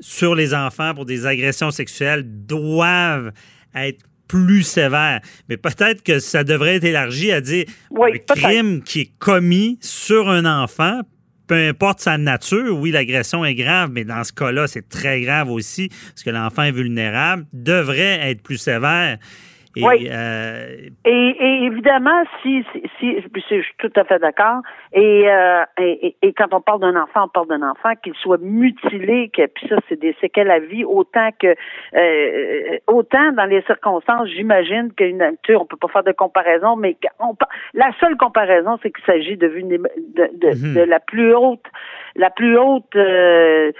sur 0.00 0.34
les 0.34 0.54
enfants 0.54 0.94
pour 0.94 1.04
des 1.04 1.26
agressions 1.26 1.70
sexuelles 1.70 2.24
doivent 2.26 3.32
être 3.74 4.04
plus 4.30 4.62
sévères. 4.62 5.20
Mais 5.48 5.56
peut-être 5.56 6.02
que 6.02 6.20
ça 6.20 6.44
devrait 6.44 6.76
être 6.76 6.84
élargi 6.84 7.32
à 7.32 7.40
dire 7.40 7.64
Oui, 7.90 8.10
un 8.14 8.34
crime 8.34 8.82
qui 8.82 9.00
est 9.00 9.12
commis 9.18 9.78
sur 9.80 10.28
un 10.28 10.44
enfant. 10.44 11.00
Peu 11.48 11.56
importe 11.56 11.98
sa 11.98 12.16
nature, 12.16 12.78
oui, 12.78 12.92
l'agression 12.92 13.44
est 13.44 13.56
grave, 13.56 13.90
mais 13.92 14.04
dans 14.04 14.22
ce 14.22 14.32
cas-là, 14.32 14.68
c'est 14.68 14.88
très 14.88 15.20
grave 15.22 15.50
aussi, 15.50 15.88
parce 15.88 16.22
que 16.22 16.30
l'enfant 16.30 16.62
est 16.62 16.70
vulnérable, 16.70 17.44
devrait 17.52 18.30
être 18.30 18.40
plus 18.40 18.56
sévère. 18.56 19.18
Et, 19.76 19.84
Oui. 19.84 20.08
euh, 20.10 20.76
Et, 21.04 21.10
et 21.38 21.64
évidemment, 21.64 22.24
si, 22.42 22.64
si, 22.72 22.82
si- 22.98 23.22
je 23.22 23.62
suis 23.62 23.74
tout 23.78 23.92
à 23.94 24.02
fait 24.04 24.18
d'accord. 24.18 24.62
Et, 24.92 25.30
euh, 25.30 25.62
et, 25.78 26.16
et- 26.22 26.32
quand 26.32 26.52
on 26.52 26.60
parle 26.60 26.80
d'un 26.80 26.96
enfant, 27.00 27.26
on 27.26 27.28
parle 27.28 27.46
d'un 27.46 27.62
enfant 27.62 27.90
qu'il 28.02 28.14
soit 28.14 28.40
mutilé, 28.40 29.30
que 29.32 29.46
puis 29.46 29.68
ça, 29.68 29.76
c'est 29.88 30.00
des 30.00 30.16
séquelles 30.20 30.50
à 30.50 30.58
vie, 30.58 30.84
autant 30.84 31.30
que 31.38 31.54
euh, 31.94 32.78
autant 32.88 33.30
dans 33.32 33.44
les 33.44 33.62
circonstances, 33.62 34.28
j'imagine 34.30 34.92
qu'une 34.92 35.22
tu 35.44 35.52
sais, 35.52 35.56
on 35.56 35.66
peut 35.66 35.76
pas 35.76 35.88
faire 35.88 36.02
de 36.04 36.12
comparaison, 36.12 36.74
mais 36.74 36.96
par- 37.38 37.48
la 37.74 37.92
seule 38.00 38.16
comparaison, 38.16 38.78
c'est 38.82 38.90
qu'il 38.90 39.04
s'agit 39.04 39.36
de, 39.36 39.46
de, 39.46 40.30
de, 40.34 40.48
Mhm. 40.48 40.74
de 40.74 40.80
la 40.80 40.98
plus 40.98 41.32
haute, 41.34 41.64
la 42.16 42.30
plus 42.30 42.58
haute. 42.58 42.96
Euh, 42.96 43.70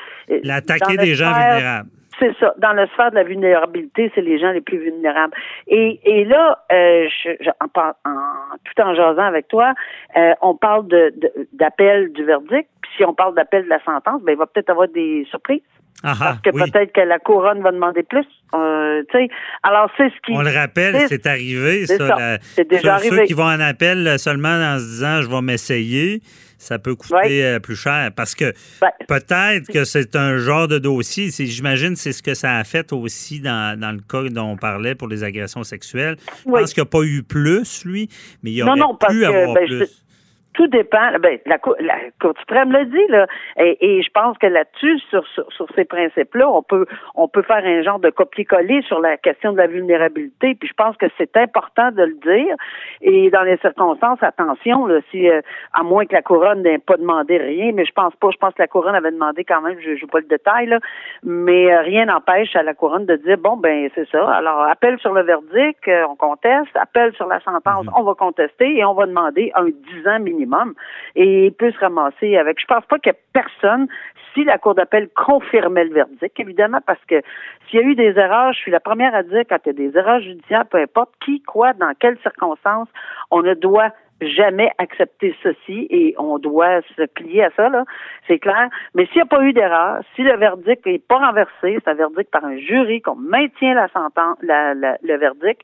l'attaquer 0.45 0.97
des 0.97 1.15
gens 1.15 1.33
vulnérables. 1.35 1.89
C'est 2.21 2.37
ça. 2.39 2.55
Dans 2.59 2.73
le 2.75 2.87
sphère 2.89 3.11
de 3.11 3.17
la 3.17 3.25
vulnérabilité, 3.25 4.13
c'est 4.15 4.21
les 4.21 4.39
gens 4.39 4.51
les 4.53 4.61
plus 4.61 4.79
vulnérables. 4.79 5.33
Et, 5.67 5.99
et 6.05 6.25
là, 6.25 6.59
euh, 6.71 7.09
je, 7.25 7.31
je- 7.41 7.51
en, 7.61 7.69
par- 7.69 7.95
en- 8.05 8.57
tout 8.65 8.83
en 8.83 8.95
jasant 8.95 9.25
avec 9.25 9.49
toi, 9.49 9.73
euh, 10.17 10.33
on 10.43 10.55
parle 10.55 10.87
de, 10.89 11.13
d'appel 11.53 12.13
du 12.13 12.25
verdict. 12.25 12.69
Puis 12.83 12.91
si 12.99 13.05
on 13.05 13.15
parle 13.15 13.35
d'appel 13.35 13.65
de 13.65 13.69
la 13.69 13.83
sentence, 13.85 14.23
ben 14.23 14.33
il 14.33 14.39
va 14.39 14.47
peut-être 14.47 14.71
avoir 14.71 14.89
des 14.89 15.27
surprises. 15.31 15.63
Ah, 16.03 16.13
ah, 16.15 16.25
Parce 16.25 16.41
que 16.41 16.51
oui. 16.55 16.71
peut-être 16.71 16.93
que 16.93 17.01
la 17.03 17.19
couronne 17.19 17.61
va 17.63 17.73
demander 17.73 18.03
plus. 18.03 18.25
Euh, 18.55 19.03
alors 19.63 19.91
c'est 19.99 20.09
ce 20.09 20.15
qui. 20.25 20.33
On 20.33 20.41
le 20.43 20.51
rappelle, 20.55 20.97
c'est- 21.09 21.27
arrivé. 21.27 21.85
c'est 21.87 21.99
ça, 21.99 22.17
la- 22.17 22.65
déjà 22.65 22.99
ceux, 22.99 23.05
ceux 23.05 23.09
arrivé. 23.13 23.27
qui 23.27 23.35
vont 23.35 23.45
en 23.45 23.61
appel 23.61 24.19
seulement 24.19 24.49
en 24.49 24.79
se 24.79 24.85
disant 24.85 25.21
je 25.23 25.29
vais 25.29 25.43
m'essayer, 25.43 26.21
ça 26.61 26.79
peut 26.79 26.95
coûter 26.95 27.45
euh, 27.45 27.59
plus 27.59 27.75
cher. 27.75 28.11
Parce 28.15 28.35
que 28.35 28.53
peut-être 29.09 29.73
que 29.73 29.85
c'est 29.85 30.15
un 30.15 30.37
genre 30.39 30.69
de 30.69 30.79
dossier. 30.79 31.31
J'imagine 31.31 31.97
c'est 31.97 32.13
ce 32.13 32.23
que 32.23 32.35
ça 32.35 32.57
a 32.59 32.65
fait 32.65 32.93
aussi 32.93 33.41
dans, 33.41 33.79
dans 33.79 33.93
le 33.93 34.01
cas 34.01 34.29
dont 34.31 34.53
on 34.53 34.57
parlait 34.57 34.95
pour 34.95 35.09
les 35.09 35.25
agressions 35.25 35.65
sexuelles. 35.65 36.17
Je 36.45 36.51
pense 36.51 36.75
qu'il 36.75 36.83
n'y 36.83 36.87
a 36.87 36.91
pas 36.91 37.03
eu 37.03 37.23
plus, 37.23 37.85
lui, 37.85 38.09
mais 38.43 38.51
il 38.53 38.59
y 38.59 38.61
Non, 38.61 38.69
aurait 38.69 38.81
non, 38.81 38.95
parce 38.95 39.13
pu 39.13 39.25
avoir 39.25 39.55
ben, 39.55 39.67
plus. 39.67 40.03
Tout 40.55 40.67
dépend. 40.67 41.13
Ben, 41.21 41.39
la, 41.47 41.59
Cour- 41.59 41.77
la 41.81 41.97
Cour 42.21 42.35
suprême 42.39 42.73
le 42.73 42.85
dit, 42.87 43.07
là. 43.09 43.27
Et, 43.59 43.79
et 43.81 44.03
je 44.03 44.11
pense 44.11 44.37
que 44.39 44.47
là-dessus, 44.47 44.99
sur, 45.11 45.27
sur, 45.29 45.51
sur 45.53 45.67
ces 45.75 45.85
principes-là, 45.85 46.49
on 46.51 46.63
peut, 46.63 46.87
on 47.15 47.29
peut 47.29 47.43
faire 47.43 47.65
un 47.65 47.83
genre 47.83 47.99
de 48.01 48.11
copier-coller 48.11 48.83
sur 48.83 49.01
la 49.01 49.17
question 49.17 49.53
de 49.53 49.59
la 49.59 49.67
vulnérabilité. 49.67 50.55
Puis 50.55 50.69
je 50.69 50.75
pense 50.75 50.97
que 50.97 51.07
c'est 51.19 51.37
important 51.37 51.91
de 51.93 52.03
le 52.03 52.15
dire. 52.15 52.57
Et 53.01 53.31
dans 53.31 53.43
les 53.43 53.57
circonstances, 53.59 54.23
attention, 54.23 54.87
là, 54.87 55.01
si, 55.11 55.29
euh, 55.29 55.41
à 55.73 55.83
moins 55.83 56.05
que 56.05 56.15
la 56.15 56.23
couronne 56.23 56.63
n'ait 56.63 56.79
pas 56.79 56.97
demandé 56.97 57.39
rien, 57.39 57.73
mais 57.73 57.85
je 57.85 57.93
pense 57.93 58.15
pas, 58.17 58.31
je 58.33 58.39
pense 58.39 58.55
que 58.55 58.63
la 58.63 58.69
couronne 58.69 58.95
avait 58.95 59.13
demandé 59.13 59.45
quand 59.45 59.61
même, 59.63 59.79
je 59.81 59.91
ne 59.91 60.11
pas 60.11 60.19
le 60.19 60.27
détail, 60.27 60.67
là, 60.67 60.79
mais 61.23 61.73
euh, 61.73 61.81
rien 61.83 62.07
n'empêche 62.07 62.55
à 62.57 62.63
la 62.63 62.75
couronne 62.75 63.07
de 63.07 63.17
dire, 63.17 63.39
bon, 63.39 63.57
ben, 63.57 63.89
c'est 63.95 64.09
ça. 64.09 64.29
Alors, 64.31 64.63
appel 64.65 64.99
sur 64.99 65.13
le 65.13 65.23
verdict, 65.23 65.87
euh, 65.89 66.05
on 66.09 66.17
conteste. 66.17 66.75
Appel 66.75 67.13
sur 67.15 67.27
la 67.27 67.41
sentence, 67.41 67.87
on 67.97 68.03
va 68.03 68.15
contester 68.15 68.77
et 68.77 68.85
on 68.85 68.95
va 68.95 69.07
demander 69.07 69.53
un 69.55 69.67
10 69.67 70.09
ans 70.09 70.19
minimum. 70.19 70.40
Et 71.17 71.47
il 71.47 71.53
peut 71.53 71.71
se 71.73 71.79
ramasser 71.79 72.37
avec, 72.37 72.61
je 72.61 72.67
pense 72.67 72.85
pas 72.87 72.97
ait 73.05 73.15
personne, 73.33 73.89
si 74.35 74.45
la 74.45 74.59
Cour 74.59 74.75
d'appel 74.75 75.09
confirmait 75.15 75.85
le 75.85 75.95
verdict, 75.95 76.39
évidemment, 76.39 76.81
parce 76.87 77.05
que 77.07 77.21
s'il 77.69 77.81
y 77.81 77.83
a 77.83 77.87
eu 77.87 77.95
des 77.95 78.19
erreurs, 78.19 78.53
je 78.53 78.59
suis 78.59 78.71
la 78.71 78.81
première 78.81 79.15
à 79.15 79.23
dire 79.23 79.43
quand 79.49 79.59
il 79.65 79.69
y 79.69 79.71
a 79.71 79.91
des 79.91 79.99
erreurs 79.99 80.21
judiciaires, 80.21 80.67
peu 80.67 80.79
importe 80.79 81.11
qui, 81.25 81.43
quoi, 81.43 81.73
dans 81.73 81.93
quelles 81.99 82.19
circonstances, 82.19 82.89
on 83.31 83.43
ne 83.43 83.55
doit 83.55 83.91
jamais 84.21 84.71
accepter 84.79 85.35
ceci 85.43 85.87
et 85.91 86.15
on 86.19 86.39
doit 86.39 86.83
se 86.97 87.07
plier 87.07 87.45
à 87.45 87.51
ça, 87.57 87.69
là, 87.69 87.85
c'est 88.29 88.39
clair. 88.39 88.69
Mais 88.95 89.07
s'il 89.07 89.17
n'y 89.17 89.23
a 89.23 89.27
pas 89.27 89.43
eu 89.43 89.53
d'erreur, 89.53 90.03
si 90.15 90.23
le 90.23 90.37
verdict 90.37 90.85
n'est 90.87 90.99
pas 90.99 91.19
renversé, 91.19 91.79
c'est 91.83 91.89
un 91.89 91.95
verdict 91.95 92.31
par 92.31 92.45
un 92.45 92.59
jury, 92.59 93.01
qu'on 93.01 93.17
maintient 93.17 93.75
la 93.75 93.89
sentence, 93.89 94.37
le 94.43 95.17
verdict, 95.17 95.63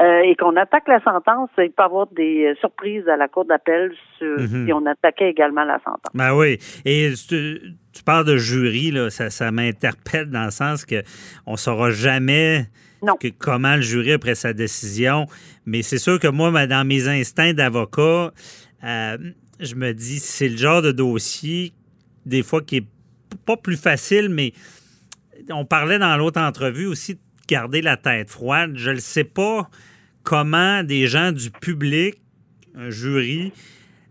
euh, 0.00 0.20
et 0.20 0.36
qu'on 0.36 0.54
attaque 0.56 0.86
la 0.88 1.00
sentence, 1.02 1.50
il 1.58 1.70
peut 1.70 1.82
y 1.82 1.84
avoir 1.84 2.06
des 2.08 2.44
euh, 2.46 2.54
surprises 2.60 3.06
à 3.08 3.16
la 3.16 3.28
Cour 3.28 3.44
d'appel 3.44 3.92
Mhm. 4.20 4.66
si 4.66 4.72
on 4.72 4.84
attaquait 4.86 5.30
également 5.30 5.64
la 5.64 5.78
sentence. 5.78 6.12
Ben 6.14 6.34
oui. 6.34 6.58
Et 6.84 7.12
tu, 7.28 7.60
tu 7.92 8.02
parles 8.04 8.24
de 8.24 8.36
jury, 8.36 8.90
là, 8.90 9.10
ça, 9.10 9.30
ça 9.30 9.50
m'interpelle 9.50 10.30
dans 10.30 10.44
le 10.44 10.50
sens 10.50 10.84
que 10.84 11.02
on 11.46 11.56
saura 11.56 11.90
jamais 11.90 12.66
Non. 13.02 13.14
que- 13.16 13.28
comment 13.28 13.76
le 13.76 13.82
jury 13.82 14.12
a 14.12 14.18
pris 14.18 14.36
sa 14.36 14.52
décision. 14.52 15.26
Mais 15.66 15.82
c'est 15.82 15.98
sûr 15.98 16.18
que 16.18 16.28
moi, 16.28 16.66
dans 16.66 16.86
mes 16.86 17.08
instincts 17.08 17.52
d'avocat, 17.54 18.32
euh, 18.84 19.18
je 19.60 19.74
me 19.74 19.92
dis, 19.92 20.18
c'est 20.20 20.48
le 20.48 20.56
genre 20.56 20.82
de 20.82 20.92
dossier, 20.92 21.72
des 22.26 22.42
fois, 22.42 22.60
qui 22.62 22.76
est 22.78 22.86
pas 23.46 23.56
plus 23.56 23.76
facile, 23.76 24.28
mais 24.28 24.52
on 25.50 25.64
parlait 25.64 25.98
dans 25.98 26.16
l'autre 26.16 26.40
entrevue 26.40 26.86
aussi 26.86 27.14
de 27.14 27.20
garder 27.48 27.82
la 27.82 27.96
tête 27.96 28.30
froide. 28.30 28.72
Je 28.76 28.90
ne 28.90 28.96
sais 28.96 29.24
pas 29.24 29.68
comment 30.22 30.82
des 30.82 31.06
gens 31.06 31.32
du 31.32 31.50
public, 31.50 32.20
un 32.76 32.90
jury, 32.90 33.52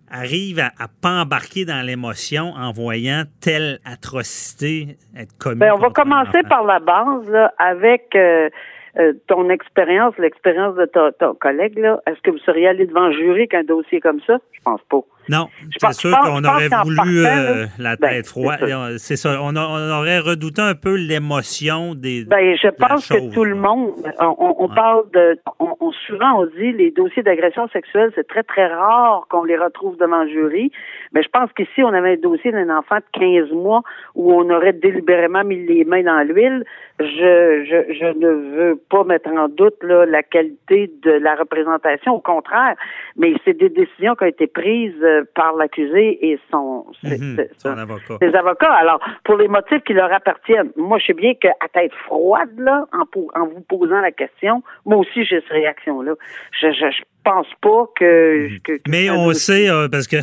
arrivent 0.10 0.60
à, 0.60 0.72
à 0.80 0.88
pas 0.88 1.22
embarquer 1.22 1.66
dans 1.66 1.86
l'émotion 1.86 2.54
en 2.54 2.72
voyant 2.72 3.24
telle 3.42 3.80
atrocité 3.86 4.98
être 5.16 5.38
commise. 5.38 5.60
Ben, 5.60 5.74
on 5.74 5.80
va 5.80 5.88
un 5.88 5.92
commencer 5.92 6.40
enfant. 6.40 6.50
par 6.50 6.64
la 6.64 6.80
base 6.80 7.30
là, 7.30 7.54
avec 7.58 8.16
euh, 8.16 8.50
euh, 8.98 9.14
ton 9.28 9.50
expérience, 9.50 10.18
l'expérience 10.18 10.76
de 10.76 10.86
ton, 10.86 11.12
ton 11.20 11.36
collègue. 11.36 11.78
Est-ce 12.08 12.22
que 12.22 12.32
vous 12.32 12.40
seriez 12.40 12.68
allé 12.68 12.86
devant 12.86 13.08
le 13.08 13.14
jury 13.14 13.48
qu'un 13.48 13.64
dossier 13.64 14.00
comme 14.00 14.22
ça? 14.26 14.38
Je 14.54 14.60
pense 14.64 14.82
pas. 14.90 15.02
Non, 15.30 15.48
Je 15.70 15.78
c'est 15.80 15.94
sûr 15.94 16.18
qu'on 16.20 16.44
aurait 16.44 16.70
voulu 16.84 16.96
partant, 16.96 17.10
euh, 17.12 17.66
la 17.80 17.96
ben, 17.96 18.10
tête 18.10 18.28
froide. 18.28 18.60
C'est 18.98 19.16
ça. 19.16 19.40
On, 19.42 19.56
a- 19.56 19.68
on 19.68 20.00
aurait 20.00 20.20
redouté 20.20 20.62
un 20.62 20.76
peu 20.76 20.96
l'émotion 20.96 21.96
des. 21.96 22.24
Ben, 22.26 22.56
je 22.62 22.70
pense 22.70 23.08
que 23.10 23.34
tout 23.34 23.44
le 23.44 23.56
monde, 23.56 23.92
on, 24.20 24.26
on- 24.40 24.56
on 24.60 24.68
Ouais. 24.70 24.76
parle 24.76 25.04
de, 25.12 25.40
on, 25.60 25.76
on- 25.80 25.92
souvent 26.08 26.42
on 26.42 26.46
dit 26.46 26.72
les 26.74 26.92
dossiers 26.92 27.24
d'agression 27.24 27.68
sexuelle, 27.70 28.12
c'est 28.16 28.28
très 28.28 28.44
très 28.44 28.68
rare 28.68 29.26
qu'on 29.30 29.44
les 29.44 29.58
retrouve 29.58 29.98
devant 29.98 30.24
le 30.24 30.30
jury. 30.30 30.72
Mais 31.14 31.24
je 31.24 31.30
pense 31.30 31.52
qu'ici 31.54 31.84
on 31.84 31.94
avait 31.94 32.14
un 32.14 32.18
dossier 32.22 32.52
d'un 32.52 32.70
enfant 32.76 32.98
de 32.98 33.20
15 33.20 33.52
mois 33.52 33.82
où 34.16 34.34
on 34.34 34.50
aurait 34.50 34.74
délibérément 34.74 35.44
mis 35.44 35.66
les 35.66 35.84
mains 35.86 36.04
dans 36.04 36.22
l'huile. 36.28 36.64
Je, 37.00 37.06
je, 37.06 37.94
je 37.94 38.06
ne 38.18 38.56
veux 38.56 38.82
pas 38.90 39.04
mettre 39.04 39.30
en 39.30 39.48
doute 39.50 39.76
là, 39.84 40.06
la 40.06 40.24
qualité 40.24 40.92
de 41.04 41.12
la 41.12 41.36
représentation, 41.36 42.16
au 42.16 42.20
contraire. 42.20 42.76
Mais 43.18 43.34
c'est 43.46 43.56
des 43.58 43.70
décisions 43.70 44.16
qui 44.16 44.24
ont 44.24 44.28
été 44.28 44.48
prises 44.48 44.94
euh, 45.04 45.17
par 45.36 45.56
l'accusé 45.56 46.20
et 46.30 46.40
son, 46.52 46.86
Mhm, 47.04 47.46
son 47.58 47.78
avocat. 47.78 48.18
avocats. 48.40 48.74
Alors, 48.74 49.00
pour 49.24 49.38
les 49.38 49.48
motifs 49.48 49.84
qui 49.86 49.94
leur 49.94 50.12
appartiennent, 50.12 50.72
moi, 50.76 50.98
je 51.00 51.08
sais 51.08 51.14
bien 51.14 51.34
qu'à 51.36 51.54
tête 51.74 51.94
froide, 52.06 52.50
là, 52.58 52.86
en, 52.94 53.40
en 53.42 53.46
vous 53.48 53.62
posant 53.62 54.00
la 54.02 54.12
question, 54.12 54.64
moi 54.86 54.98
aussi, 54.98 55.24
j'ai 55.26 55.42
cette 55.42 55.50
réaction-là. 55.50 56.14
Je, 56.62 56.68
je, 56.72 56.92
je 56.92 57.04
pense 57.24 57.48
pas 57.62 57.86
que. 57.98 58.48
que- 58.64 58.78
que 58.78 58.82
Mais 58.90 59.08
ça 59.08 59.14
on 59.16 59.34
sait, 59.34 59.70
euh, 59.70 59.88
parce 59.90 60.08
que 60.08 60.18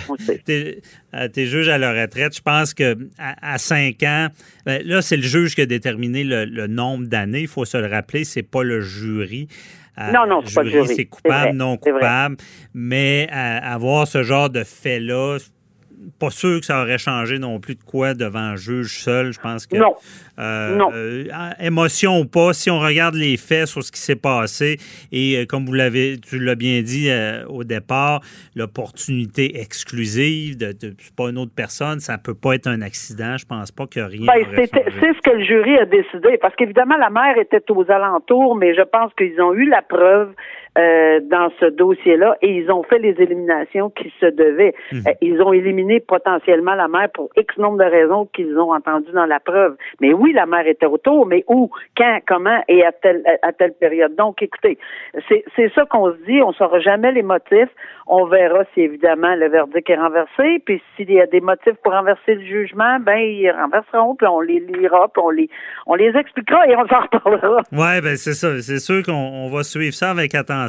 t'es 0.45 0.79
euh, 1.15 1.29
t'es 1.29 1.45
juge 1.47 1.69
à 1.69 1.77
la 1.79 1.93
retraite, 1.93 2.35
je 2.37 2.41
pense 2.43 2.73
que 2.75 2.97
à, 3.19 3.55
à 3.55 3.59
5 3.59 4.03
ans, 4.05 4.29
ben, 4.67 4.81
là, 4.85 5.03
c'est 5.03 5.17
le 5.17 5.23
juge 5.23 5.55
qui 5.55 5.61
a 5.61 5.67
déterminé 5.67 6.25
le, 6.25 6.45
le 6.47 6.67
nombre 6.67 7.07
d'années. 7.07 7.41
Il 7.43 7.49
faut 7.49 7.65
se 7.67 7.77
le 7.77 7.87
rappeler, 7.87 8.25
c'est 8.25 8.43
pas 8.43 8.63
le 8.63 8.81
jury. 8.81 9.49
Euh, 9.99 10.11
Non, 10.13 10.27
non, 10.27 10.41
jury. 10.71 10.89
C'est 10.89 10.95
C'est 10.95 11.05
coupable, 11.05 11.43
vrai, 11.43 11.53
non 11.53 11.77
coupable. 11.77 12.37
Mais 12.75 13.29
avoir 13.31 14.07
ce 14.09 14.23
genre 14.23 14.51
de 14.51 14.65
fait-là, 14.65 15.39
pas 16.19 16.31
sûr 16.31 16.61
que 16.61 16.67
ça 16.67 16.83
aurait 16.83 16.99
changé 16.99 17.39
non 17.39 17.61
plus 17.61 17.75
de 17.75 17.83
quoi 17.83 18.15
devant 18.15 18.41
un 18.41 18.57
juge 18.57 18.99
seul. 18.99 19.33
Je 19.33 19.41
pense 19.41 19.67
que. 19.67 19.77
Non. 19.77 19.95
Euh, 20.39 20.75
Non. 20.75 20.91
euh, 20.93 21.25
émotion 21.61 22.19
ou 22.19 22.25
pas, 22.25 22.53
si 22.53 22.69
on 22.69 22.81
regarde 22.81 23.15
les 23.15 23.37
faits 23.37 23.67
sur 23.67 23.83
ce 23.85 23.93
qui 23.93 24.01
s'est 24.01 24.17
passé, 24.17 24.79
et 25.13 25.37
euh, 25.37 25.47
comme 25.47 25.65
vous 25.65 25.73
l'avez, 25.73 26.19
tu 26.19 26.41
l'as 26.41 26.57
bien 26.57 26.83
dit 26.83 27.09
au 27.49 27.63
départ, 27.63 28.21
l'opportunité 28.57 29.61
exclusive 29.61 30.57
de, 30.57 30.75
pas 31.17 31.31
une 31.31 31.39
autre 31.39 31.53
personne, 31.55 32.01
ça 32.01 32.19
peut 32.19 32.35
pas 32.35 32.55
être 32.55 32.67
un 32.67 32.83
accident. 32.83 33.37
Je 33.37 33.47
pense 33.47 33.71
pas 33.71 33.87
que 33.87 34.01
rien. 34.01 34.27
Ben, 34.27 34.45
c'est 34.55 34.67
ce 34.67 35.21
que 35.23 35.31
le 35.31 35.45
jury 35.45 35.77
a 35.77 35.87
décidé, 35.87 36.39
parce 36.41 36.55
qu'évidemment, 36.57 36.97
la 36.97 37.11
mère 37.11 37.39
était 37.39 37.63
aux 37.71 37.89
alentours, 37.91 38.57
mais 38.57 38.75
je 38.75 38.83
pense 38.83 39.13
qu'ils 39.15 39.41
ont 39.41 39.55
eu 39.55 39.69
la 39.69 39.83
preuve 39.83 40.33
euh, 40.77 41.21
dans 41.31 41.51
ce 41.61 41.67
dossier-là 41.67 42.37
et 42.43 42.51
ils 42.51 42.71
ont 42.71 42.83
fait 42.83 42.99
les 42.99 43.15
éliminations 43.21 43.91
qui 43.91 44.13
se 44.21 44.27
devaient. 44.27 44.75
Mhm. 44.93 45.03
Euh, 45.07 45.13
ils 45.21 45.41
ont 45.41 45.53
éliminé 45.53 46.01
potentiellement 46.01 46.75
la 46.75 46.89
mère 46.89 47.09
pour 47.15 47.31
X 47.37 47.57
nombre 47.59 47.79
de 47.79 47.89
raisons 47.89 48.27
qu'ils 48.35 48.59
ont 48.59 48.73
entendues 48.73 49.13
dans 49.13 49.27
la 49.27 49.39
preuve. 49.39 49.77
Mais 50.01 50.13
oui, 50.13 50.33
la 50.33 50.47
mère 50.47 50.67
était 50.67 50.87
autour, 50.87 51.27
mais 51.27 51.45
où, 51.47 51.71
quand, 51.97 52.19
comment 52.27 52.61
et 52.69 52.85
à 52.85 52.91
telle, 52.91 53.23
à 53.43 53.53
telle 53.53 53.75
période. 53.75 54.17
Donc, 54.17 54.43
écoutez, 54.43 54.79
c'est 55.29 55.45
c'est 55.55 55.73
ça 55.75 55.85
qu'on 55.85 56.11
se 56.11 56.17
dit. 56.27 56.43
On 56.43 56.49
ne 56.49 56.55
saura 56.55 56.81
jamais 56.81 57.13
les 57.13 57.23
motifs. 57.23 57.71
On 58.07 58.27
verra 58.27 58.65
si, 58.75 58.81
évidemment, 58.81 59.35
le 59.37 59.49
verdict 59.49 59.89
est 59.89 59.97
renversé. 59.97 60.61
Puis, 60.67 60.83
s'il 60.97 61.11
y 61.11 61.21
a 61.21 61.27
des 61.27 61.41
motifs 61.41 61.77
pour 61.83 61.93
renverser 61.93 62.35
le 62.35 62.45
jugement, 62.45 62.99
ben, 63.01 63.17
ils 63.17 63.51
renverseront, 63.51 64.15
puis 64.17 64.27
on 64.27 64.41
les 64.41 64.61
lira, 64.61 65.09
puis 65.09 65.23
on 65.25 65.31
les, 65.31 65.49
on 65.87 65.95
les 65.95 66.15
expliquera 66.17 66.67
et 66.67 66.77
on 66.77 66.87
s'en 66.89 67.01
reparlera. 67.01 67.63
Oui, 67.73 68.01
ben 68.03 68.17
c'est 68.17 68.35
ça. 68.35 68.61
C'est 68.61 68.79
sûr 68.79 69.03
qu'on 69.05 69.13
on 69.13 69.49
va 69.49 69.63
suivre 69.63 69.95
ça 69.95 70.11
avec 70.11 70.35
attention. 70.35 70.64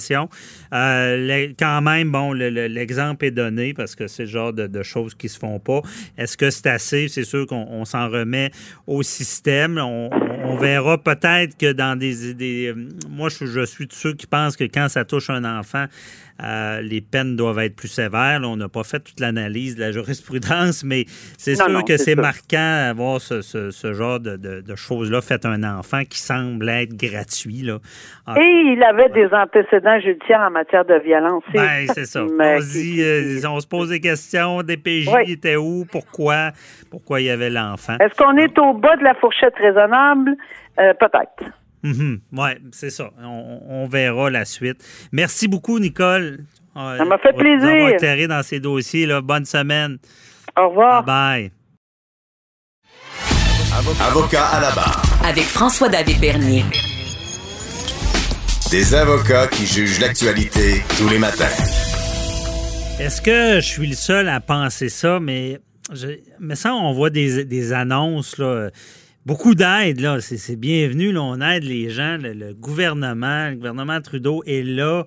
Euh, 0.74 1.48
quand 1.58 1.82
même, 1.82 2.12
bon, 2.12 2.34
le- 2.34 2.50
le- 2.50 2.68
l'exemple 2.68 3.26
est 3.26 3.32
donné 3.32 3.74
parce 3.74 3.96
que 3.96 4.08
c'est 4.08 4.24
le 4.24 4.30
genre 4.30 4.54
de, 4.54 4.68
de 4.68 4.84
choses 4.84 5.16
qui 5.16 5.30
se 5.30 5.40
font 5.40 5.60
pas. 5.60 5.82
Est-ce 6.18 6.38
que 6.38 6.50
c'est 6.50 6.68
assez? 6.68 7.08
C'est 7.08 7.24
sûr 7.24 7.46
qu'on 7.48 7.66
on 7.70 7.86
s'en 7.86 8.10
remet 8.10 8.52
au 8.88 9.04
système. 9.04 9.78
On, 9.78 10.10
verra 10.58 10.98
peut-être 10.98 11.58
que 11.58 11.72
dans 11.74 11.98
des... 11.98 12.34
des 12.34 12.74
moi, 13.10 13.30
je, 13.30 13.46
je 13.46 13.66
suis 13.66 13.88
de 13.88 13.94
ceux 13.94 14.14
qui 14.14 14.28
pensent 14.28 14.56
que 14.56 14.64
quand 14.66 14.88
ça 14.90 15.04
touche 15.06 15.30
un 15.30 15.44
enfant, 15.44 15.86
euh, 16.44 16.82
les 16.82 17.00
peines 17.02 17.36
doivent 17.36 17.60
être 17.60 17.76
plus 17.76 17.88
sévères. 17.88 18.40
Là, 18.42 18.48
on 18.48 18.58
n'a 18.58 18.68
pas 18.70 18.84
fait 18.84 19.00
toute 19.00 19.20
l'analyse 19.20 19.76
de 19.76 19.82
la 19.82 19.92
jurisprudence, 19.92 20.84
mais 20.84 21.06
c'est 21.38 21.56
sûr 21.56 21.70
non, 21.70 21.82
que 21.82 21.96
c'est 21.98 22.16
marquant 22.16 22.58
d'avoir 22.88 23.22
ce, 23.22 23.42
ce- 23.42 23.72
ce 23.72 23.94
genre 23.94 24.20
de, 24.20 24.36
de- 24.36 24.62
de 24.62 24.76
choses-là 24.76 25.22
faites 25.22 25.46
à 25.46 25.50
un 25.50 25.64
enfant 25.64 26.04
qui 26.04 26.20
semble 26.20 26.68
être 26.70 26.96
gratuit. 26.96 27.62
Là. 27.62 27.80
En- 28.28 28.36
Et 28.36 28.42
il 28.74 28.84
avait 28.84 29.10
des 29.10 29.28
antécédents 29.34 29.85
judiciaires 30.00 30.42
en 30.42 30.52
matière 30.52 30.86
de 30.86 30.96
violence. 31.04 31.44
Ben, 31.54 31.88
c'est 31.94 32.06
ça. 32.06 32.24
Mais 32.38 32.58
On 32.58 32.62
se 32.62 32.72
dit, 32.74 33.02
euh, 33.02 33.40
on 33.50 33.60
se 33.60 33.68
pose 33.68 33.90
des 33.90 34.00
questions, 34.00 34.62
des 34.64 34.78
PJ 34.78 35.08
Oui. 35.14 35.32
étaient 35.32 35.56
où, 35.56 35.86
pourquoi, 35.92 36.52
pourquoi 36.92 37.22
il 37.22 37.26
y 37.26 37.30
avait 37.30 37.50
l'enfant. 37.50 37.98
Est-ce 38.00 38.16
qu'on 38.16 38.36
est 38.38 38.58
au 38.60 38.74
bas 38.74 38.96
de 38.98 39.04
la 39.04 39.14
fourchette 39.16 39.54
raisonnable? 39.58 40.36
Euh, 40.80 40.94
Peut-être. 40.94 41.52
Mhm. 41.84 42.20
Oui, 42.34 42.50
c'est 42.72 42.90
ça. 42.90 43.12
On, 43.24 43.60
on 43.70 43.88
verra 43.88 44.30
la 44.30 44.44
suite. 44.46 44.84
Merci 45.12 45.48
beaucoup, 45.48 45.78
Nicole. 45.80 46.40
Euh, 46.76 46.98
Ça 46.98 47.06
m'a 47.06 47.18
fait 47.20 47.32
on 47.34 47.38
plaisir. 47.38 47.88
éclairé 47.90 48.28
dans 48.28 48.42
ces 48.44 48.60
dossiers. 48.60 49.06
Là. 49.06 49.22
Bonne 49.22 49.46
semaine. 49.46 49.98
Au 50.60 50.70
revoir. 50.70 51.04
Bye. 51.04 51.52
Avocat 54.02 54.46
à 54.46 54.62
la 54.62 54.72
barre. 54.72 55.02
Avec 55.28 55.44
François-David 55.44 56.20
Bernier. 56.20 56.64
Des 58.72 58.96
avocats 58.96 59.48
qui 59.48 59.68
jugent 59.68 60.00
l'actualité 60.00 60.82
tous 60.98 61.08
les 61.08 61.20
matins. 61.20 61.46
Est-ce 63.00 63.22
que 63.22 63.62
je 63.62 63.66
suis 63.66 63.88
le 63.88 63.96
seul 63.96 64.28
à 64.28 64.40
penser 64.40 64.90
ça? 64.90 65.20
Mais, 65.20 65.60
mais 66.40 66.56
ça, 66.56 66.74
on 66.74 66.92
voit 66.92 67.12
des, 67.12 67.46
des 67.46 67.74
annonces, 67.74 68.40
là. 68.40 68.72
Beaucoup 69.24 69.54
d'aide, 69.54 70.00
là. 70.02 70.20
C'est 70.20 70.56
bienvenu, 70.56 71.12
là. 71.12 71.22
On 71.22 71.42
aide 71.42 71.64
les 71.64 71.92
gens. 71.92 72.18
Le, 72.20 72.54
gouvernement, 72.54 73.50
le 73.50 73.56
gouvernement 73.56 74.02
Trudeau 74.02 74.42
est 74.48 74.64
là. 74.64 75.06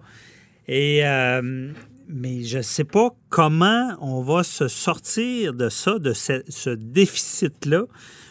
Et, 0.68 1.00
euh, 1.04 1.72
mais 2.08 2.44
je 2.44 2.58
ne 2.58 2.62
sais 2.62 2.84
pas 2.84 3.10
comment 3.28 3.96
on 4.00 4.22
va 4.22 4.44
se 4.44 4.68
sortir 4.68 5.52
de 5.52 5.68
ça, 5.68 5.98
de 5.98 6.12
ce 6.12 6.70
déficit-là. 6.70 7.82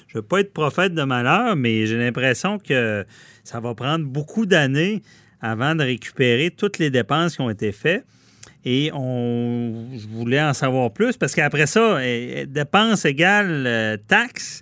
Je 0.07 0.17
ne 0.17 0.21
veux 0.21 0.27
pas 0.27 0.39
être 0.39 0.53
prophète 0.53 0.93
de 0.93 1.03
malheur, 1.03 1.55
mais 1.55 1.85
j'ai 1.85 1.97
l'impression 1.97 2.59
que 2.59 3.05
ça 3.43 3.59
va 3.59 3.75
prendre 3.75 4.05
beaucoup 4.05 4.45
d'années 4.45 5.01
avant 5.41 5.75
de 5.75 5.83
récupérer 5.83 6.51
toutes 6.51 6.79
les 6.79 6.89
dépenses 6.89 7.35
qui 7.35 7.41
ont 7.41 7.49
été 7.49 7.71
faites. 7.71 8.05
Et 8.65 8.91
on, 8.93 9.87
je 9.95 10.07
voulais 10.07 10.41
en 10.41 10.53
savoir 10.53 10.91
plus 10.91 11.15
parce 11.15 11.35
qu'après 11.35 11.67
ça, 11.67 11.99
eh, 12.03 12.45
dépenses 12.45 13.05
égales 13.05 13.65
euh, 13.65 13.97
taxes. 14.07 14.61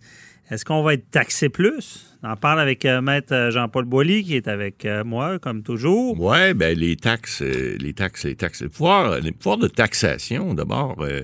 Est-ce 0.51 0.63
qu'on 0.63 0.83
va 0.83 0.93
être 0.93 1.09
taxé 1.09 1.49
plus? 1.49 2.14
On 2.27 2.31
en 2.31 2.35
parle 2.35 2.59
avec 2.59 2.85
euh, 2.85 3.01
Maître 3.01 3.49
Jean-Paul 3.51 3.85
Boilly 3.85 4.23
qui 4.23 4.35
est 4.35 4.47
avec 4.47 4.83
euh, 4.85 5.03
moi, 5.03 5.37
comme 5.37 5.61
toujours. 5.61 6.19
Ouais, 6.19 6.55
ben 6.55 6.75
les 6.77 6.95
taxes, 6.95 7.43
euh, 7.43 7.77
les 7.79 7.93
taxes, 7.93 8.25
les 8.25 8.35
taxes, 8.35 8.61
les 8.63 8.69
pouvoirs, 8.69 9.19
les 9.19 9.31
pouvoirs 9.31 9.57
de 9.59 9.67
taxation, 9.67 10.55
d'abord, 10.55 10.95
euh, 11.01 11.21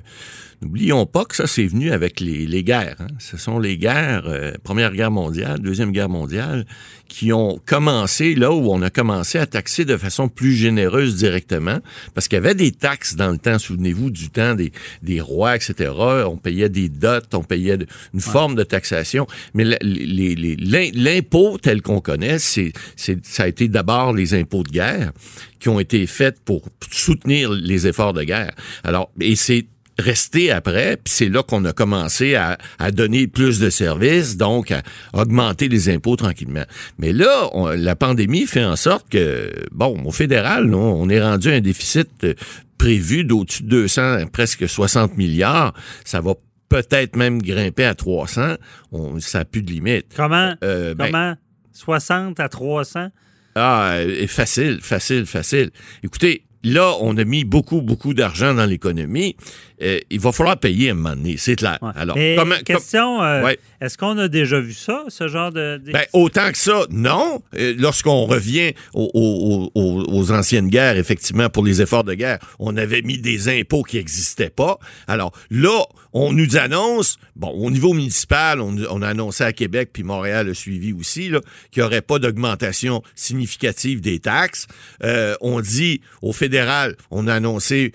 n'oublions 0.61 1.07
pas 1.07 1.25
que 1.25 1.35
ça, 1.35 1.47
c'est 1.47 1.65
venu 1.65 1.91
avec 1.91 2.19
les, 2.19 2.45
les 2.45 2.63
guerres. 2.63 2.97
hein. 2.99 3.07
Ce 3.17 3.35
sont 3.35 3.57
les 3.57 3.77
guerres, 3.79 4.23
euh, 4.27 4.51
Première 4.63 4.91
Guerre 4.93 5.09
mondiale, 5.09 5.59
Deuxième 5.59 5.91
Guerre 5.91 6.09
mondiale, 6.09 6.65
qui 7.07 7.33
ont 7.33 7.59
commencé 7.65 8.35
là 8.35 8.51
où 8.53 8.71
on 8.71 8.81
a 8.83 8.89
commencé 8.89 9.37
à 9.39 9.45
taxer 9.45 9.83
de 9.85 9.97
façon 9.97 10.29
plus 10.29 10.53
généreuse 10.53 11.15
directement, 11.17 11.79
parce 12.13 12.27
qu'il 12.27 12.35
y 12.37 12.39
avait 12.39 12.53
des 12.55 12.71
taxes 12.71 13.15
dans 13.15 13.31
le 13.31 13.37
temps, 13.39 13.57
souvenez-vous, 13.59 14.11
du 14.11 14.29
temps 14.29 14.53
des, 14.55 14.71
des 15.01 15.19
rois, 15.19 15.55
etc. 15.55 15.91
On 16.27 16.37
payait 16.37 16.69
des 16.69 16.87
dots, 16.89 17.19
on 17.33 17.43
payait 17.43 17.77
de- 17.77 17.87
une 18.13 18.21
forme 18.21 18.55
de 18.55 18.63
taxation, 18.63 19.25
mais 19.55 19.63
la- 19.65 19.77
les- 19.81 20.35
les- 20.35 20.90
l'impôt 20.93 21.57
tel 21.61 21.81
qu'on 21.81 22.01
connaît, 22.01 22.39
c'est, 22.39 22.73
ça 22.95 23.43
a 23.43 23.47
été 23.47 23.67
d'abord 23.67 24.13
les 24.13 24.33
impôts 24.33 24.63
de 24.63 24.69
guerre 24.69 25.11
qui 25.59 25.69
ont 25.69 25.79
été 25.79 26.05
faits 26.07 26.37
pour 26.43 26.63
soutenir 26.91 27.51
les 27.51 27.87
efforts 27.87 28.13
de 28.13 28.23
guerre. 28.23 28.53
Alors, 28.83 29.11
et 29.19 29.35
c'est 29.35 29.65
resté 29.99 30.49
après, 30.51 30.97
puis 30.97 31.13
c'est 31.13 31.29
là 31.29 31.43
qu'on 31.43 31.63
a 31.65 31.73
commencé 31.73 32.33
à, 32.35 32.57
à 32.79 32.89
donner 32.91 33.27
plus 33.27 33.59
de 33.59 33.69
services, 33.69 34.35
donc 34.37 34.71
à 34.71 34.81
augmenter 35.13 35.67
les 35.67 35.89
impôts 35.89 36.15
tranquillement. 36.15 36.63
Mais 36.97 37.13
là, 37.13 37.49
on- 37.53 37.67
la 37.67 37.95
pandémie 37.95 38.47
fait 38.47 38.63
en 38.63 38.75
sorte 38.75 39.09
que, 39.09 39.51
bon, 39.71 40.01
au 40.05 40.11
fédéral, 40.11 40.73
on 40.73 41.07
est 41.09 41.21
rendu 41.21 41.51
à 41.51 41.55
un 41.55 41.59
déficit 41.59 42.09
euh, 42.23 42.33
prévu 42.79 43.25
d'au-dessus 43.25 43.61
de 43.63 43.69
200, 43.69 44.27
presque 44.33 44.67
60 44.67 45.17
milliards. 45.17 45.73
Ça 46.03 46.19
va 46.19 46.33
peut-être 46.71 47.15
même 47.17 47.41
grimper 47.41 47.83
à 47.83 47.95
300. 47.95 48.55
On, 48.93 49.19
ça 49.19 49.39
n'a 49.39 49.45
plus 49.45 49.61
de 49.61 49.71
limite. 49.71 50.07
Comment? 50.15 50.55
Euh, 50.63 50.93
ben, 50.95 51.07
comment? 51.07 51.35
60 51.73 52.39
à 52.39 52.47
300? 52.49 53.09
ah, 53.55 53.95
euh, 53.95 54.27
facile, 54.27 54.79
facile, 54.81 55.25
facile. 55.25 55.71
Écoutez, 56.03 56.45
là, 56.63 56.93
on 57.01 57.17
a 57.17 57.25
mis 57.25 57.43
beaucoup, 57.43 57.81
beaucoup 57.81 58.13
d'argent 58.13 58.53
dans 58.53 58.65
l'économie. 58.65 59.35
Euh, 59.81 59.99
il 60.09 60.19
va 60.21 60.31
falloir 60.31 60.57
payer 60.57 60.89
à 60.89 60.91
un 60.91 60.95
moment 60.95 61.15
donné, 61.15 61.35
c'est 61.37 61.55
clair. 61.55 61.77
Ouais. 61.81 61.89
Alors, 61.95 62.15
Mais 62.15 62.35
comment- 62.37 62.55
com- 62.55 62.63
question, 62.63 63.21
euh, 63.21 63.43
Ouais. 63.43 63.59
est-ce 63.81 63.97
qu'on 63.97 64.17
a 64.19 64.27
déjà 64.27 64.59
vu 64.61 64.73
ça, 64.73 65.03
ce 65.09 65.27
genre 65.27 65.51
de... 65.51 65.81
Ben, 65.91 66.03
autant 66.13 66.51
que 66.51 66.57
ça, 66.57 66.83
non. 66.91 67.41
Euh, 67.57 67.73
Lorsqu'on 67.79 68.25
revient 68.25 68.73
aux, 68.93 69.09
aux- 69.13 69.71
aux- 69.73 70.05
aux 70.07 70.31
anciennes 70.31 70.69
guerres, 70.69 70.97
effectivement, 70.97 71.49
pour 71.49 71.65
les 71.65 71.81
efforts 71.81 72.03
de 72.03 72.13
guerre, 72.13 72.37
on 72.59 72.77
avait 72.77 73.01
mis 73.01 73.17
des 73.17 73.49
impôts 73.49 73.81
qui 73.83 73.97
n'existaient 73.97 74.51
pas. 74.51 74.77
Alors 75.07 75.31
là, 75.49 75.83
on 76.13 76.33
nous 76.33 76.57
annonce, 76.57 77.17
bon, 77.35 77.49
au 77.49 77.71
niveau 77.71 77.93
municipal, 77.93 78.59
on, 78.59 78.75
on 78.89 79.01
a 79.01 79.07
annoncé 79.07 79.43
à 79.43 79.53
Québec, 79.53 79.89
puis 79.93 80.03
Montréal 80.03 80.49
a 80.49 80.53
suivi 80.53 80.93
aussi, 80.93 81.29
là, 81.29 81.39
qu'il 81.71 81.81
n'y 81.81 81.87
aurait 81.87 82.01
pas 82.01 82.19
d'augmentation 82.19 83.01
significative 83.15 84.01
des 84.01 84.19
taxes. 84.19 84.67
Euh, 85.03 85.35
on 85.41 85.61
dit 85.61 86.01
au 86.21 86.33
fédéral, 86.33 86.95
on 87.11 87.27
a 87.27 87.33
annoncé 87.35 87.93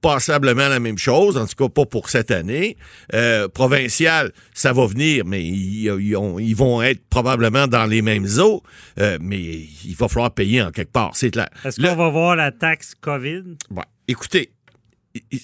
passablement 0.00 0.68
la 0.68 0.80
même 0.80 0.98
chose, 0.98 1.38
en 1.38 1.46
tout 1.46 1.54
cas 1.56 1.68
pas 1.70 1.86
pour 1.86 2.10
cette 2.10 2.30
année. 2.30 2.76
Euh, 3.14 3.48
provincial, 3.48 4.32
ça 4.52 4.74
va 4.74 4.86
venir, 4.86 5.24
mais 5.24 5.42
ils, 5.42 5.84
ils 5.86 6.16
ont- 6.16 6.38
ils 6.38 6.54
vont 6.54 6.82
être 6.82 7.00
probablement 7.08 7.66
dans 7.68 7.86
les 7.86 8.02
mêmes 8.02 8.26
eaux, 8.38 8.62
euh, 9.00 9.16
mais 9.20 9.40
il 9.40 9.94
va 9.96 10.08
falloir 10.08 10.30
payer 10.34 10.60
en 10.60 10.70
quelque 10.72 10.92
part, 10.92 11.12
c'est 11.14 11.30
clair. 11.30 11.48
Est-ce 11.64 11.80
qu'on 11.80 11.96
va 11.96 12.10
voir 12.10 12.36
la 12.36 12.52
taxe 12.52 12.94
COVID? 13.00 13.44
Ouais. 13.70 13.84
Écoutez, 14.06 14.50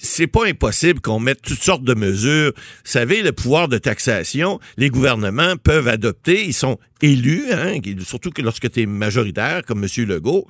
c'est 0.01 0.27
pas 0.27 0.45
impossible 0.47 0.99
qu'on 0.99 1.19
mette 1.19 1.41
toutes 1.41 1.61
sortes 1.61 1.83
de 1.83 1.93
mesures. 1.93 2.51
Vous 2.55 2.91
savez, 2.91 3.21
le 3.21 3.31
pouvoir 3.31 3.67
de 3.67 3.77
taxation, 3.77 4.59
les 4.77 4.89
gouvernements 4.89 5.55
peuvent 5.57 5.87
adopter, 5.87 6.45
ils 6.45 6.53
sont 6.53 6.77
élus, 7.01 7.45
hein, 7.51 7.79
surtout 8.05 8.31
que 8.31 8.41
lorsque 8.41 8.69
tu 8.69 8.81
es 8.81 8.85
majoritaire, 8.85 9.63
comme 9.65 9.83
M. 9.83 10.05
Legault, 10.05 10.47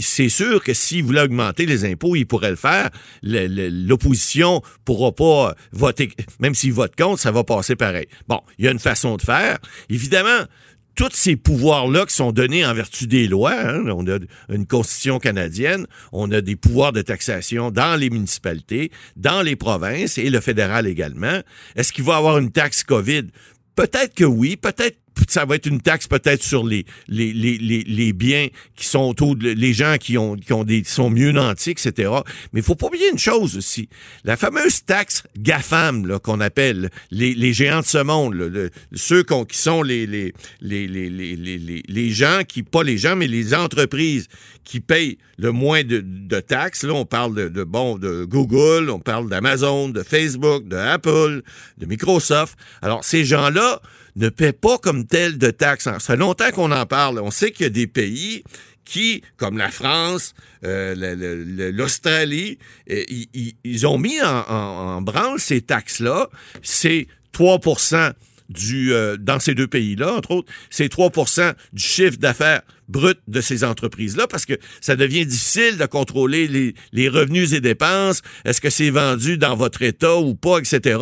c'est 0.00 0.28
sûr 0.28 0.62
que 0.62 0.74
s'il 0.74 1.04
voulait 1.04 1.22
augmenter 1.22 1.66
les 1.66 1.84
impôts, 1.84 2.16
il 2.16 2.26
pourrait 2.26 2.50
le 2.50 2.56
faire. 2.56 2.90
L'opposition 3.22 4.62
pourra 4.84 5.12
pas 5.12 5.54
voter, 5.72 6.10
même 6.40 6.54
s'il 6.54 6.72
vote 6.72 6.94
contre, 6.96 7.20
ça 7.20 7.30
va 7.30 7.44
passer 7.44 7.76
pareil. 7.76 8.06
Bon, 8.26 8.40
il 8.58 8.64
y 8.64 8.68
a 8.68 8.70
une 8.70 8.78
façon 8.78 9.16
de 9.16 9.22
faire. 9.22 9.58
Évidemment, 9.88 10.44
tous 10.98 11.12
ces 11.12 11.36
pouvoirs-là 11.36 12.06
qui 12.06 12.14
sont 12.16 12.32
donnés 12.32 12.66
en 12.66 12.74
vertu 12.74 13.06
des 13.06 13.28
lois, 13.28 13.54
hein, 13.54 13.84
on 13.86 14.04
a 14.08 14.18
une 14.48 14.66
constitution 14.66 15.20
canadienne, 15.20 15.86
on 16.10 16.28
a 16.32 16.40
des 16.40 16.56
pouvoirs 16.56 16.92
de 16.92 17.02
taxation 17.02 17.70
dans 17.70 17.94
les 17.94 18.10
municipalités, 18.10 18.90
dans 19.14 19.42
les 19.42 19.54
provinces 19.54 20.18
et 20.18 20.28
le 20.28 20.40
fédéral 20.40 20.88
également. 20.88 21.38
Est-ce 21.76 21.92
qu'il 21.92 22.02
va 22.02 22.14
y 22.14 22.16
avoir 22.16 22.38
une 22.38 22.50
taxe 22.50 22.82
COVID? 22.82 23.26
Peut-être 23.76 24.12
que 24.12 24.24
oui, 24.24 24.56
peut-être 24.56 24.98
ça 25.28 25.44
va 25.44 25.56
être 25.56 25.66
une 25.66 25.80
taxe 25.80 26.06
peut-être 26.06 26.42
sur 26.42 26.66
les, 26.66 26.84
les, 27.08 27.32
les, 27.32 27.58
les, 27.58 28.12
biens 28.12 28.48
qui 28.76 28.86
sont 28.86 29.00
autour 29.00 29.36
de 29.36 29.50
les 29.50 29.72
gens 29.72 29.96
qui 29.98 30.18
ont, 30.18 30.36
qui 30.36 30.52
ont 30.52 30.64
des 30.64 30.82
sont 30.84 31.10
mieux 31.10 31.32
nantis, 31.32 31.70
etc. 31.70 32.10
Mais 32.52 32.60
il 32.60 32.62
faut 32.62 32.74
pas 32.74 32.86
oublier 32.86 33.10
une 33.10 33.18
chose 33.18 33.56
aussi. 33.56 33.88
La 34.24 34.36
fameuse 34.36 34.84
taxe 34.84 35.24
GAFAM 35.38 36.18
qu'on 36.20 36.40
appelle 36.40 36.90
les, 37.10 37.34
les 37.34 37.52
géants 37.52 37.80
de 37.80 37.86
ce 37.86 37.98
monde, 37.98 38.70
ceux 38.92 39.22
qui 39.22 39.58
sont 39.58 39.82
les, 39.82 40.06
les, 40.06 40.34
les, 40.60 40.86
les, 40.86 41.08
les, 41.10 41.82
les, 41.86 42.10
gens 42.10 42.42
qui, 42.46 42.62
pas 42.62 42.82
les 42.82 42.98
gens, 42.98 43.16
mais 43.16 43.26
les 43.26 43.54
entreprises 43.54 44.28
qui 44.64 44.80
payent 44.80 45.18
le 45.38 45.52
moins 45.52 45.82
de, 45.82 46.02
de 46.04 46.40
taxes. 46.40 46.84
Là, 46.84 46.92
on 46.92 47.06
parle 47.06 47.34
de, 47.34 47.48
de, 47.48 47.64
bon, 47.64 47.98
de 47.98 48.24
Google, 48.24 48.90
on 48.90 48.98
parle 48.98 49.28
d'Amazon, 49.28 49.88
de 49.88 50.02
Facebook, 50.02 50.68
de 50.68 50.76
Apple, 50.76 51.42
de 51.78 51.86
Microsoft. 51.86 52.58
Alors, 52.82 53.04
ces 53.04 53.24
gens-là, 53.24 53.80
ne 54.18 54.28
paient 54.28 54.52
pas 54.52 54.78
comme 54.78 55.06
tel 55.06 55.38
de 55.38 55.50
taxes. 55.50 55.84
Ça 55.84 55.98
fait 55.98 56.16
longtemps 56.16 56.50
qu'on 56.50 56.72
en 56.72 56.86
parle. 56.86 57.20
On 57.20 57.30
sait 57.30 57.50
qu'il 57.50 57.64
y 57.64 57.66
a 57.66 57.70
des 57.70 57.86
pays 57.86 58.42
qui, 58.84 59.22
comme 59.36 59.58
la 59.58 59.70
France, 59.70 60.34
euh, 60.64 61.72
l'Australie, 61.72 62.58
euh, 62.90 63.04
ils, 63.64 63.86
ont 63.86 63.98
mis 63.98 64.20
en, 64.22 65.02
branle 65.02 65.38
ces 65.38 65.60
taxes-là. 65.60 66.28
C'est 66.62 67.06
3 67.32 67.60
du, 68.48 68.92
euh, 68.92 69.16
dans 69.16 69.40
ces 69.40 69.54
deux 69.54 69.66
pays-là, 69.66 70.14
entre 70.14 70.30
autres, 70.32 70.52
c'est 70.70 70.92
3% 70.92 71.54
du 71.72 71.82
chiffre 71.82 72.18
d'affaires 72.18 72.62
brut 72.88 73.18
de 73.28 73.40
ces 73.40 73.64
entreprises-là, 73.64 74.26
parce 74.26 74.46
que 74.46 74.54
ça 74.80 74.96
devient 74.96 75.26
difficile 75.26 75.76
de 75.76 75.84
contrôler 75.84 76.48
les, 76.48 76.74
les 76.92 77.08
revenus 77.08 77.52
et 77.52 77.60
dépenses. 77.60 78.22
Est-ce 78.44 78.60
que 78.60 78.70
c'est 78.70 78.90
vendu 78.90 79.36
dans 79.36 79.56
votre 79.56 79.82
État 79.82 80.16
ou 80.16 80.34
pas, 80.34 80.58
etc. 80.58 80.98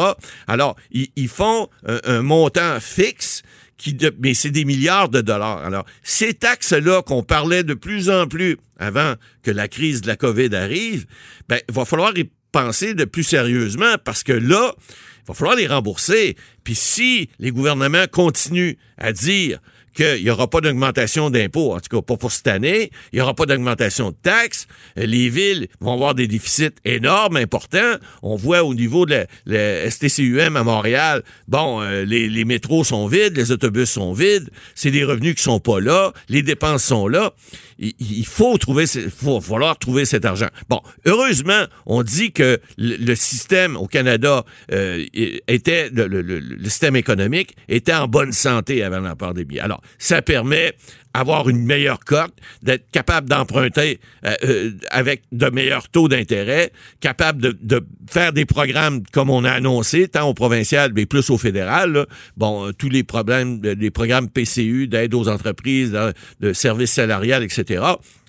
Alors, 0.48 0.76
ils, 0.90 1.08
ils 1.14 1.28
font 1.28 1.68
un, 1.84 2.22
montant 2.22 2.80
fixe 2.80 3.42
qui 3.76 3.96
mais 4.20 4.34
c'est 4.34 4.50
des 4.50 4.64
milliards 4.64 5.10
de 5.10 5.20
dollars. 5.20 5.58
Alors, 5.58 5.84
ces 6.02 6.34
taxes-là 6.34 7.02
qu'on 7.02 7.22
parlait 7.22 7.62
de 7.62 7.74
plus 7.74 8.08
en 8.08 8.26
plus 8.26 8.56
avant 8.78 9.14
que 9.42 9.50
la 9.50 9.68
crise 9.68 10.00
de 10.00 10.06
la 10.06 10.16
COVID 10.16 10.54
arrive, 10.54 11.06
ben, 11.48 11.60
il 11.68 11.74
va 11.74 11.84
falloir 11.84 12.12
de 12.56 13.04
plus 13.04 13.22
sérieusement 13.22 13.96
parce 14.02 14.22
que 14.22 14.32
là, 14.32 14.74
il 14.78 15.28
va 15.28 15.34
falloir 15.34 15.56
les 15.56 15.66
rembourser. 15.66 16.36
Puis 16.64 16.74
si 16.74 17.28
les 17.38 17.50
gouvernements 17.50 18.06
continuent 18.10 18.76
à 18.96 19.12
dire 19.12 19.58
qu'il 19.94 20.22
n'y 20.22 20.30
aura 20.30 20.48
pas 20.48 20.60
d'augmentation 20.60 21.28
d'impôts, 21.30 21.74
en 21.74 21.80
tout 21.80 21.94
cas 21.94 22.02
pas 22.02 22.16
pour 22.16 22.32
cette 22.32 22.46
année, 22.46 22.90
il 23.12 23.16
n'y 23.16 23.20
aura 23.20 23.34
pas 23.34 23.44
d'augmentation 23.44 24.10
de 24.10 24.16
taxes, 24.22 24.68
euh, 24.98 25.06
les 25.06 25.28
villes 25.28 25.68
vont 25.80 25.92
avoir 25.94 26.14
des 26.14 26.26
déficits 26.26 26.74
énormes, 26.84 27.36
importants. 27.36 27.96
On 28.22 28.36
voit 28.36 28.62
au 28.62 28.74
niveau 28.74 29.04
de 29.06 29.26
la, 29.46 29.90
STCUM 29.90 30.56
à 30.56 30.64
Montréal, 30.64 31.22
bon, 31.48 31.82
euh, 31.82 32.04
les, 32.04 32.28
les, 32.28 32.44
métros 32.44 32.84
sont 32.84 33.06
vides, 33.06 33.36
les 33.36 33.52
autobus 33.52 33.90
sont 33.90 34.12
vides, 34.12 34.50
c'est 34.74 34.90
des 34.90 35.04
revenus 35.04 35.34
qui 35.34 35.42
sont 35.42 35.60
pas 35.60 35.80
là, 35.80 36.12
les 36.28 36.42
dépenses 36.42 36.84
sont 36.84 37.08
là. 37.08 37.32
Il, 37.78 38.24
faut 38.24 38.56
trouver, 38.56 38.86
faut 38.86 39.40
falloir 39.40 39.78
trouver 39.78 40.04
cet 40.06 40.24
argent. 40.24 40.48
Bon, 40.68 40.80
heureusement, 41.04 41.64
on 41.84 42.02
dit 42.02 42.32
que 42.32 42.58
le, 42.78 43.14
système 43.14 43.76
au 43.76 43.86
Canada 43.86 44.44
euh, 44.72 45.04
était, 45.12 45.90
le, 45.90 46.06
le, 46.06 46.64
système 46.64 46.96
économique 46.96 47.54
était 47.68 47.94
en 47.94 48.08
bonne 48.08 48.32
santé 48.32 48.82
avant 48.82 49.00
la 49.00 49.14
des 49.32 49.44
billets. 49.44 49.60
Alors, 49.60 49.82
ça 49.98 50.22
permet 50.22 50.74
avoir 51.18 51.48
une 51.48 51.64
meilleure 51.64 52.00
cote, 52.00 52.32
d'être 52.62 52.90
capable 52.90 53.28
d'emprunter 53.28 54.00
euh, 54.24 54.34
euh, 54.44 54.70
avec 54.90 55.22
de 55.32 55.48
meilleurs 55.50 55.88
taux 55.88 56.08
d'intérêt, 56.08 56.72
capable 57.00 57.54
de, 57.60 57.86
faire 58.08 58.32
des 58.32 58.44
programmes 58.44 59.02
comme 59.12 59.30
on 59.30 59.44
a 59.44 59.50
annoncé, 59.50 60.08
tant 60.08 60.28
au 60.28 60.34
provincial, 60.34 60.92
mais 60.94 61.06
plus 61.06 61.30
au 61.30 61.38
fédéral. 61.38 62.06
Bon, 62.36 62.66
euh, 62.68 62.72
tous 62.72 62.88
les 62.88 63.02
problèmes, 63.02 63.60
les 63.62 63.90
programmes 63.90 64.28
PCU 64.28 64.88
d'aide 64.88 65.14
aux 65.14 65.28
entreprises, 65.28 65.96
de 66.40 66.52
services 66.52 66.92
salariales, 66.92 67.42
etc 67.42 67.82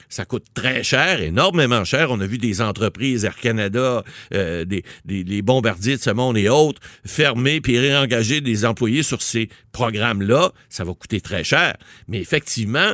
ça 0.09 0.25
coûte 0.25 0.45
très 0.53 0.83
cher, 0.83 1.21
énormément 1.21 1.83
cher. 1.83 2.11
On 2.11 2.19
a 2.19 2.25
vu 2.25 2.37
des 2.37 2.61
entreprises, 2.61 3.25
Air 3.25 3.35
Canada, 3.35 4.03
euh, 4.33 4.65
des, 4.65 4.83
des, 5.05 5.41
bombardiers 5.41 5.97
de 5.97 6.01
ce 6.01 6.09
monde 6.09 6.37
et 6.37 6.49
autres, 6.49 6.81
fermer 7.05 7.61
puis 7.61 7.79
réengager 7.79 8.41
des 8.41 8.65
employés 8.65 9.03
sur 9.03 9.21
ces 9.21 9.49
programmes-là. 9.71 10.51
Ça 10.69 10.83
va 10.83 10.93
coûter 10.93 11.21
très 11.21 11.43
cher. 11.43 11.75
Mais 12.07 12.19
effectivement, 12.19 12.93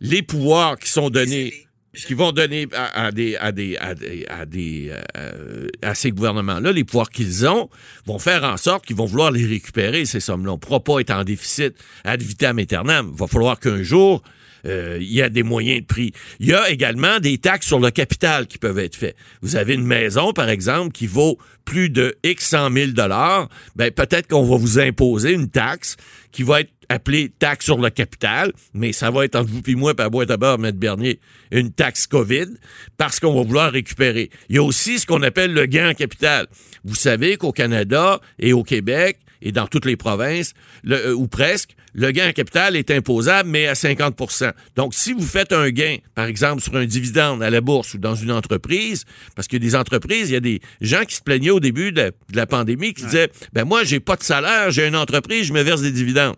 les 0.00 0.22
pouvoirs 0.22 0.78
qui 0.78 0.90
sont 0.90 1.10
donnés 1.10 1.52
qui 1.94 2.14
vont 2.14 2.32
donner 2.32 2.68
à, 2.72 3.12
des 3.12 3.36
à 3.36 3.52
des 3.52 3.76
à 3.76 3.94
des 3.94 4.26
à, 4.26 4.46
des, 4.46 4.92
euh, 5.16 5.68
à 5.82 5.94
ces 5.94 6.10
gouvernements-là 6.10 6.72
les 6.72 6.84
pouvoirs 6.84 7.10
qu'ils 7.10 7.46
ont 7.46 7.68
vont 8.06 8.18
faire 8.18 8.44
en 8.44 8.56
sorte 8.56 8.86
qu'ils 8.86 8.96
vont 8.96 9.04
vouloir 9.04 9.30
les 9.30 9.44
récupérer 9.44 10.06
ces 10.06 10.20
sommes-là. 10.20 10.52
On 10.52 10.54
ne 10.54 10.60
pourra 10.60 10.80
pas 10.80 11.00
être 11.00 11.10
en 11.10 11.22
déficit 11.22 11.74
ad 12.04 12.22
vitam 12.22 12.58
aeternam. 12.58 13.10
Il 13.12 13.18
va 13.18 13.26
falloir 13.26 13.60
qu'un 13.60 13.82
jour 13.82 14.22
euh, 14.66 14.98
il 15.00 15.12
y 15.12 15.22
a 15.22 15.28
des 15.28 15.42
moyens 15.42 15.80
de 15.80 15.86
prix. 15.86 16.12
Il 16.40 16.46
y 16.46 16.54
a 16.54 16.70
également 16.70 17.18
des 17.20 17.38
taxes 17.38 17.66
sur 17.66 17.80
le 17.80 17.90
capital 17.90 18.46
qui 18.46 18.58
peuvent 18.58 18.78
être 18.78 18.96
faites. 18.96 19.16
Vous 19.40 19.56
avez 19.56 19.74
une 19.74 19.86
maison, 19.86 20.32
par 20.32 20.48
exemple, 20.48 20.92
qui 20.92 21.06
vaut 21.06 21.38
plus 21.64 21.90
de 21.90 22.16
X 22.24 22.48
100 22.48 22.72
000 22.72 22.90
dollars, 22.92 23.48
ben 23.76 23.90
peut-être 23.90 24.28
qu'on 24.28 24.44
va 24.44 24.56
vous 24.56 24.78
imposer 24.78 25.32
une 25.32 25.48
taxe 25.48 25.96
qui 26.32 26.42
va 26.42 26.60
être 26.60 26.72
appelée 26.88 27.30
taxe 27.38 27.64
sur 27.64 27.78
le 27.78 27.90
capital, 27.90 28.52
mais 28.74 28.92
ça 28.92 29.10
va 29.10 29.24
être 29.24 29.36
entre 29.36 29.50
vous 29.50 29.62
et 29.66 29.74
moi, 29.74 29.94
par 29.94 30.10
boîte 30.10 30.30
à 30.30 30.36
M. 30.54 30.70
Bernier, 30.72 31.20
une 31.50 31.72
taxe 31.72 32.06
COVID, 32.06 32.48
parce 32.98 33.20
qu'on 33.20 33.34
va 33.34 33.42
vouloir 33.42 33.72
récupérer. 33.72 34.30
Il 34.48 34.56
y 34.56 34.58
a 34.58 34.62
aussi 34.62 34.98
ce 34.98 35.06
qu'on 35.06 35.22
appelle 35.22 35.54
le 35.54 35.66
gain 35.66 35.90
en 35.90 35.94
capital. 35.94 36.46
Vous 36.84 36.94
savez 36.94 37.36
qu'au 37.36 37.52
Canada 37.52 38.20
et 38.38 38.52
au 38.52 38.62
Québec, 38.62 39.18
et 39.42 39.52
dans 39.52 39.66
toutes 39.66 39.84
les 39.84 39.96
provinces, 39.96 40.54
euh, 40.88 41.12
ou 41.12 41.26
presque, 41.26 41.76
le 41.94 42.10
gain 42.10 42.28
en 42.28 42.32
capital 42.32 42.76
est 42.76 42.90
imposable, 42.90 43.50
mais 43.50 43.66
à 43.66 43.74
50% 43.74 44.52
Donc, 44.76 44.94
si 44.94 45.12
vous 45.12 45.26
faites 45.26 45.52
un 45.52 45.68
gain, 45.70 45.96
par 46.14 46.24
exemple, 46.26 46.62
sur 46.62 46.74
un 46.76 46.86
dividende 46.86 47.42
à 47.42 47.50
la 47.50 47.60
bourse 47.60 47.94
ou 47.94 47.98
dans 47.98 48.14
une 48.14 48.32
entreprise, 48.32 49.04
parce 49.36 49.48
que 49.48 49.56
des 49.56 49.74
entreprises, 49.74 50.30
il 50.30 50.32
y 50.32 50.36
a 50.36 50.40
des 50.40 50.60
gens 50.80 51.04
qui 51.04 51.16
se 51.16 51.22
plaignaient 51.22 51.50
au 51.50 51.60
début 51.60 51.92
de 51.92 52.12
la, 52.32 52.46
pandémie, 52.46 52.94
qui 52.94 53.04
disaient, 53.04 53.30
ben 53.52 53.64
moi, 53.64 53.84
j'ai 53.84 54.00
pas 54.00 54.16
de 54.16 54.22
salaire, 54.22 54.70
j'ai 54.70 54.86
une 54.86 54.96
entreprise, 54.96 55.46
je 55.46 55.52
me 55.52 55.62
verse 55.62 55.82
des 55.82 55.92
dividendes. 55.92 56.36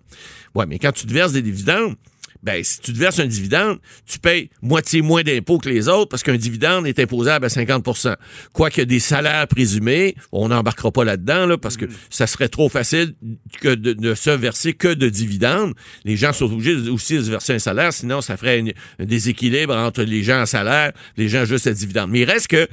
Ouais, 0.55 0.67
mais 0.67 0.79
quand 0.79 0.93
tu 0.93 1.07
te 1.07 1.13
verses 1.13 1.33
des 1.33 1.43
dividendes, 1.43 1.95
ben, 2.45 2.63
si 2.63 2.79
tu 2.81 2.93
te 2.93 2.99
verses 2.99 3.19
un 3.19 3.27
dividende, 3.27 3.79
tu 4.07 4.19
payes 4.19 4.51
moitié 4.61 5.01
moins 5.01 5.23
d'impôts 5.23 5.59
que 5.59 5.69
les 5.69 5.89
autres 5.89 6.11
parce 6.11 6.23
qu'un 6.23 6.37
dividende 6.37 6.87
est 6.87 6.99
imposable 6.99 7.47
à 7.47 7.49
50% 7.49 8.17
Quoique 8.53 8.83
des 8.83 9.01
salaires 9.01 9.49
présumés, 9.49 10.15
on 10.31 10.49
n'embarquera 10.49 10.93
pas 10.93 11.05
là-dedans 11.05 11.47
là, 11.47 11.57
parce 11.57 11.79
que 11.79 11.87
mm. 11.87 11.93
ça 12.11 12.27
serait 12.27 12.49
trop 12.49 12.69
facile 12.69 13.15
que 13.61 13.75
de 13.75 13.95
ne 13.99 14.15
se 14.15 14.31
verser 14.31 14.75
que 14.75 14.93
de 14.93 15.09
dividendes. 15.09 15.75
Les 16.05 16.17
gens 16.17 16.35
sont 16.35 16.53
obligés 16.53 16.77
aussi 16.91 17.17
de 17.17 17.23
se 17.23 17.31
verser 17.31 17.55
un 17.55 17.59
salaire, 17.59 17.93
sinon 17.93 18.21
ça 18.21 18.37
ferait 18.37 18.63
un 18.99 19.05
déséquilibre 19.05 19.75
entre 19.75 20.03
les 20.03 20.23
gens 20.23 20.43
en 20.43 20.47
salaire, 20.47 20.93
les 21.17 21.29
gens 21.29 21.47
juste 21.47 21.67
à 21.67 21.73
dividendes. 21.73 22.11
Mais 22.11 22.21
il 22.21 22.31
reste 22.31 22.49
que 22.49 22.69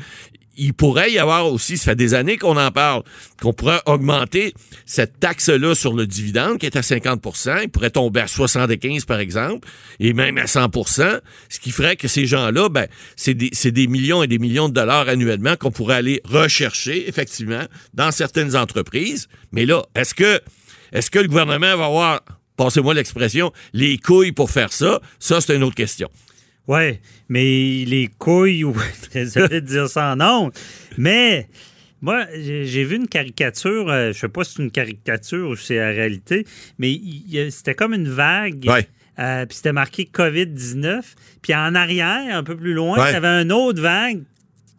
il 0.62 0.76
pourrait 0.76 1.12
y 1.12 1.18
avoir 1.18 1.52
aussi, 1.52 1.76
ça 1.76 1.86
fait 1.86 1.96
des 1.96 2.14
années 2.14 2.38
qu'on 2.38 2.56
en 2.56 2.70
parle, 2.70 3.02
qu'on 3.42 3.52
pourrait 3.52 3.82
augmenter 3.88 4.54
cette 4.86 5.20
taxe-là 5.20 5.74
sur 5.74 5.94
le 5.94 6.06
dividende 6.06 6.60
qui 6.60 6.68
est 6.68 6.76
à 6.76 6.82
50% 6.82 7.62
Il 7.64 7.70
pourrait 7.70 7.90
tomber 7.90 8.22
à 8.22 8.28
75 8.28 9.06
par 9.06 9.20
exemple, 9.20 9.68
et 10.00 10.14
même 10.14 10.38
à 10.38 10.46
100% 10.46 11.20
ce 11.50 11.60
qui 11.60 11.72
ferait 11.72 11.96
que 11.96 12.08
ces 12.08 12.28
gens-là, 12.28 12.70
ben, 12.70 12.86
c'est 13.16 13.34
des, 13.34 13.88
millions 13.88 14.22
et 14.22 14.28
des 14.28 14.38
millions 14.38 14.70
de 14.70 14.74
dollars 14.76 15.10
annuellement 15.10 15.56
qu'on 15.56 15.72
pourrait 15.72 15.96
aller 15.96 16.22
rechercher, 16.26 17.10
effectivement, 17.10 17.64
dans 17.96 18.12
certaines 18.12 18.56
entreprises. 18.56 19.30
Mais 19.52 19.66
là, 19.66 19.82
est-ce 19.96 20.14
que, 20.14 20.40
est-ce 20.92 21.10
que 21.10 21.18
le 21.18 21.28
gouvernement 21.28 21.76
va 21.76 21.86
avoir, 21.86 22.22
passez-moi 22.56 22.94
l'expression, 22.94 23.52
les 23.74 23.98
couilles 23.98 24.32
pour 24.32 24.52
faire 24.52 24.72
ça? 24.72 25.02
Ça, 25.18 25.42
c'est 25.42 25.56
une 25.56 25.64
autre 25.64 25.76
question. 25.76 26.08
Oui, 26.68 27.00
mais 27.30 27.44
les 27.86 28.10
couilles, 28.18 28.64
ou 28.64 28.76
désolé 29.14 29.62
de 29.62 29.66
dire 29.66 29.90
ça 29.90 30.16
en 30.16 30.52
mais 30.98 31.48
moi, 32.02 32.26
j'ai 32.34 32.84
vu 32.84 32.96
une 32.96 33.08
caricature, 33.08 33.90
euh, 33.90 34.12
je 34.12 34.20
sais 34.20 34.28
pas 34.28 34.44
si 34.44 34.56
c'est 34.56 34.64
une 34.64 34.72
caricature 34.72 35.50
ou 35.50 35.56
si 35.56 35.68
c'est 35.68 35.78
la 35.78 35.90
réalité, 35.90 36.46
mais 36.80 37.00
c'était 37.50 37.76
comme 37.76 37.94
une 37.94 38.10
vague. 38.10 38.68
Euh, 39.20 39.46
puis 39.46 39.58
c'était 39.58 39.74
marqué 39.74 40.10
COVID-19. 40.12 41.02
Puis 41.42 41.54
en 41.54 41.76
arrière, 41.76 42.36
un 42.36 42.44
peu 42.44 42.56
plus 42.56 42.74
loin, 42.74 42.98
il 43.08 43.14
y 43.14 43.16
avait 43.16 43.28
une 43.28 43.52
autre 43.52 43.82
vague 43.82 44.24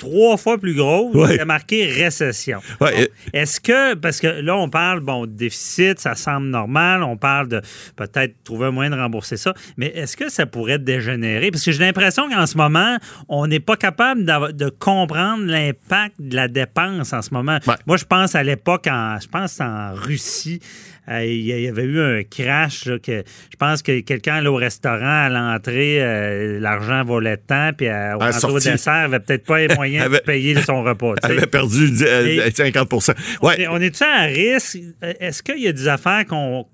trois 0.03 0.37
fois 0.37 0.59
plus 0.59 0.75
grosse, 0.75 1.15
Ouais. 1.15 1.37
il 1.37 1.41
a 1.41 1.45
marqué 1.45 1.87
récession. 1.87 2.59
Ouais, 2.81 3.09
Est-ce 3.33 3.61
que, 3.61 3.95
parce 3.95 4.19
que 4.21 4.27
là, 4.27 4.57
on 4.57 4.69
parle, 4.69 5.01
bon, 5.01 5.27
de 5.27 5.31
déficit, 5.33 6.01
ça 6.01 6.15
semble 6.17 6.49
normal, 6.49 7.03
on 7.05 7.17
parle 7.17 7.47
de 7.49 7.61
peut-être 7.97 8.35
trouver 8.43 8.67
un 8.67 8.71
moyen 8.73 8.91
de 8.91 8.97
rembourser 8.97 9.37
ça, 9.37 9.55
mais 9.77 9.87
est-ce 9.95 10.17
que 10.17 10.29
ça 10.29 10.45
pourrait 10.47 10.79
dégénérer? 10.81 11.51
Parce 11.53 11.65
que 11.65 11.71
j'ai 11.71 11.85
l'impression 11.85 12.29
qu'en 12.29 12.47
ce 12.47 12.57
moment, 12.57 12.97
on 13.29 13.47
n'est 13.47 13.61
pas 13.61 13.77
capable 13.77 14.25
de 14.25 14.69
comprendre 14.71 15.45
l'impact 15.45 16.17
de 16.19 16.35
la 16.35 16.49
dépense 16.49 17.13
en 17.13 17.23
ce 17.23 17.33
moment. 17.33 17.59
Ouais. 17.67 17.75
Moi, 17.87 17.97
je 17.97 18.05
pense 18.05 18.35
à 18.35 18.43
l'époque, 18.43 18.87
je 18.87 19.29
pense 19.29 19.61
en 19.61 19.93
Russie, 19.95 20.61
euh, 21.09 21.25
il 21.25 21.41
y 21.47 21.69
avait 21.69 21.85
eu 21.85 22.01
un 22.01 22.23
crash, 22.23 22.87
là, 22.87 22.99
que 22.99 23.23
je 23.51 23.57
pense 23.59 23.83
que 23.83 24.01
quelqu'un 24.01 24.37
allait 24.37 24.49
au 24.49 24.55
restaurant, 24.57 25.27
à 25.27 25.29
l'entrée, 25.29 26.01
euh, 26.01 26.61
l'argent 26.61 27.05
volait 27.05 27.37
tant, 27.39 27.73
puis 27.77 27.89
euh, 27.89 28.17
au 28.17 28.23
À 28.23 28.29
au 28.29 28.33
sortie. 28.33 28.71
dessert, 28.71 29.03
il 29.03 29.05
avait 29.15 29.21
peut-être 29.21 29.45
pas 29.45 29.59
les 29.67 29.69
moyens 29.75 30.05
Avait- 30.07 30.19
de 30.19 30.23
payer 30.25 30.55
son 30.63 30.83
repas. 30.85 31.15
Elle 31.29 31.41
a 31.41 31.47
perdu 31.47 31.91
dix- 31.91 32.05
euh, 32.07 32.47
Et- 32.47 32.51
50 32.53 32.93
On 32.93 33.47
Ouais. 33.47 33.67
On 33.69 33.81
est-tu 33.81 34.05
à 34.05 34.23
risque? 34.23 34.79
Est-ce 35.21 35.43
qu'il 35.43 35.59
y 35.63 35.69
a 35.69 35.73
des 35.73 35.89
affaires 35.89 36.25
qu'on. 36.27 36.67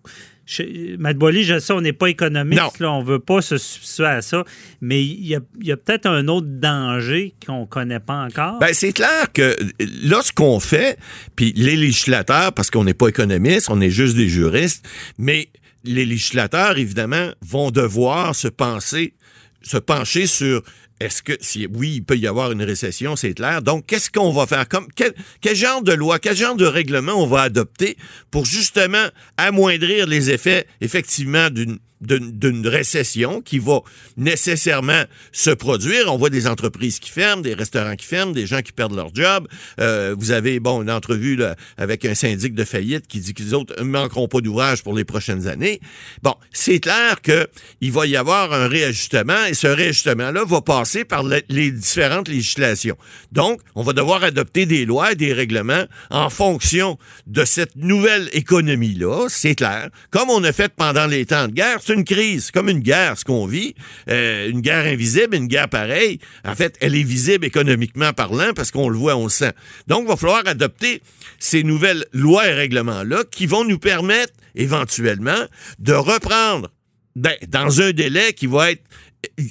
Boily, 1.15 1.45
je 1.45 1.59
sais, 1.59 1.73
on 1.73 1.81
n'est 1.81 1.93
pas 1.93 2.09
économiste, 2.09 2.79
là, 2.81 2.93
on 2.93 3.03
ne 3.03 3.07
veut 3.07 3.19
pas 3.19 3.43
se 3.43 3.59
substituer 3.59 4.07
à 4.07 4.23
ça, 4.23 4.45
mais 4.81 5.05
il 5.05 5.27
y 5.27 5.35
a, 5.35 5.77
peut-être 5.77 6.07
un 6.07 6.27
autre 6.29 6.47
danger 6.49 7.35
qu'on 7.47 7.63
ne 7.63 7.67
connaît 7.67 8.01
pas 8.01 8.25
encore. 8.25 8.59
Ben, 8.59 8.73
c'est 8.73 8.93
clair 8.93 9.33
que 9.33 9.57
là, 10.05 10.23
ce 10.23 10.33
qu'on 10.33 10.59
fait, 10.61 10.99
puis 11.37 11.53
les 11.55 11.77
législateurs, 11.77 12.53
parce 12.53 12.71
qu'on 12.71 12.85
n'est 12.85 12.95
pas 12.95 13.09
économistes, 13.09 13.69
on 13.71 13.81
est 13.81 13.91
juste 13.91 14.17
des 14.17 14.29
juristes, 14.29 14.89
mais 15.19 15.49
les 15.85 16.07
législateurs, 16.07 16.79
évidemment, 16.79 17.31
vont 17.43 17.71
devoir 17.71 18.35
se 18.35 18.49
penser, 18.49 19.15
se 19.63 19.77
pencher 19.77 20.27
sur 20.27 20.63
est-ce 21.01 21.23
que, 21.23 21.33
si, 21.41 21.67
oui, 21.73 21.95
il 21.97 22.05
peut 22.05 22.17
y 22.17 22.27
avoir 22.27 22.51
une 22.53 22.63
récession, 22.63 23.15
c'est 23.15 23.35
clair. 23.35 23.63
Donc, 23.63 23.87
qu'est-ce 23.87 24.11
qu'on 24.11 24.33
va 24.33 24.47
faire? 24.47 24.69
Comme, 24.69 24.89
quel, 24.95 25.15
quel 25.41 25.55
genre 25.55 25.83
de 25.83 25.93
loi, 25.93 26.19
quel 26.19 26.37
genre 26.37 26.57
de 26.57 26.67
règlement 26.67 27.13
on 27.13 27.27
va 27.27 27.43
adopter 27.43 27.97
pour 28.31 28.45
justement 28.45 29.07
amoindrir 29.37 30.07
les 30.07 30.31
effets, 30.31 30.67
effectivement, 30.81 31.51
d'une 31.51 31.79
d'une 32.01 32.67
récession 32.67 33.41
qui 33.41 33.59
va 33.59 33.81
nécessairement 34.17 35.03
se 35.33 35.51
produire. 35.51 36.13
On 36.13 36.17
voit 36.17 36.31
des 36.31 36.47
entreprises 36.47 36.99
qui 36.99 37.11
ferment, 37.11 37.43
des 37.43 37.55
restaurants 37.55 37.97
qui 37.97 38.07
ferment, 38.07 38.33
des 38.33 38.47
gens 38.47 38.63
qui 38.63 38.73
perdent 38.73 38.95
leur 38.95 39.15
job. 39.15 39.49
Euh, 39.81 40.15
vous 40.19 40.31
avez, 40.31 40.61
bon, 40.61 40.83
une 40.83 40.91
entrevue 40.91 41.37
là, 41.37 41.57
avec 41.77 42.05
un 42.05 42.15
syndic 42.15 42.55
de 42.55 42.65
faillite 42.65 43.07
qui 43.07 43.21
dit 43.21 43.35
que 43.35 43.43
les 43.43 43.55
autres 43.55 43.75
ne 43.79 43.85
manqueront 43.85 44.29
pas 44.29 44.41
d'ouvrage 44.41 44.83
pour 44.83 44.95
les 44.95 45.05
prochaines 45.05 45.47
années. 45.49 45.81
Bon, 46.23 46.35
c'est 46.53 46.81
clair 46.81 47.21
que 47.23 47.49
il 47.81 47.93
va 47.93 48.07
y 48.07 48.17
avoir 48.17 48.53
un 48.53 48.69
réajustement 48.69 49.45
et 49.47 49.55
ce 49.55 49.67
réajustement-là 49.67 50.45
va 50.45 50.61
passer 50.61 51.05
par 51.05 51.23
le- 51.23 51.43
les 51.49 51.71
différentes 51.71 52.29
législations. 52.29 52.97
Donc, 53.33 53.61
on 53.75 53.83
va 53.83 53.93
devoir 53.93 54.23
adopter 54.25 54.67
des 54.67 54.85
lois 54.85 55.13
et 55.13 55.17
des 55.17 55.33
règlements 55.33 55.85
en 56.11 56.31
fonction 56.31 56.99
de 57.27 57.45
cette 57.45 57.77
nouvelle 57.77 58.29
économie-là, 58.33 59.27
c'est 59.29 59.55
clair. 59.55 59.89
Comme 60.11 60.31
on 60.31 60.43
a 60.45 60.53
fait 60.53 60.73
pendant 60.75 61.07
les 61.07 61.27
temps 61.27 61.49
de 61.49 61.53
guerre, 61.53 61.79
c'est 61.89 61.95
une 61.95 62.05
crise, 62.05 62.47
c'est 62.47 62.53
comme 62.53 62.69
une 62.69 62.81
guerre, 62.81 63.19
ce 63.19 63.25
qu'on 63.25 63.47
vit. 63.47 63.75
Euh, 64.11 64.49
une 64.51 64.61
guerre 64.61 64.85
invisible, 64.85 65.35
une 65.35 65.47
guerre 65.47 65.69
pareille. 65.69 66.19
En 66.45 66.55
fait, 66.55 66.77
elle 66.81 66.95
est 66.95 67.03
visible 67.03 67.47
économiquement 67.47 68.13
parlant 68.13 68.53
parce 68.55 68.71
qu'on 68.71 68.89
le 68.89 68.99
voit, 68.99 69.17
on 69.17 69.25
le 69.25 69.31
sent. 69.31 69.53
Donc, 69.87 70.03
il 70.05 70.09
va 70.09 70.17
falloir 70.17 70.47
adopter 70.47 71.03
ces 71.39 71.63
nouvelles 71.63 72.05
lois 72.13 72.47
et 72.47 72.53
règlements-là 72.53 73.25
qui 73.31 73.47
vont 73.47 73.65
nous 73.65 73.79
permettre 73.79 74.35
éventuellement 74.55 75.47
de 75.79 75.95
reprendre 75.95 76.69
ben, 77.17 77.35
dans 77.49 77.81
un 77.81 77.93
délai 77.93 78.35
qui 78.35 78.47
va 78.47 78.73
être 78.73 78.83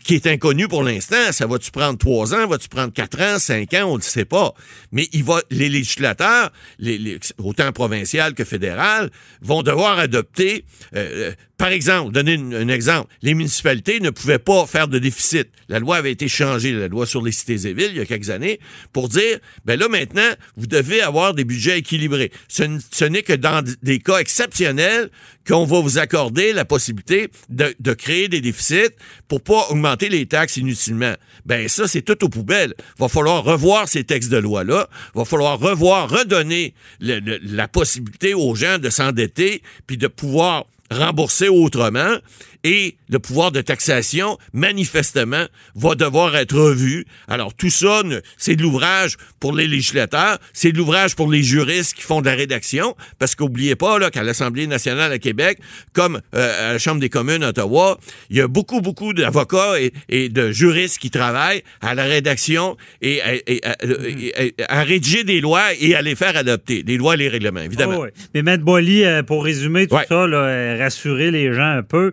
qui 0.05 0.15
est 0.15 0.27
inconnu 0.27 0.67
pour 0.67 0.83
l'instant. 0.83 1.31
Ça 1.31 1.45
va-tu 1.45 1.71
prendre 1.71 1.97
trois 1.97 2.33
ans, 2.33 2.47
va-tu 2.47 2.69
prendre 2.69 2.93
quatre 2.93 3.21
ans, 3.21 3.39
cinq 3.39 3.73
ans, 3.73 3.85
on 3.85 3.93
ne 3.93 3.97
le 3.97 4.03
sait 4.03 4.25
pas. 4.25 4.53
Mais 4.91 5.07
il 5.13 5.23
va, 5.23 5.41
les 5.49 5.69
législateurs, 5.69 6.51
les, 6.79 7.19
autant 7.37 7.71
provincial 7.71 8.33
que 8.33 8.45
fédéral, 8.45 9.09
vont 9.41 9.63
devoir 9.63 9.99
adopter, 9.99 10.65
euh, 10.95 11.33
par 11.57 11.69
exemple, 11.69 12.11
donner 12.11 12.35
un 12.35 12.67
exemple, 12.67 13.11
les 13.23 13.33
municipalités 13.33 13.99
ne 13.99 14.11
pouvaient 14.11 14.37
pas 14.37 14.67
faire 14.67 14.87
de 14.87 14.99
déficit. 14.99 15.49
La 15.69 15.79
loi 15.79 15.97
avait 15.97 16.11
été 16.11 16.27
changée, 16.27 16.71
la 16.71 16.87
loi 16.87 17.07
sur 17.07 17.23
les 17.23 17.31
cités 17.31 17.67
et 17.67 17.73
villes, 17.73 17.91
il 17.91 17.97
y 17.97 17.99
a 17.99 18.05
quelques 18.05 18.29
années, 18.29 18.59
pour 18.93 19.09
dire, 19.09 19.39
ben 19.65 19.79
là 19.79 19.87
maintenant, 19.87 20.29
vous 20.55 20.67
devez 20.67 21.01
avoir 21.01 21.33
des 21.33 21.45
budgets 21.45 21.79
équilibrés. 21.79 22.31
Ce, 22.47 23.03
n'est 23.05 23.23
que 23.23 23.33
dans 23.33 23.63
des 23.81 23.99
cas 23.99 24.19
exceptionnels 24.19 25.09
qu'on 25.47 25.65
va 25.65 25.79
vous 25.79 25.97
accorder 25.97 26.53
la 26.53 26.63
possibilité 26.63 27.29
de, 27.49 27.93
créer 27.93 28.27
des 28.27 28.41
déficits 28.41 28.93
pour 29.27 29.41
pas 29.41 29.67
augmenter 29.69 30.09
les 30.09 30.27
taxes 30.27 30.57
inutilement. 30.57 31.15
Ben 31.45 31.67
ça, 31.67 31.87
c'est 31.87 32.03
tout 32.03 32.23
aux 32.23 32.29
poubelles. 32.29 32.75
Va 32.99 33.07
falloir 33.07 33.43
revoir 33.43 33.87
ces 33.87 34.03
textes 34.03 34.29
de 34.29 34.37
loi-là. 34.37 34.89
Va 35.15 35.25
falloir 35.25 35.59
revoir, 35.59 36.09
redonner 36.09 36.75
la 36.99 37.67
possibilité 37.67 38.35
aux 38.35 38.53
gens 38.53 38.77
de 38.77 38.89
s'endetter 38.89 39.63
puis 39.87 39.97
de 39.97 40.07
pouvoir 40.07 40.65
rembourser 40.91 41.49
autrement 41.49 42.17
et 42.69 42.97
le 43.09 43.19
pouvoir 43.19 43.51
de 43.53 43.61
taxation, 43.61 44.37
manifestement, 44.53 45.45
va 45.75 45.95
devoir 45.95 46.35
être 46.35 46.57
revu. 46.57 47.05
Alors, 47.29 47.53
tout 47.53 47.69
ça, 47.69 48.01
c'est 48.37 48.55
de 48.57 48.61
l'ouvrage 48.61 49.15
pour 49.39 49.53
les 49.55 49.67
législateurs, 49.67 50.37
c'est 50.51 50.71
de 50.73 50.77
l'ouvrage 50.77 51.15
pour 51.15 51.31
les 51.31 51.43
juristes 51.43 51.93
qui 51.95 52.01
font 52.01 52.19
de 52.21 52.25
la 52.25 52.35
rédaction, 52.35 52.95
parce 53.19 53.35
qu'oubliez 53.35 53.75
pas 53.75 53.97
là, 53.99 54.11
qu'à 54.11 54.23
l'Assemblée 54.23 54.67
nationale 54.67 55.11
à 55.13 55.19
Québec, 55.19 55.59
comme 55.93 56.19
euh, 56.35 56.69
à 56.69 56.73
la 56.73 56.79
Chambre 56.79 56.99
des 56.99 57.09
communes 57.09 57.43
à 57.43 57.49
Ottawa, 57.49 57.97
il 58.29 58.37
y 58.37 58.41
a 58.41 58.47
beaucoup, 58.47 58.81
beaucoup 58.81 59.13
d'avocats 59.13 59.79
et, 59.79 59.93
et 60.09 60.27
de 60.29 60.51
juristes 60.51 60.97
qui 60.99 61.09
travaillent 61.09 61.63
à 61.81 61.95
la 61.95 62.03
rédaction 62.03 62.75
et 63.01 63.21
à, 63.21 63.33
et 63.35 63.61
à- 63.63 63.75
et 63.85 64.53
à- 64.67 64.79
à 64.79 64.83
rédiger 64.83 65.23
des 65.23 65.39
lois 65.39 65.73
et 65.79 65.95
à 65.95 66.01
les 66.01 66.15
faire 66.15 66.35
adopter, 66.35 66.83
les 66.85 66.97
lois 66.97 67.13
et 67.13 67.17
les 67.17 67.29
règlements, 67.29 67.61
évidemment. 67.61 67.97
Oh, 67.99 68.03
oui. 68.05 68.09
Mais 68.33 68.41
Maître 68.41 68.63
Boily, 68.63 69.05
euh, 69.05 69.23
pour 69.23 69.43
résumer 69.45 69.87
tout 69.87 69.95
Ouais. 69.95 70.05
ça, 70.09 70.27
là, 70.27 70.37
euh, 70.37 70.75
rassurer 70.79 71.31
les 71.31 71.53
gens 71.53 71.77
un 71.77 71.83
peu, 71.83 72.11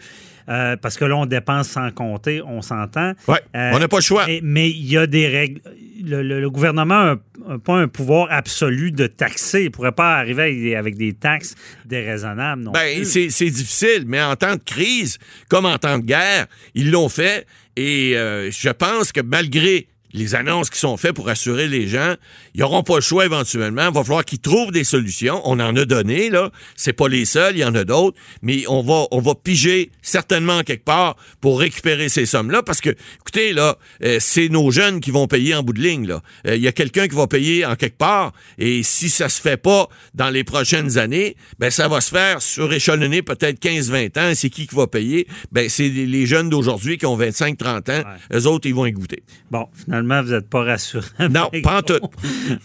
euh, 0.49 0.77
parce 0.77 0.97
que 0.99 1.05
là, 1.05 1.17
on 1.17 1.27
dépense 1.27 1.69
sans 1.69 1.91
compter, 1.91 2.43
on 2.43 2.63
s'entend. 2.63 3.13
Euh, 3.57 3.71
on 3.75 3.79
n'a 3.79 3.89
pas 3.89 3.97
le 3.99 4.03
choix. 4.03 4.27
Mais 4.27 4.41
mais 4.43 4.71
il 4.71 4.85
y 4.87 4.97
a 4.99 5.07
des 5.07 5.27
règles. 5.29 5.61
Le, 6.05 6.23
le- 6.23 6.41
le 6.41 6.51
gouvernement 6.51 7.15
n'a 7.47 7.59
pas 7.65 7.77
un 7.77 7.89
pouvoir 7.89 8.29
absolu 8.31 8.91
de 8.91 9.07
taxer. 9.07 9.61
Il 9.61 9.65
ne 9.67 9.69
pourrait 9.71 9.93
pas 9.93 10.17
arriver 10.17 10.43
avec 10.43 10.61
des, 10.63 10.75
avec 10.75 10.97
des 10.97 11.13
taxes 11.15 11.55
déraisonnables. 11.87 12.63
Non 12.63 12.73
Ben, 12.73 13.05
c'est 13.05 13.29
difficile, 13.51 14.05
mais 14.07 14.21
en 14.23 14.37
temps 14.37 14.57
de 14.57 14.63
crise, 14.63 15.19
comme 15.49 15.65
en 15.67 15.79
temps 15.79 15.99
de 15.99 16.05
guerre, 16.05 16.47
ils 16.75 16.91
l'ont 16.91 17.09
fait. 17.09 17.47
Et 17.77 18.17
euh, 18.17 18.51
je 18.51 18.69
pense 18.71 19.13
que 19.13 19.21
malgré 19.21 19.87
les 20.15 20.37
annonces 20.37 20.71
qui 20.71 20.79
sont 20.79 20.97
faites 20.97 21.13
pour 21.13 21.29
assurer 21.29 21.67
les 21.67 21.89
gens, 21.89 22.15
ils 22.55 22.61
n'auront 22.61 22.85
pas 22.85 22.95
le 22.95 23.01
choix 23.01 23.25
éventuellement. 23.27 23.89
Il 23.89 23.95
va 23.95 24.05
falloir 24.05 24.25
qu'ils 24.25 24.39
trouvent 24.39 24.71
des 24.71 24.85
solutions. 24.85 25.43
On 25.45 25.59
en 25.59 25.77
a 25.77 25.85
donné, 25.85 26.31
là. 26.31 26.51
C'est 26.77 26.93
pas 26.93 27.09
les 27.09 27.25
seuls, 27.25 27.57
il 27.57 27.61
y 27.61 27.65
en 27.65 27.75
a 27.75 27.85
d'autres. 27.85 28.17
Mais 28.41 28.65
on 28.69 28.83
va, 28.83 29.07
on 29.11 29.21
va 29.21 29.35
piger 29.35 29.91
certainement 30.03 30.63
quelque 30.63 30.85
part 30.85 31.17
pour 31.41 31.59
récupérer 31.59 32.09
ces 32.09 32.27
sommes-là. 32.27 32.63
Parce 32.63 32.81
que, 32.81 32.91
écoutez, 33.35 33.53
là, 33.53 33.77
euh, 34.05 34.19
c'est 34.21 34.49
nos 34.49 34.71
jeunes 34.71 35.01
qui 35.01 35.11
vont 35.11 35.27
payer 35.27 35.55
en 35.55 35.63
bout 35.63 35.73
de 35.73 35.81
ligne, 35.81 36.07
là. 36.07 36.21
Euh, 36.47 36.57
Il 36.57 36.63
y 36.63 36.69
a 36.69 36.73
quelqu'un 36.73 37.09
qui 37.09 37.17
va 37.17 37.27
payer 37.27 37.67
en 37.67 37.75
quelque 37.75 37.99
part. 37.99 38.33
Et 38.59 38.83
si 38.83 39.09
ça 39.09 39.29
se 39.29 39.41
fait 39.41 39.57
pas 39.57 39.89
dans 40.15 40.31
les 40.31 40.45
prochaines 40.45 40.99
années, 40.99 41.37
ben, 41.59 41.71
ça 41.71 41.89
va 41.89 42.01
se 42.01 42.11
faire 42.11 42.41
suréchelonner 42.41 43.23
peut-être 43.23 43.61
15-20 43.61 44.19
ans. 44.19 44.33
C'est 44.35 44.51
qui 44.51 44.67
qui 44.67 44.75
va 44.75 44.87
payer? 44.87 45.27
Ben, 45.51 45.69
c'est 45.69 45.89
les 45.89 46.07
les 46.07 46.27
jeunes 46.27 46.49
d'aujourd'hui 46.49 46.97
qui 46.97 47.07
ont 47.07 47.19
25-30 47.19 47.91
ans. 47.91 48.03
Eux 48.33 48.47
autres, 48.47 48.69
ils 48.69 48.75
vont 48.75 48.87
y 48.87 48.93
goûter. 48.93 49.25
Bon, 49.51 49.67
finalement, 49.85 50.23
vous 50.23 50.31
n'êtes 50.31 50.49
pas 50.49 50.63
rassurant. 50.63 51.05
Non, 51.31 51.51
pas 51.63 51.79
en 51.79 51.83
tout. 51.83 52.01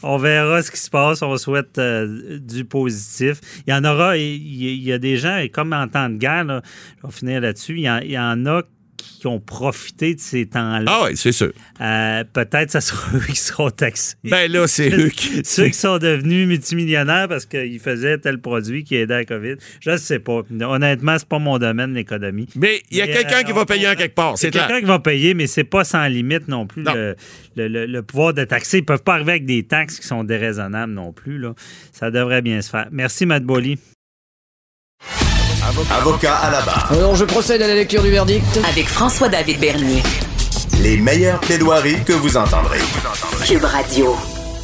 On 0.04 0.18
verra 0.18 0.62
ce 0.62 0.70
qui 0.70 0.80
se 0.80 0.90
passe. 0.90 1.22
On 1.22 1.36
souhaite 1.38 1.78
euh, 1.78 2.38
du 2.40 2.66
positif. 2.66 3.42
Il 3.66 3.72
y 3.72 3.74
en 3.74 3.84
aura, 3.86 4.18
il 4.18 4.24
y, 4.24 4.74
il 4.76 4.84
y 4.84 4.94
a 4.94 5.00
des 5.00 5.18
gens, 5.18 5.38
et 5.38 5.50
comme 5.50 5.74
en 5.74 5.88
temps 5.88 6.10
de 6.10 6.18
guerre, 6.18 6.44
là, 6.44 6.62
je 7.02 7.08
vais 7.08 7.14
finir 7.14 7.42
là-dessus, 7.42 7.76
il 7.78 7.84
y, 7.84 8.06
il 8.06 8.12
y 8.12 8.20
en 8.20 8.46
a 8.46 8.62
qui 9.20 9.28
ont 9.28 9.40
profité 9.40 10.16
de 10.16 10.20
ces 10.20 10.46
temps-là. 10.46 10.86
Ah 10.88 11.02
oui, 11.06 11.18
c'est 11.18 11.32
sûr. 11.32 11.52
Euh, 11.82 12.24
Peut-être 12.32 12.72
ça 12.72 12.82
sera 12.82 13.12
eux 13.18 13.22
qui 13.28 13.36
seront 13.36 13.70
taxés. 13.70 14.16
Ben 14.24 14.52
là, 14.52 14.68
c'est 14.68 14.90
eux 14.90 15.10
qui... 15.10 15.42
Ceux 15.44 15.68
qui 15.68 15.74
sont 15.74 15.98
devenus 15.98 16.48
multimillionnaires 16.48 17.28
parce 17.28 17.46
qu'ils 17.46 17.80
faisaient 17.80 18.18
tel 18.18 18.40
produit 18.40 18.84
qui 18.84 18.96
aidait 18.96 19.14
à 19.14 19.18
la 19.20 19.26
COVID. 19.26 19.56
Je 19.82 19.92
ne 19.92 19.98
sais 19.98 20.20
pas. 20.20 20.42
Honnêtement, 20.62 21.18
c'est 21.18 21.28
pas 21.28 21.40
mon 21.40 21.58
domaine, 21.58 21.94
l'économie. 21.94 22.48
Mais 22.56 22.82
il 22.92 22.98
y 22.98 23.02
a 23.02 23.08
quelqu'un 23.08 23.40
euh, 23.40 23.44
qui 23.44 23.52
va 23.52 23.66
payer 23.66 23.88
en 23.90 23.96
quelque 23.96 24.16
part, 24.16 24.38
C'est 24.38 24.52
clair. 24.52 24.68
quelqu'un 24.68 24.82
qui 24.82 24.88
va 24.88 25.00
payer, 25.00 25.34
mais 25.34 25.48
c'est 25.48 25.64
pas 25.64 25.84
sans 25.84 26.06
limite 26.08 26.48
non 26.48 26.66
plus 26.68 26.84
Non. 26.84 26.94
Le, 26.94 27.16
le- 27.56 27.68
le- 27.68 27.86
le 27.86 28.02
pouvoir 28.04 28.34
de 28.34 28.44
taxer. 28.46 28.78
Ils 28.80 28.86
peuvent 28.86 29.04
pas 29.04 29.16
arriver 29.16 29.32
avec 29.34 29.46
des 29.46 29.64
taxes 29.64 30.00
qui 30.00 30.08
sont 30.08 30.24
déraisonnables 30.24 30.94
non 30.94 31.12
plus. 31.14 31.38
Là. 31.40 31.54
Ça 31.92 32.12
devrait 32.12 32.42
bien 32.42 32.62
se 32.62 32.70
faire. 32.70 32.88
Merci, 32.92 33.26
Matt 33.26 33.44
Boily. 33.44 33.78
Avocat 35.70 36.34
à 36.36 36.50
la 36.50 36.62
barre. 36.62 36.92
Alors 36.92 37.16
je 37.16 37.26
procède 37.26 37.62
à 37.62 37.68
la 37.68 37.76
lecture 37.76 38.02
du 38.02 38.10
verdict. 38.10 38.60
Avec 38.68 38.88
François-David 38.88 39.60
Bernier. 39.60 40.02
Les 40.82 40.98
meilleures 40.98 41.40
plaidoiries 41.40 42.04
que 42.04 42.14
vous 42.14 42.38
entendrez. 42.38 42.80
Cube 43.46 43.66
Radio. 43.66 44.16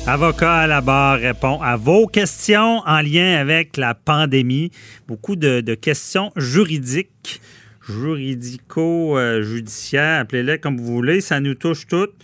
Avocat 0.08 0.62
à 0.62 0.66
la 0.66 0.82
barre 0.82 1.20
répond 1.20 1.62
à 1.62 1.78
vos 1.78 2.08
questions 2.08 2.82
en 2.88 3.02
lien 3.02 3.40
avec 3.40 3.78
la 3.78 3.94
pandémie. 3.94 4.72
Beaucoup 5.08 5.36
de, 5.36 5.62
de 5.62 5.76
questions 5.76 6.32
juridiques, 6.38 7.40
juridico-judiciaires, 7.88 10.22
appelez-les 10.22 10.58
comme 10.58 10.78
vous 10.78 10.92
voulez. 10.92 11.22
Ça 11.22 11.40
nous 11.40 11.54
touche 11.54 11.86
toutes. 11.86 12.16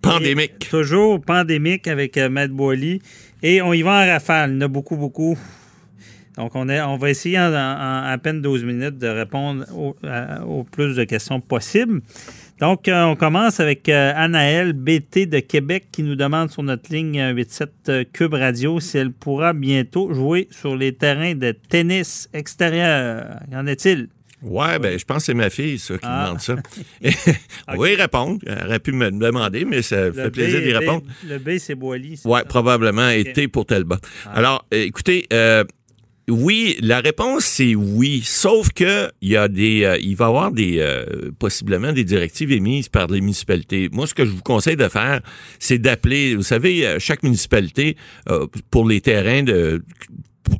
Pandémique. 0.00 0.52
Et 0.62 0.68
toujours 0.70 1.20
pandémique 1.20 1.86
avec 1.86 2.16
euh, 2.16 2.30
Matt 2.30 2.50
Boily. 2.50 3.02
Et 3.42 3.60
on 3.60 3.74
y 3.74 3.82
va 3.82 4.04
en 4.04 4.06
rafale. 4.06 4.52
Il 4.52 4.54
y 4.54 4.56
en 4.56 4.62
a 4.62 4.68
beaucoup, 4.68 4.96
beaucoup. 4.96 5.36
Donc, 6.38 6.52
on, 6.54 6.68
est, 6.68 6.80
on 6.80 6.96
va 6.96 7.10
essayer 7.10 7.38
en, 7.38 7.52
en 7.52 8.04
à 8.04 8.18
peine 8.22 8.40
12 8.40 8.64
minutes 8.64 8.98
de 8.98 9.06
répondre 9.08 9.64
au, 9.76 9.94
à- 10.06 10.44
au 10.46 10.64
plus 10.64 10.96
de 10.96 11.04
questions 11.04 11.40
possibles. 11.40 12.00
Donc, 12.60 12.86
euh, 12.88 13.02
on 13.04 13.16
commence 13.16 13.58
avec 13.60 13.88
euh, 13.88 14.12
Anaëlle 14.14 14.72
BT 14.72 15.26
de 15.26 15.40
Québec 15.40 15.86
qui 15.92 16.02
nous 16.02 16.14
demande 16.14 16.50
sur 16.50 16.62
notre 16.62 16.92
ligne 16.92 17.18
euh, 17.20 17.34
87 17.34 17.70
euh, 17.88 18.04
Cube 18.12 18.34
Radio 18.34 18.78
si 18.80 18.98
elle 18.98 19.10
pourra 19.12 19.52
bientôt 19.52 20.14
jouer 20.14 20.48
sur 20.50 20.76
les 20.76 20.92
terrains 20.94 21.34
de 21.34 21.52
tennis 21.52 22.28
extérieur. 22.32 23.40
Qu'en 23.50 23.66
est-il? 23.66 24.08
Ouais, 24.42 24.78
ben, 24.80 24.98
je 24.98 25.04
pense 25.04 25.18
que 25.18 25.22
c'est 25.24 25.34
ma 25.34 25.50
fille, 25.50 25.78
ça, 25.78 25.94
qui 25.94 26.00
Ah. 26.04 26.24
demande 26.26 26.40
ça. 26.40 26.56
Y 27.02 27.94
répondre. 27.94 28.38
Elle 28.46 28.66
aurait 28.66 28.78
pu 28.80 28.92
me 28.92 29.06
le 29.10 29.18
demander, 29.18 29.64
mais 29.64 29.82
ça 29.82 30.06
Le 30.06 30.12
fait 30.12 30.30
plaisir 30.30 30.60
d'y 30.62 30.72
répondre. 30.72 31.02
B- 31.02 31.28
le 31.28 31.38
B, 31.38 31.58
c'est 31.58 31.74
Boily. 31.74 32.16
ça? 32.16 32.44
probablement 32.48 33.08
été 33.08 33.48
pour 33.48 33.66
Telba. 33.66 33.98
Alors, 34.32 34.66
euh, 34.74 34.84
écoutez, 34.84 35.26
euh, 35.32 35.64
oui, 36.28 36.76
la 36.80 37.00
réponse 37.00 37.44
c'est 37.44 37.74
oui, 37.74 38.22
sauf 38.24 38.70
que 38.72 39.10
il 39.20 39.30
y 39.30 39.36
a 39.36 39.48
des, 39.48 39.84
euh, 39.84 39.98
il 40.00 40.14
va 40.14 40.26
y 40.26 40.28
avoir 40.28 40.52
des 40.52 40.76
euh, 40.78 41.30
possiblement 41.38 41.92
des 41.92 42.04
directives 42.04 42.52
émises 42.52 42.88
par 42.88 43.08
les 43.08 43.20
municipalités. 43.20 43.88
Moi, 43.92 44.06
ce 44.06 44.14
que 44.14 44.24
je 44.24 44.30
vous 44.30 44.42
conseille 44.42 44.76
de 44.76 44.88
faire, 44.88 45.20
c'est 45.58 45.78
d'appeler. 45.78 46.36
Vous 46.36 46.42
savez, 46.42 46.86
euh, 46.86 46.98
chaque 47.00 47.22
municipalité 47.22 47.96
euh, 48.28 48.46
pour 48.70 48.88
les 48.88 49.00
terrains 49.00 49.42
de 49.42 49.82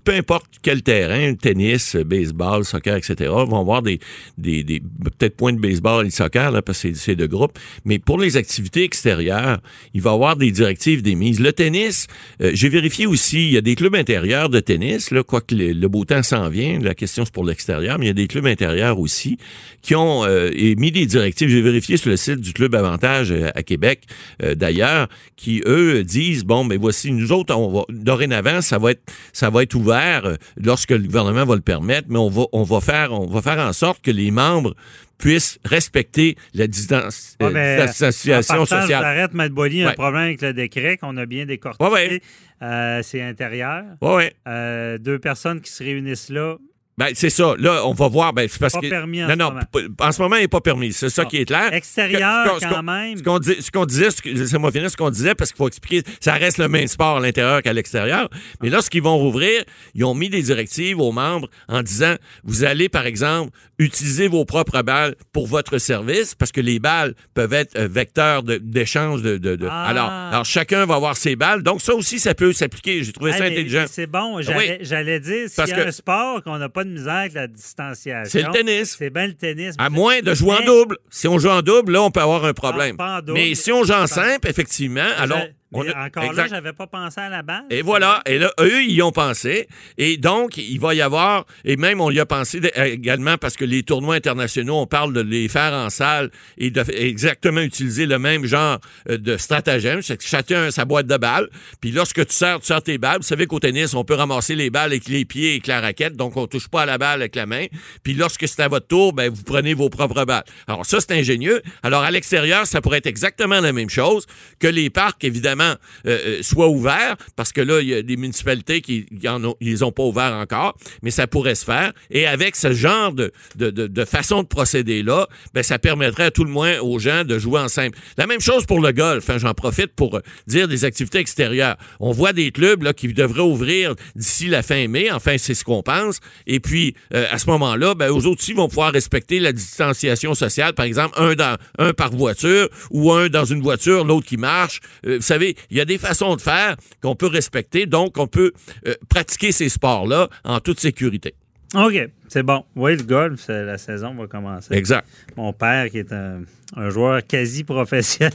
peu 0.04 0.14
importe 0.14 0.46
quel 0.62 0.82
terrain, 0.82 1.34
tennis, 1.34 1.96
baseball, 1.96 2.64
soccer, 2.64 2.96
etc., 2.96 3.30
vont 3.30 3.60
avoir 3.60 3.82
des, 3.82 4.00
des, 4.38 4.62
des 4.64 4.80
peut-être 4.80 5.36
points 5.36 5.52
de 5.52 5.60
baseball 5.60 6.04
et 6.04 6.08
de 6.08 6.12
soccer, 6.14 6.50
là, 6.50 6.62
parce 6.62 6.82
que 6.82 6.94
c'est- 6.94 7.12
de 7.12 7.26
groupe. 7.26 7.58
Mais 7.84 7.98
pour 7.98 8.18
les 8.18 8.36
activités 8.38 8.84
extérieures, 8.84 9.60
il 9.92 10.00
va 10.00 10.10
y 10.10 10.14
avoir 10.14 10.36
des 10.36 10.50
directives 10.50 11.02
d'émises. 11.02 11.40
Le 11.40 11.52
tennis, 11.52 12.06
euh, 12.40 12.52
j'ai 12.54 12.70
vérifié 12.70 13.06
aussi, 13.06 13.48
il 13.48 13.52
y 13.52 13.56
a 13.58 13.60
des 13.60 13.74
clubs 13.74 13.94
intérieurs 13.94 14.48
de 14.48 14.60
tennis, 14.60 15.10
là, 15.10 15.22
quoique 15.22 15.54
le, 15.54 15.88
beau 15.88 16.04
temps 16.06 16.22
s'en 16.22 16.48
vient, 16.48 16.78
la 16.80 16.94
question 16.94 17.24
c'est 17.26 17.34
pour 17.34 17.44
l'extérieur, 17.44 17.98
mais 17.98 18.06
il 18.06 18.08
y 18.08 18.10
a 18.10 18.14
des 18.14 18.28
clubs 18.28 18.46
intérieurs 18.46 18.98
aussi 18.98 19.36
qui 19.82 19.94
ont 19.94 20.24
euh, 20.24 20.50
émis 20.54 20.90
des 20.90 21.04
directives. 21.06 21.48
J'ai 21.50 21.60
vérifié 21.60 21.96
sur 21.98 22.08
le 22.08 22.16
site 22.16 22.40
du 22.40 22.52
Club 22.54 22.74
Avantage 22.74 23.30
euh, 23.30 23.50
à 23.54 23.62
Québec, 23.62 24.04
euh, 24.42 24.54
d'ailleurs, 24.54 25.08
qui, 25.36 25.62
eux, 25.66 26.02
disent, 26.02 26.44
bon, 26.44 26.64
mais 26.64 26.76
voici, 26.78 27.12
nous 27.12 27.30
autres, 27.32 27.54
on 27.54 27.70
va, 27.72 27.84
dorénavant, 27.90 28.62
ça 28.62 28.78
va 28.78 28.92
être, 28.92 29.02
ça 29.32 29.50
va 29.50 29.64
être 29.64 29.71
ouvert 29.74 30.24
euh, 30.26 30.34
lorsque 30.56 30.90
le 30.90 30.98
gouvernement 31.00 31.44
va 31.44 31.54
le 31.54 31.60
permettre, 31.60 32.08
mais 32.10 32.18
on 32.18 32.28
va, 32.28 32.42
on 32.52 32.62
va 32.62 32.80
faire, 32.80 33.12
on 33.12 33.26
va 33.26 33.42
faire 33.42 33.58
en 33.58 33.72
sorte 33.72 34.02
que 34.02 34.10
les 34.10 34.30
membres 34.30 34.74
puissent 35.18 35.58
respecter 35.64 36.36
la 36.54 36.66
distance, 36.66 37.36
Ah, 37.40 37.44
euh, 37.44 37.50
ben, 37.52 37.86
distanciation 37.86 38.64
Je 38.64 38.68
sociale. 38.70 39.02
t'arrête, 39.02 39.34
Matt 39.34 39.52
un 39.52 39.54
Ouais. 39.56 39.92
problème 39.94 40.22
avec 40.22 40.42
le 40.42 40.52
décret 40.52 40.96
qu'on 40.96 41.16
a 41.16 41.26
bien 41.26 41.46
décortiqué. 41.46 41.84
Ouais, 41.84 41.90
ouais. 41.92 42.20
Euh, 42.62 43.00
c'est 43.02 43.22
intérieur. 43.22 43.84
Ouais, 44.00 44.14
ouais. 44.14 44.32
Euh, 44.48 44.98
deux 44.98 45.18
personnes 45.18 45.60
qui 45.60 45.70
se 45.70 45.82
réunissent 45.84 46.28
là. 46.28 46.56
Ben, 47.02 47.12
c'est 47.14 47.30
ça. 47.30 47.54
Là, 47.58 47.84
on 47.86 47.92
va 47.94 48.08
voir. 48.08 48.32
Ben, 48.32 48.48
parce 48.60 48.72
Pas 48.74 48.80
que. 48.80 48.88
permis 48.88 49.22
en 49.24 49.26
non, 49.28 49.32
ce 49.32 49.38
non, 49.38 49.48
moment. 49.50 49.88
en 50.00 50.12
ce 50.12 50.22
moment, 50.22 50.36
il 50.36 50.42
n'est 50.42 50.48
pas 50.48 50.60
permis. 50.60 50.92
C'est 50.92 51.08
ça 51.10 51.24
qui 51.24 51.38
est 51.38 51.44
clair. 51.44 51.72
Extérieur, 51.72 52.58
Ce 52.60 52.66
quand 52.68 52.82
même. 52.82 53.16
Ce 53.18 53.22
qu'on 53.22 53.38
dit- 53.38 53.56
disait, 53.86 54.08
laissez-moi 54.24 54.70
finir 54.70 54.90
ce 54.90 54.96
qu'on 54.96 55.10
disait, 55.10 55.34
parce 55.34 55.50
qu'il 55.50 55.58
faut 55.58 55.68
expliquer, 55.68 56.02
ça 56.20 56.34
reste 56.34 56.58
le 56.58 56.68
même 56.68 56.86
sport 56.86 57.16
à 57.16 57.20
l'intérieur 57.20 57.60
qu'à 57.62 57.72
l'extérieur. 57.72 58.28
Mais 58.62 58.70
lorsqu'ils 58.70 59.02
vont 59.02 59.16
rouvrir, 59.18 59.62
ils 59.94 60.04
ont 60.04 60.14
mis 60.14 60.28
des 60.28 60.42
directives 60.42 61.00
aux 61.00 61.12
membres 61.12 61.48
en 61.68 61.82
disant, 61.82 62.14
vous 62.44 62.64
allez, 62.64 62.88
par 62.88 63.06
exemple, 63.06 63.50
utiliser 63.78 64.28
vos 64.28 64.44
propres 64.44 64.82
balles 64.82 65.16
pour 65.32 65.46
votre 65.48 65.78
service, 65.78 66.34
parce 66.36 66.52
que 66.52 66.60
les 66.60 66.78
balles 66.78 67.14
peuvent 67.34 67.52
être 67.52 67.76
euh, 67.76 67.88
vecteurs 67.90 68.42
d'échange 68.44 69.22
de, 69.22 69.38
de- 69.38 69.56
de- 69.56 69.66
Ah. 69.68 69.86
Alors, 69.88 70.10
alors, 70.10 70.44
chacun 70.44 70.86
va 70.86 70.94
avoir 70.94 71.16
ses 71.16 71.34
balles. 71.36 71.62
Donc, 71.62 71.80
ça 71.80 71.94
aussi, 71.94 72.18
ça 72.20 72.34
peut 72.34 72.52
s'appliquer. 72.52 73.02
J'ai 73.02 73.12
trouvé 73.12 73.32
Ah, 73.34 73.38
ça 73.38 73.44
intelligent. 73.44 73.84
C'est 73.90 74.06
bon. 74.06 74.40
J'allais 74.40 74.78
Oui. 74.78 74.86
j'allais 74.86 75.18
dire, 75.20 75.48
s'il 75.48 75.66
y 75.66 75.72
a 75.72 75.76
que- 75.82 75.88
un 75.88 75.90
sport 75.90 76.42
qu'on 76.42 76.58
n'a 76.58 76.68
pas 76.68 76.84
de 76.84 76.90
misère 76.92 77.12
avec 77.12 77.32
la 77.34 77.46
distanciation. 77.46 78.30
C'est 78.30 78.46
le 78.46 78.52
tennis. 78.52 78.96
C'est 78.98 79.10
bien 79.10 79.26
le 79.26 79.34
tennis. 79.34 79.74
À 79.78 79.90
moins 79.90 80.20
de 80.20 80.34
jouer 80.34 80.56
en 80.56 80.64
double. 80.64 80.98
Si 81.10 81.26
on 81.28 81.38
joue 81.38 81.50
en 81.50 81.62
double, 81.62 81.92
là, 81.92 82.02
on 82.02 82.10
peut 82.10 82.20
avoir 82.20 82.44
un 82.44 82.52
problème. 82.52 82.96
pas 82.96 83.18
en 83.18 83.20
double. 83.20 83.34
Mais 83.34 83.54
si 83.54 83.72
on 83.72 83.84
joue 83.84 83.92
en 83.92 84.06
simple, 84.06 84.48
effectivement, 84.48 85.08
alors. 85.18 85.40
Mais 85.72 85.78
on 85.78 85.82
a- 85.98 86.06
encore 86.06 86.24
exact. 86.24 86.36
là, 86.50 86.56
j'avais 86.56 86.72
pas 86.72 86.86
pensé 86.86 87.20
à 87.20 87.28
la 87.28 87.42
balle. 87.42 87.64
Et 87.70 87.82
voilà. 87.82 88.22
Et 88.26 88.38
là, 88.38 88.52
eux, 88.60 88.82
ils 88.82 88.92
y 88.96 89.02
ont 89.02 89.12
pensé. 89.12 89.68
Et 89.98 90.16
donc, 90.16 90.56
il 90.56 90.78
va 90.80 90.94
y 90.94 91.00
avoir, 91.00 91.46
et 91.64 91.76
même 91.76 92.00
on 92.00 92.10
y 92.10 92.20
a 92.20 92.26
pensé 92.26 92.60
de- 92.60 92.70
également 92.84 93.38
parce 93.38 93.56
que 93.56 93.64
les 93.64 93.82
tournois 93.82 94.14
internationaux, 94.16 94.76
on 94.78 94.86
parle 94.86 95.12
de 95.12 95.20
les 95.20 95.48
faire 95.48 95.72
en 95.72 95.90
salle 95.90 96.30
et 96.58 96.70
de 96.70 96.84
exactement 96.94 97.60
utiliser 97.60 98.06
le 98.06 98.18
même 98.18 98.44
genre 98.46 98.78
euh, 99.08 99.18
de 99.18 99.36
stratagème. 99.36 100.02
C'est 100.02 100.16
que 100.16 100.24
chacun 100.24 100.64
a 100.64 100.70
sa 100.70 100.84
boîte 100.84 101.06
de 101.06 101.16
balles. 101.16 101.48
Puis 101.80 101.92
lorsque 101.92 102.26
tu 102.26 102.34
sers, 102.34 102.60
tu 102.60 102.66
sers 102.66 102.82
tes 102.82 102.98
balles. 102.98 103.18
Vous 103.18 103.22
savez 103.26 103.46
qu'au 103.46 103.60
tennis, 103.60 103.94
on 103.94 104.04
peut 104.04 104.14
ramasser 104.14 104.54
les 104.54 104.70
balles 104.70 104.90
avec 104.92 105.08
les 105.08 105.24
pieds 105.24 105.48
et 105.48 105.52
avec 105.52 105.66
la 105.66 105.80
raquette. 105.80 106.16
Donc, 106.16 106.36
on 106.36 106.46
touche 106.46 106.68
pas 106.68 106.82
à 106.82 106.86
la 106.86 106.98
balle 106.98 107.20
avec 107.20 107.34
la 107.36 107.46
main. 107.46 107.66
Puis 108.02 108.14
lorsque 108.14 108.46
c'est 108.48 108.60
à 108.62 108.68
votre 108.68 108.86
tour, 108.86 109.12
ben, 109.12 109.30
vous 109.32 109.42
prenez 109.42 109.74
vos 109.74 109.88
propres 109.90 110.24
balles. 110.24 110.44
Alors, 110.66 110.84
ça, 110.86 110.98
c'est 111.00 111.12
ingénieux. 111.12 111.62
Alors, 111.82 112.02
à 112.02 112.10
l'extérieur, 112.10 112.66
ça 112.66 112.80
pourrait 112.80 112.98
être 112.98 113.06
exactement 113.06 113.60
la 113.60 113.72
même 113.72 113.90
chose 113.90 114.26
que 114.58 114.66
les 114.66 114.90
parcs, 114.90 115.22
évidemment, 115.24 115.61
euh, 115.62 115.76
euh, 116.06 116.42
soient 116.42 116.68
ouverts, 116.68 117.16
parce 117.36 117.52
que 117.52 117.60
là, 117.60 117.80
il 117.80 117.88
y 117.88 117.94
a 117.94 118.02
des 118.02 118.16
municipalités 118.16 118.80
qui 118.80 119.06
en 119.26 119.42
ont, 119.44 119.54
ils 119.60 119.84
ont 119.84 119.92
pas 119.92 120.02
ouverts 120.02 120.34
encore, 120.34 120.76
mais 121.02 121.10
ça 121.10 121.26
pourrait 121.26 121.54
se 121.54 121.64
faire. 121.64 121.92
Et 122.10 122.26
avec 122.26 122.56
ce 122.56 122.72
genre 122.72 123.12
de, 123.12 123.32
de, 123.56 123.70
de, 123.70 124.04
façon 124.04 124.42
de 124.42 124.48
procéder-là, 124.48 125.26
ben, 125.54 125.62
ça 125.62 125.78
permettrait 125.78 126.24
à 126.24 126.30
tout 126.30 126.44
le 126.44 126.50
moins 126.50 126.78
aux 126.80 126.98
gens 126.98 127.24
de 127.24 127.38
jouer 127.38 127.60
en 127.60 127.68
simple. 127.68 127.98
La 128.16 128.26
même 128.26 128.40
chose 128.40 128.66
pour 128.66 128.80
le 128.80 128.92
golf. 128.92 129.28
hein, 129.30 129.38
J'en 129.38 129.54
profite 129.54 129.94
pour 129.94 130.16
euh, 130.16 130.20
dire 130.46 130.68
des 130.68 130.84
activités 130.84 131.18
extérieures. 131.18 131.76
On 132.00 132.12
voit 132.12 132.32
des 132.32 132.50
clubs 132.50 132.82
là, 132.82 132.92
qui 132.92 133.12
devraient 133.12 133.40
ouvrir 133.40 133.94
d'ici 134.16 134.48
la 134.48 134.62
fin 134.62 134.88
mai. 134.88 135.10
Enfin, 135.10 135.36
c'est 135.38 135.54
ce 135.54 135.64
qu'on 135.64 135.82
pense. 135.82 136.20
Et 136.46 136.60
puis, 136.60 136.94
euh, 137.14 137.26
à 137.30 137.38
ce 137.38 137.46
moment-là, 137.50 137.94
ben, 137.94 138.10
aux 138.10 138.26
autres 138.26 138.40
aussi 138.42 138.52
vont 138.52 138.68
pouvoir 138.68 138.92
respecter 138.92 139.38
la 139.40 139.52
distanciation 139.52 140.34
sociale. 140.34 140.74
Par 140.74 140.84
exemple, 140.86 141.14
un, 141.20 141.34
dans, 141.34 141.56
un 141.78 141.92
par 141.92 142.10
voiture 142.10 142.68
ou 142.90 143.12
un 143.12 143.28
dans 143.28 143.44
une 143.44 143.62
voiture, 143.62 144.04
l'autre 144.04 144.26
qui 144.26 144.36
marche. 144.36 144.80
Vous 145.04 145.20
savez, 145.20 145.51
il 145.70 145.76
y 145.76 145.80
a 145.80 145.84
des 145.84 145.98
façons 145.98 146.36
de 146.36 146.40
faire 146.40 146.76
qu'on 147.02 147.14
peut 147.14 147.26
respecter. 147.28 147.86
Donc, 147.86 148.18
on 148.18 148.26
peut 148.26 148.52
euh, 148.86 148.94
pratiquer 149.08 149.52
ces 149.52 149.68
sports-là 149.68 150.28
en 150.44 150.60
toute 150.60 150.80
sécurité. 150.80 151.34
OK, 151.74 151.94
c'est 152.28 152.42
bon. 152.42 152.64
Oui, 152.76 152.96
le 152.96 153.02
golf, 153.02 153.48
la 153.48 153.78
saison 153.78 154.14
va 154.14 154.26
commencer. 154.26 154.74
Exact. 154.74 155.06
Mon 155.36 155.54
père, 155.54 155.88
qui 155.88 155.98
est 155.98 156.12
un, 156.12 156.42
un 156.76 156.90
joueur 156.90 157.26
quasi 157.26 157.64
professionnel. 157.64 158.32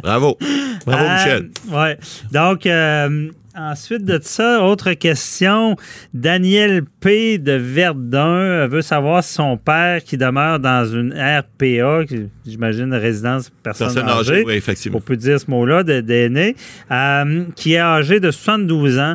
Bravo. 0.00 0.38
Bravo, 0.86 1.04
Euh, 1.04 1.14
Michel. 1.16 1.50
ouais. 1.72 1.98
Donc, 2.30 2.66
euh, 2.66 3.30
ensuite 3.58 4.04
de 4.04 4.18
ça, 4.22 4.62
autre 4.62 4.92
question. 4.92 5.76
Daniel 6.14 6.82
P. 7.00 7.38
de 7.38 7.52
Verdun 7.52 8.66
veut 8.66 8.82
savoir 8.82 9.22
si 9.24 9.34
son 9.34 9.56
père, 9.56 10.02
qui 10.04 10.16
demeure 10.16 10.58
dans 10.60 10.84
une 10.86 11.12
RPA, 11.12 12.04
j'imagine 12.46 12.94
résidence 12.94 13.50
personne, 13.62 13.88
Personne 13.94 14.08
âgée, 14.08 14.32
âgée, 14.32 14.44
oui, 14.46 14.54
effectivement. 14.54 14.98
on 14.98 15.00
peut 15.00 15.16
dire 15.16 15.40
ce 15.40 15.50
mot-là, 15.50 15.82
de- 15.82 16.00
d'aîné, 16.00 16.56
euh, 16.90 17.44
qui 17.56 17.74
est 17.74 17.78
âgé 17.80 18.20
de 18.20 18.30
72 18.30 18.98
ans, 18.98 19.14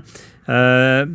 euh, 0.49 1.05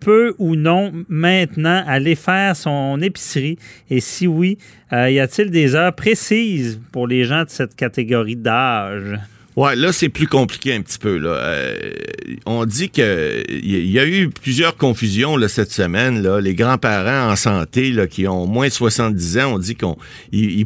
peut 0.00 0.34
ou 0.38 0.56
non 0.56 0.92
maintenant 1.08 1.84
aller 1.86 2.14
faire 2.14 2.56
son 2.56 2.98
épicerie? 3.02 3.58
Et 3.90 4.00
si 4.00 4.26
oui, 4.26 4.56
euh, 4.92 5.10
y 5.10 5.20
a-t-il 5.20 5.50
des 5.50 5.74
heures 5.74 5.94
précises 5.94 6.80
pour 6.90 7.06
les 7.06 7.24
gens 7.24 7.44
de 7.44 7.50
cette 7.50 7.76
catégorie 7.76 8.36
d'âge? 8.36 9.18
Ouais, 9.56 9.74
là, 9.74 9.92
c'est 9.92 10.08
plus 10.08 10.28
compliqué 10.28 10.74
un 10.74 10.80
petit 10.80 10.98
peu. 10.98 11.18
Là. 11.18 11.30
Euh, 11.30 11.92
on 12.46 12.64
dit 12.64 12.88
que 12.88 13.42
il 13.48 13.90
y 13.90 13.98
a 13.98 14.06
eu 14.06 14.30
plusieurs 14.30 14.76
confusions 14.76 15.36
là, 15.36 15.48
cette 15.48 15.72
semaine. 15.72 16.22
Là. 16.22 16.40
Les 16.40 16.54
grands-parents 16.54 17.32
en 17.32 17.36
santé 17.36 17.90
là, 17.90 18.06
qui 18.06 18.28
ont 18.28 18.46
moins 18.46 18.68
de 18.68 18.72
70 18.72 19.38
ans, 19.38 19.54
on 19.54 19.58
dit 19.58 19.74
qu'on 19.74 19.96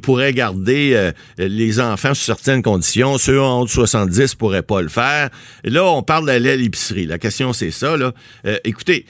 pourraient 0.03 0.35
garder 0.35 0.93
euh, 0.95 1.13
les 1.39 1.81
enfants 1.81 2.13
sous 2.15 2.25
certaines 2.25 2.63
conditions. 2.63 3.17
Ceux 3.17 3.41
en 3.41 3.61
haut 3.61 3.65
de 3.65 3.71
70 3.71 4.35
pourraient 4.35 4.63
pas 4.63 4.83
le 4.83 4.89
faire. 4.89 5.31
Là, 5.65 5.85
on 5.85 6.03
parle 6.03 6.27
d'aller 6.27 6.51
à 6.51 6.57
l'épicerie. 6.57 7.07
La 7.07 7.19
question, 7.19 7.53
c'est 7.53 7.71
ça. 7.71 7.97
Là. 7.97 8.13
Euh, 8.47 8.59
écoutez, 8.65 9.07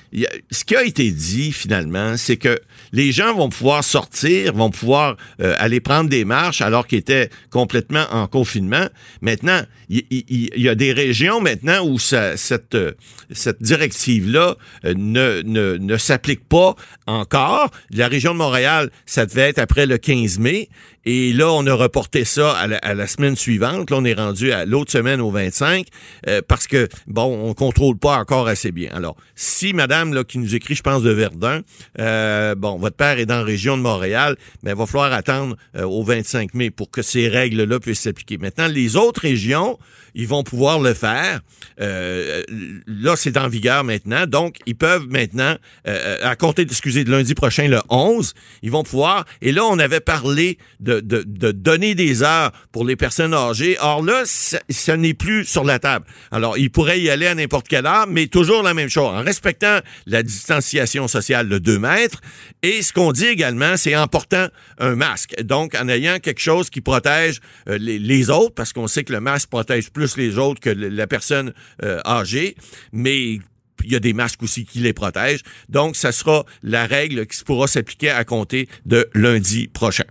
ce 0.50 0.64
qui 0.64 0.76
a 0.76 0.84
été 0.84 1.10
dit 1.10 1.50
finalement, 1.52 2.16
c'est 2.16 2.36
que 2.36 2.58
les 2.92 3.10
gens 3.10 3.34
vont 3.34 3.48
pouvoir 3.48 3.82
sortir, 3.82 4.54
vont 4.54 4.70
pouvoir 4.70 5.16
euh, 5.40 5.54
aller 5.58 5.80
prendre 5.80 6.08
des 6.08 6.24
marches 6.24 6.60
alors 6.60 6.86
qu'ils 6.86 6.98
étaient 6.98 7.28
complètement 7.50 8.04
en 8.12 8.28
confinement. 8.28 8.86
Maintenant, 9.20 9.62
il 9.88 10.50
y, 10.56 10.68
a 10.68 10.74
des 10.74 10.92
régions 10.92 11.40
maintenant 11.40 11.86
où 11.86 11.98
euh, 12.12 12.36
cette 12.36 13.62
directive-là 13.62 14.56
euh, 14.84 14.94
ne, 14.96 15.42
ne, 15.42 15.76
ne 15.76 15.96
s'applique 15.96 16.48
pas 16.48 16.74
encore. 17.06 17.70
La 17.90 18.08
région 18.08 18.32
de 18.32 18.38
Montréal, 18.38 18.90
ça 19.06 19.26
devait 19.26 19.48
être 19.48 19.58
après 19.58 19.86
le 19.86 19.98
15 19.98 20.38
mai. 20.38 20.68
Et 21.06 21.32
là, 21.32 21.50
on 21.52 21.66
a 21.66 21.74
reporté 21.74 22.24
ça 22.24 22.52
à 22.52 22.94
la, 22.94 23.06
semaine 23.06 23.36
suivante. 23.36 23.90
Là, 23.90 23.98
on 23.98 24.04
est 24.04 24.14
rendu 24.14 24.52
à 24.52 24.64
l'autre 24.64 24.90
semaine 24.90 25.20
au 25.20 25.30
25 25.30 25.86
euh, 26.28 26.40
parce 26.46 26.66
que, 26.66 26.88
bon, 27.06 27.48
on 27.48 27.54
contrôle 27.54 27.96
pas 27.98 28.16
encore 28.16 28.48
assez 28.48 28.72
bien. 28.72 28.90
Alors, 28.94 29.16
si 29.34 29.74
madame 29.74 30.14
là, 30.14 30.24
qui 30.24 30.38
nous 30.38 30.54
écrit, 30.54 30.74
je 30.74 30.82
pense, 30.82 31.02
de 31.02 31.10
Verdun, 31.10 31.60
euh, 31.98 32.54
bon, 32.54 32.78
votre 32.78 32.96
père 32.96 33.18
est 33.18 33.26
dans 33.26 33.36
la 33.36 33.44
région 33.44 33.76
de 33.76 33.82
Montréal, 33.82 34.36
mais 34.62 34.70
il 34.70 34.76
va 34.76 34.86
falloir 34.86 35.12
attendre 35.12 35.56
euh, 35.76 35.84
au 35.84 36.02
25 36.02 36.54
mai 36.54 36.70
pour 36.70 36.90
que 36.90 37.02
ces 37.02 37.28
règles-là 37.28 37.80
puissent 37.80 38.00
s'appliquer. 38.00 38.38
Maintenant, 38.38 38.68
les 38.68 38.96
autres 38.96 39.20
régions, 39.20 39.78
ils 40.14 40.28
vont 40.28 40.42
pouvoir 40.42 40.78
le 40.78 40.94
faire. 40.94 41.40
Euh, 41.80 42.42
là, 42.86 43.16
c'est 43.16 43.36
en 43.36 43.48
vigueur 43.48 43.84
maintenant. 43.84 44.26
Donc, 44.26 44.56
ils 44.66 44.76
peuvent 44.76 45.06
maintenant, 45.08 45.56
euh, 45.88 46.18
à 46.22 46.36
compter, 46.36 46.62
excusez, 46.62 47.04
de 47.04 47.10
lundi 47.10 47.34
prochain, 47.34 47.68
le 47.68 47.80
11, 47.88 48.34
ils 48.62 48.70
vont 48.70 48.84
pouvoir. 48.84 49.24
Et 49.42 49.52
là, 49.52 49.64
on 49.64 49.78
avait 49.78 50.00
parlé 50.00 50.58
de, 50.80 51.00
de, 51.00 51.24
de 51.26 51.50
donner 51.52 51.94
des 51.94 52.22
heures 52.22 52.52
pour 52.70 52.84
les 52.84 52.96
personnes 52.96 53.34
âgées. 53.34 53.76
Or 53.80 54.02
là, 54.02 54.22
ça, 54.24 54.96
n'est 54.96 55.14
plus 55.14 55.44
sur 55.44 55.64
la 55.64 55.78
table. 55.78 56.06
Alors, 56.30 56.56
ils 56.56 56.70
pourraient 56.70 57.00
y 57.00 57.10
aller 57.10 57.26
à 57.26 57.34
n'importe 57.34 57.68
quelle 57.68 57.86
heure, 57.86 58.06
mais 58.06 58.26
toujours 58.28 58.62
la 58.62 58.74
même 58.74 58.88
chose, 58.88 59.08
en 59.08 59.22
respectant 59.22 59.80
la 60.06 60.22
distanciation 60.22 61.08
sociale 61.08 61.48
de 61.48 61.58
2 61.58 61.78
mètres. 61.78 62.20
Et 62.62 62.82
ce 62.82 62.92
qu'on 62.92 63.12
dit 63.12 63.26
également, 63.26 63.76
c'est 63.76 63.96
en 63.96 64.06
portant 64.06 64.46
un 64.78 64.94
masque. 64.94 65.42
Donc, 65.42 65.74
en 65.74 65.88
ayant 65.88 66.18
quelque 66.18 66.40
chose 66.40 66.70
qui 66.70 66.80
protège 66.80 67.40
euh, 67.68 67.78
les 67.78 68.30
autres, 68.30 68.54
parce 68.54 68.72
qu'on 68.72 68.86
sait 68.86 69.04
que 69.04 69.12
le 69.12 69.20
masque 69.20 69.48
protège 69.48 69.90
plus 69.90 70.03
les 70.16 70.38
autres 70.38 70.60
que 70.60 70.70
la 70.70 71.06
personne 71.06 71.52
euh, 71.82 72.00
âgée, 72.04 72.56
mais 72.92 73.38
il 73.84 73.92
y 73.92 73.96
a 73.96 74.00
des 74.00 74.12
masques 74.12 74.42
aussi 74.42 74.64
qui 74.64 74.78
les 74.78 74.92
protègent. 74.92 75.42
Donc, 75.68 75.96
ça 75.96 76.12
sera 76.12 76.44
la 76.62 76.86
règle 76.86 77.26
qui 77.26 77.42
pourra 77.44 77.66
s'appliquer 77.66 78.10
à 78.10 78.24
compter 78.24 78.68
de 78.86 79.08
lundi 79.14 79.68
prochain. 79.68 80.04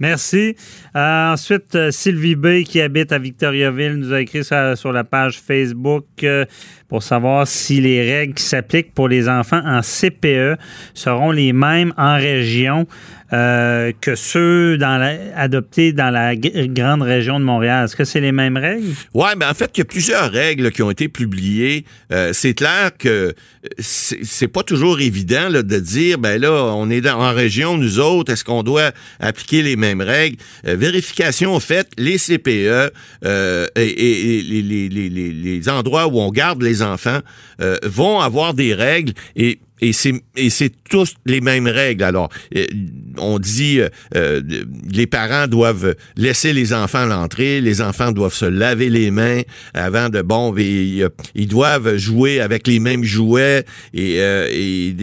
Merci. 0.00 0.54
Euh, 0.94 1.32
ensuite, 1.32 1.74
euh, 1.74 1.90
Sylvie 1.90 2.36
B, 2.36 2.62
qui 2.62 2.80
habite 2.80 3.10
à 3.10 3.18
Victoriaville, 3.18 3.94
nous 3.94 4.12
a 4.12 4.20
écrit 4.20 4.44
ça 4.44 4.76
sur 4.76 4.92
la 4.92 5.02
page 5.02 5.40
Facebook 5.40 6.04
pour 6.86 7.02
savoir 7.02 7.48
si 7.48 7.80
les 7.80 8.08
règles 8.08 8.34
qui 8.34 8.44
s'appliquent 8.44 8.94
pour 8.94 9.08
les 9.08 9.28
enfants 9.28 9.60
en 9.64 9.80
CPE 9.82 10.56
seront 10.94 11.32
les 11.32 11.52
mêmes 11.52 11.92
en 11.96 12.16
région 12.16 12.86
euh, 13.32 13.92
que 14.00 14.14
ceux 14.14 14.78
dans 14.78 14.96
la, 14.98 15.16
adoptés 15.36 15.92
dans 15.92 16.10
la 16.10 16.34
grande 16.36 17.02
région 17.02 17.38
de 17.38 17.44
Montréal. 17.44 17.84
Est-ce 17.84 17.96
que 17.96 18.04
c'est 18.04 18.20
les 18.20 18.32
mêmes 18.32 18.56
règles? 18.56 18.86
Ouais, 19.14 19.36
ben 19.36 19.50
en 19.50 19.54
fait, 19.54 19.70
il 19.74 19.78
y 19.78 19.82
a 19.82 19.84
plusieurs 19.84 20.30
règles 20.30 20.70
qui 20.70 20.82
ont 20.82 20.90
été 20.90 21.08
publiées. 21.08 21.84
Euh, 22.12 22.30
c'est 22.32 22.54
clair 22.54 22.90
que 22.98 23.34
c'est 23.78 24.24
c'est 24.24 24.48
pas 24.48 24.62
toujours 24.62 25.00
évident 25.00 25.48
là, 25.50 25.62
de 25.62 25.78
dire, 25.78 26.18
ben 26.18 26.40
là, 26.40 26.50
on 26.74 26.88
est 26.90 27.00
dans, 27.00 27.18
en 27.20 27.32
région, 27.34 27.76
nous 27.76 27.98
autres, 27.98 28.32
est-ce 28.32 28.44
qu'on 28.44 28.62
doit 28.62 28.92
appliquer 29.20 29.62
les 29.62 29.76
mêmes 29.76 30.00
règles? 30.00 30.36
Euh, 30.66 30.76
vérification 30.76 31.58
faite, 31.60 31.88
les 31.98 32.16
CPE 32.18 32.92
euh, 33.24 33.66
et, 33.76 33.82
et- 34.38 34.42
les, 34.42 34.62
les- 34.62 34.88
les- 34.88 35.32
les- 35.32 35.68
endroits 35.68 36.06
où 36.06 36.18
on 36.20 36.30
garde 36.30 36.62
les 36.62 36.82
enfants 36.82 37.18
euh, 37.60 37.76
vont 37.82 38.20
avoir 38.20 38.54
des 38.54 38.72
règles 38.74 39.12
et 39.36 39.58
et 39.80 39.92
c'est 39.92 40.72
tous 40.90 41.14
les 41.26 41.40
mêmes 41.40 41.68
règles. 41.68 42.04
Alors, 42.04 42.28
euh, 42.56 42.64
on 43.18 43.38
dit 43.38 43.80
euh, 43.80 43.88
euh, 44.16 44.40
les 44.90 45.06
parents 45.06 45.46
doivent 45.46 45.94
laisser 46.16 46.52
les 46.52 46.72
enfants 46.72 47.06
l'entrée, 47.06 47.60
les 47.60 47.80
enfants 47.80 48.12
doivent 48.12 48.34
se 48.34 48.44
laver 48.44 48.90
les 48.90 49.10
mains 49.10 49.42
avant 49.74 50.08
de 50.08 50.22
bon, 50.22 50.54
euh, 50.58 51.08
ils 51.34 51.48
doivent 51.48 51.96
jouer 51.96 52.40
avec 52.40 52.66
les 52.66 52.80
mêmes 52.80 53.04
jouets 53.04 53.64
et, 53.94 54.20
euh, 54.20 54.48
et 54.50 54.94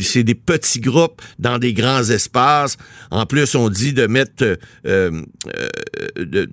c'est 0.00 0.24
des 0.24 0.34
petits 0.34 0.80
groupes 0.80 1.20
dans 1.38 1.58
des 1.58 1.72
grands 1.72 2.04
espaces. 2.04 2.76
En 3.10 3.26
plus, 3.26 3.54
on 3.54 3.68
dit 3.68 3.92
de 3.92 4.06
mettre 4.06 4.44
euh, 4.44 4.56
euh, 4.86 5.18
de- 6.16 6.48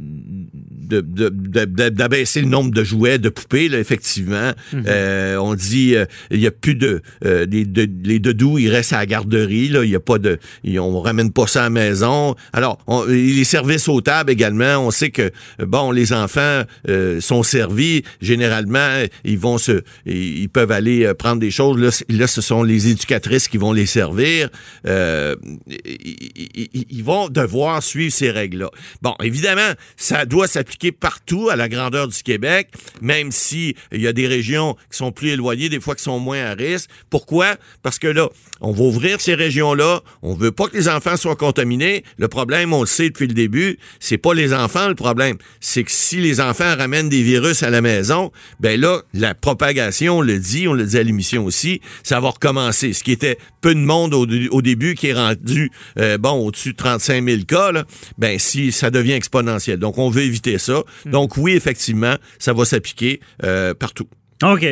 d'abaisser 0.85 2.41
le 2.41 2.47
nombre 2.47 2.71
de 2.71 2.83
jouets, 2.83 3.17
de 3.17 3.29
poupées, 3.29 3.69
là, 3.69 3.79
effectivement. 3.79 4.51
Euh, 4.73 5.37
on 5.37 5.55
dit 5.55 5.95
euh, 5.95 6.05
il 6.31 6.39
y 6.39 6.47
a 6.47 6.51
plus 6.51 6.75
de, 6.75 7.01
euh, 7.25 7.45
des- 7.45 7.65
de- 7.65 7.89
les 8.03 8.19
doudous, 8.19 8.57
ils 8.59 8.69
restent 8.69 8.93
à 8.93 8.97
la 8.97 9.05
garderie. 9.05 9.69
Là, 9.69 9.83
il 9.83 9.89
y 9.91 9.95
a 9.95 9.99
pas 9.99 10.17
de, 10.19 10.37
on 10.77 10.99
ramène 11.01 11.31
pas 11.31 11.47
ça 11.47 11.61
à 11.61 11.63
la 11.65 11.69
maison. 11.69 12.35
Alors, 12.53 12.77
on- 12.87 13.05
les 13.05 13.43
services 13.43 13.87
aux 13.87 14.01
tables 14.01 14.31
également. 14.31 14.77
On 14.77 14.91
sait 14.91 15.09
que 15.09 15.31
bon, 15.59 15.91
les 15.91 16.13
enfants 16.13 16.61
euh, 16.89 17.19
sont 17.21 17.43
servis. 17.43 18.03
Généralement, 18.21 19.03
ils 19.23 19.39
vont 19.39 19.57
se, 19.57 19.81
ils 20.05 20.49
peuvent 20.49 20.71
aller 20.71 21.05
euh, 21.05 21.13
prendre 21.13 21.39
des 21.39 21.51
choses. 21.51 21.77
Là, 21.79 21.89
là, 22.17 22.27
ce 22.27 22.41
sont 22.41 22.63
les 22.63 22.87
éducatrices 22.89 23.47
qui 23.47 23.57
vont 23.57 23.73
les 23.73 23.85
servir. 23.85 24.49
Euh, 24.87 25.35
ils- 25.67 26.85
ils 26.89 27.03
vont 27.03 27.29
devoir 27.29 27.81
suivre 27.83 28.13
ces 28.13 28.31
règles-là. 28.31 28.69
Bon, 29.01 29.15
évidemment, 29.23 29.71
ça 29.97 30.25
doit 30.25 30.47
s'appliquer 30.47 30.74
partout 30.91 31.49
à 31.49 31.55
la 31.55 31.69
grandeur 31.69 32.07
du 32.07 32.21
Québec, 32.23 32.69
même 33.01 33.31
si 33.31 33.75
il 33.91 34.01
y 34.01 34.07
a 34.07 34.13
des 34.13 34.27
régions 34.27 34.75
qui 34.91 34.97
sont 34.97 35.11
plus 35.11 35.29
éloignées, 35.29 35.69
des 35.69 35.79
fois 35.79 35.95
qui 35.95 36.03
sont 36.03 36.19
moins 36.19 36.43
à 36.43 36.53
risque. 36.53 36.89
Pourquoi? 37.09 37.55
Parce 37.81 37.99
que 37.99 38.07
là, 38.07 38.29
on 38.61 38.71
va 38.71 38.83
ouvrir 38.83 39.21
ces 39.21 39.35
régions-là. 39.35 40.01
On 40.21 40.33
veut 40.33 40.51
pas 40.51 40.67
que 40.67 40.77
les 40.77 40.87
enfants 40.87 41.17
soient 41.17 41.35
contaminés. 41.35 42.03
Le 42.17 42.27
problème, 42.27 42.73
on 42.73 42.81
le 42.81 42.87
sait 42.87 43.09
depuis 43.09 43.27
le 43.27 43.33
début, 43.33 43.77
c'est 43.99 44.17
pas 44.17 44.33
les 44.33 44.53
enfants 44.53 44.87
le 44.87 44.95
problème. 44.95 45.37
C'est 45.59 45.83
que 45.83 45.91
si 45.91 46.17
les 46.17 46.41
enfants 46.41 46.75
ramènent 46.77 47.09
des 47.09 47.23
virus 47.23 47.63
à 47.63 47.69
la 47.69 47.81
maison, 47.81 48.31
ben 48.59 48.79
là, 48.79 49.01
la 49.13 49.35
propagation, 49.35 50.19
on 50.19 50.21
le 50.21 50.39
dit, 50.39 50.67
on 50.67 50.73
le 50.73 50.85
dit 50.85 50.97
à 50.97 51.03
l'émission 51.03 51.45
aussi, 51.45 51.81
ça 52.03 52.19
va 52.19 52.29
recommencer. 52.29 52.93
Ce 52.93 53.03
qui 53.03 53.11
était 53.11 53.37
peu 53.61 53.73
de 53.73 53.79
monde 53.79 54.13
au, 54.13 54.25
début, 54.61 54.95
qui 54.95 55.07
est 55.07 55.13
rendu, 55.13 55.71
euh, 55.99 56.17
bon, 56.17 56.31
au-dessus 56.45 56.71
de 56.71 56.77
35 56.77 57.23
000 57.27 57.41
cas, 57.47 57.71
là, 57.71 57.85
ben 58.17 58.37
si 58.39 58.71
ça 58.71 58.89
devient 58.89 59.13
exponentiel. 59.13 59.79
Donc, 59.79 59.97
on 59.97 60.09
veut 60.09 60.23
éviter 60.23 60.57
ça. 60.57 60.64
Donc, 61.05 61.37
oui, 61.37 61.53
effectivement, 61.53 62.15
ça 62.39 62.53
va 62.53 62.65
s'appliquer 62.65 63.19
euh, 63.43 63.73
partout. 63.73 64.07
OK. 64.43 64.65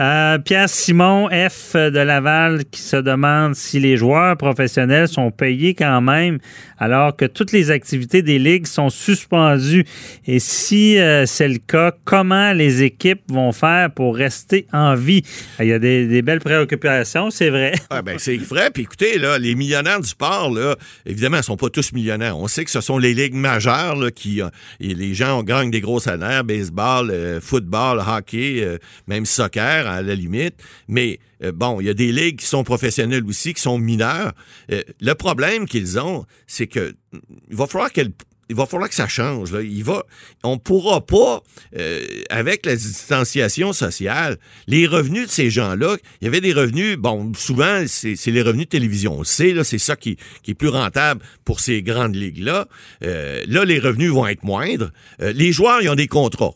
Euh, 0.00 0.38
Pierre 0.38 0.68
Simon 0.68 1.28
F 1.28 1.74
de 1.74 1.98
Laval 1.98 2.64
qui 2.70 2.80
se 2.80 2.96
demande 2.96 3.54
si 3.54 3.78
les 3.78 3.98
joueurs 3.98 4.36
professionnels 4.36 5.08
sont 5.08 5.30
payés 5.30 5.74
quand 5.74 6.00
même 6.00 6.38
alors 6.78 7.16
que 7.16 7.24
toutes 7.24 7.52
les 7.52 7.70
activités 7.70 8.22
des 8.22 8.38
ligues 8.38 8.66
sont 8.66 8.90
suspendues. 8.90 9.86
Et 10.26 10.38
si 10.38 10.98
euh, 10.98 11.26
c'est 11.26 11.48
le 11.48 11.58
cas, 11.58 11.92
comment 12.04 12.52
les 12.52 12.82
équipes 12.82 13.22
vont 13.28 13.52
faire 13.52 13.90
pour 13.90 14.16
rester 14.16 14.66
en 14.72 14.94
vie? 14.94 15.22
Il 15.60 15.66
y 15.66 15.72
a 15.72 15.78
des, 15.78 16.22
belles 16.22 16.40
préoccupations, 16.40 17.30
c'est 17.30 17.50
vrai. 17.50 17.72
Ah 17.90 18.02
ben 18.02 18.18
c'est 18.18 18.36
vrai. 18.36 18.70
Puis 18.70 18.82
écoutez, 18.82 19.18
là, 19.18 19.38
les 19.38 19.54
millionnaires 19.54 20.00
du 20.00 20.08
sport, 20.08 20.50
là, 20.52 20.74
évidemment, 21.06 21.36
ils 21.36 21.44
sont 21.44 21.56
pas 21.56 21.68
tous 21.68 21.92
millionnaires. 21.92 22.36
On 22.36 22.48
sait 22.48 22.64
que 22.64 22.70
ce 22.70 22.80
sont 22.80 22.98
les 22.98 23.14
ligues 23.14 23.34
majeures 23.34 23.94
là, 23.94 24.10
qui 24.10 24.42
euh, 24.42 24.48
et 24.80 24.94
les 24.94 25.14
gens 25.14 25.42
gagnent 25.42 25.70
des 25.70 25.80
gros 25.80 26.00
salaires, 26.00 26.42
baseball, 26.42 27.10
euh, 27.10 27.40
football, 27.40 28.00
hockey, 28.00 28.62
euh, 28.62 28.78
même 29.06 29.26
soccer 29.26 29.86
à 29.86 30.02
la 30.02 30.14
limite. 30.14 30.54
Mais 30.88 31.18
euh, 31.42 31.52
bon, 31.52 31.80
il 31.80 31.86
y 31.86 31.90
a 31.90 31.94
des 31.94 32.12
ligues 32.12 32.38
qui 32.38 32.46
sont 32.46 32.64
professionnelles 32.64 33.24
aussi, 33.26 33.54
qui 33.54 33.62
sont 33.62 33.78
mineures. 33.78 34.32
Euh, 34.70 34.82
le 35.00 35.14
problème 35.14 35.66
qu'ils 35.66 35.98
ont, 35.98 36.24
c'est 36.46 36.66
que 36.66 36.94
mm, 37.12 37.18
il 37.50 37.56
va 37.56 37.66
falloir 37.66 37.90
va 38.50 38.66
falloir 38.66 38.88
que 38.88 38.94
ça 38.94 39.08
change. 39.08 39.52
Là. 39.52 39.62
Il 39.62 39.82
va, 39.82 40.04
on 40.42 40.58
pourra 40.58 41.04
pas, 41.04 41.42
euh, 41.76 42.04
avec 42.28 42.66
la 42.66 42.76
distanciation 42.76 43.72
sociale, 43.72 44.38
les 44.66 44.86
revenus 44.86 45.26
de 45.26 45.30
ces 45.32 45.50
gens-là, 45.50 45.96
il 46.20 46.24
y 46.26 46.28
avait 46.28 46.42
des 46.42 46.52
revenus, 46.52 46.96
bon, 46.96 47.32
souvent, 47.34 47.84
c'est 47.86 48.26
les 48.26 48.42
revenus 48.42 48.66
de 48.66 48.70
télévision. 48.70 49.18
On 49.18 49.24
sait, 49.24 49.54
c'est 49.64 49.78
ça 49.78 49.96
qui, 49.96 50.18
est 50.46 50.54
plus 50.54 50.68
rentable 50.68 51.22
pour 51.44 51.60
ces 51.60 51.82
grandes 51.82 52.14
ligues-là. 52.14 52.68
Là, 53.00 53.64
les 53.64 53.78
revenus 53.78 54.12
vont 54.12 54.26
être 54.26 54.44
moindres. 54.44 54.92
Les 55.18 55.50
joueurs, 55.50 55.80
ils 55.82 55.88
ont 55.88 55.94
des 55.94 56.06
contrats. 56.06 56.54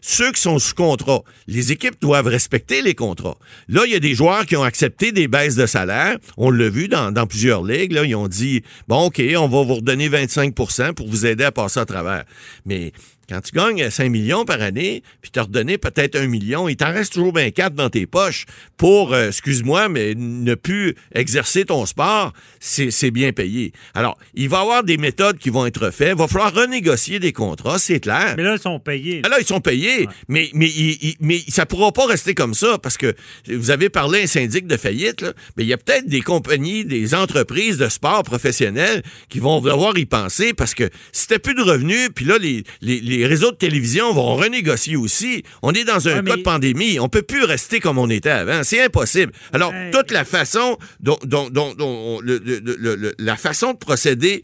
Ceux 0.00 0.32
qui 0.32 0.40
sont 0.40 0.58
sous 0.58 0.74
contrat, 0.74 1.22
les 1.46 1.72
équipes 1.72 2.00
doivent 2.00 2.26
respecter 2.26 2.82
les 2.82 2.94
contrats. 2.94 3.36
Là, 3.68 3.82
il 3.86 3.92
y 3.92 3.96
a 3.96 4.00
des 4.00 4.14
joueurs 4.14 4.46
qui 4.46 4.56
ont 4.56 4.62
accepté 4.62 5.12
des 5.12 5.28
baisses 5.28 5.56
de 5.56 5.66
salaire. 5.66 6.16
On 6.36 6.50
l'a 6.50 6.68
vu 6.68 6.88
dans, 6.88 7.12
plusieurs 7.26 7.62
ligues. 7.62 7.92
Là, 7.92 8.04
ils 8.04 8.14
ont 8.14 8.28
dit 8.28 8.62
bon, 8.88 9.06
ok, 9.06 9.22
on 9.36 9.48
va 9.48 9.62
vous 9.62 9.74
redonner 9.74 10.08
25% 10.08 10.94
pour 10.94 11.08
vous 11.08 11.26
aider 11.26 11.44
à 11.44 11.52
passer 11.52 11.80
à 11.80 11.84
travers. 11.84 12.24
Mais 12.64 12.92
quand 13.30 13.40
tu 13.40 13.52
gagnes 13.52 13.88
5 13.90 14.08
millions 14.10 14.44
par 14.44 14.60
année, 14.60 15.02
puis 15.22 15.30
tu 15.30 15.38
as 15.38 15.44
redonné 15.44 15.78
peut-être 15.78 16.16
un 16.16 16.26
million, 16.26 16.68
il 16.68 16.76
t'en 16.76 16.92
reste 16.92 17.12
toujours 17.12 17.32
bien 17.32 17.50
quatre 17.52 17.74
dans 17.74 17.88
tes 17.88 18.04
poches 18.06 18.44
pour, 18.76 19.14
euh, 19.14 19.28
excuse-moi, 19.28 19.88
mais 19.88 20.14
ne 20.16 20.54
plus 20.56 20.94
exercer 21.14 21.64
ton 21.64 21.86
sport, 21.86 22.32
c'est 22.58 23.10
bien 23.10 23.32
payé. 23.32 23.72
Alors, 23.94 24.18
il 24.34 24.48
va 24.48 24.58
y 24.58 24.60
avoir 24.62 24.84
des 24.84 24.96
méthodes 24.96 25.38
qui 25.38 25.50
vont 25.50 25.64
être 25.66 25.90
faites. 25.92 26.10
Il 26.14 26.18
va 26.18 26.26
falloir 26.28 26.52
renégocier 26.54 27.20
des 27.20 27.32
contrats, 27.32 27.78
c'est 27.78 28.00
clair. 28.00 28.34
Mais 28.36 28.42
là, 28.42 28.54
ils 28.56 28.60
sont 28.60 28.80
payés. 28.80 29.22
Ah, 29.24 29.28
Là, 29.28 29.36
ils 29.40 29.46
sont 29.46 29.60
payés, 29.60 30.08
mais, 30.28 30.50
mais, 30.54 30.66
il- 30.68 30.98
il- 31.00 31.16
mais 31.20 31.38
ça 31.48 31.66
pourra 31.66 31.92
pas 31.92 32.06
rester 32.06 32.34
comme 32.34 32.54
ça 32.54 32.78
parce 32.82 32.96
que 32.98 33.14
vous 33.48 33.70
avez 33.70 33.88
parlé 33.90 34.22
un 34.22 34.26
syndic 34.26 34.66
de 34.66 34.76
faillite, 34.76 35.20
là, 35.20 35.32
mais 35.56 35.62
il 35.62 35.68
y 35.68 35.72
a 35.72 35.78
peut-être 35.78 36.06
des 36.08 36.20
compagnies, 36.20 36.84
des 36.84 37.14
entreprises 37.14 37.78
de 37.78 37.88
sport 37.88 38.24
professionnels 38.24 39.02
qui 39.28 39.38
vont 39.38 39.60
devoir 39.60 39.96
y 39.98 40.04
penser 40.06 40.52
parce 40.52 40.74
que 40.74 40.90
si 41.12 41.28
t'as 41.28 41.38
plus 41.38 41.54
de 41.54 41.62
revenus, 41.62 42.08
puis 42.14 42.24
là, 42.24 42.38
les, 42.38 42.64
les, 42.80 43.00
les 43.00 43.19
réseaux 43.26 43.50
de 43.50 43.56
télévision 43.56 44.12
vont 44.12 44.34
renégocier 44.36 44.96
aussi. 44.96 45.42
On 45.62 45.72
est 45.72 45.84
dans 45.84 46.08
un 46.08 46.12
Ouais, 46.12 46.16
cas 46.16 46.22
mais- 46.22 46.36
de 46.36 46.42
pandémie. 46.42 46.98
On 47.00 47.08
peut 47.08 47.22
plus 47.22 47.44
rester 47.44 47.80
comme 47.80 47.98
on 47.98 48.08
était 48.10 48.30
avant. 48.30 48.62
C'est 48.62 48.82
impossible. 48.82 49.32
Alors, 49.52 49.70
Ouais. 49.72 49.90
toute 49.90 50.10
la 50.10 50.24
façon 50.24 50.76
dont, 51.00 51.18
dont, 51.24 51.48
dont, 51.50 51.74
dont 51.74 52.20
le- 52.20 52.38
le- 52.44 52.60
le- 52.60 52.96
le- 52.96 53.14
la 53.18 53.36
façon 53.36 53.72
de 53.72 53.78
procéder 53.78 54.42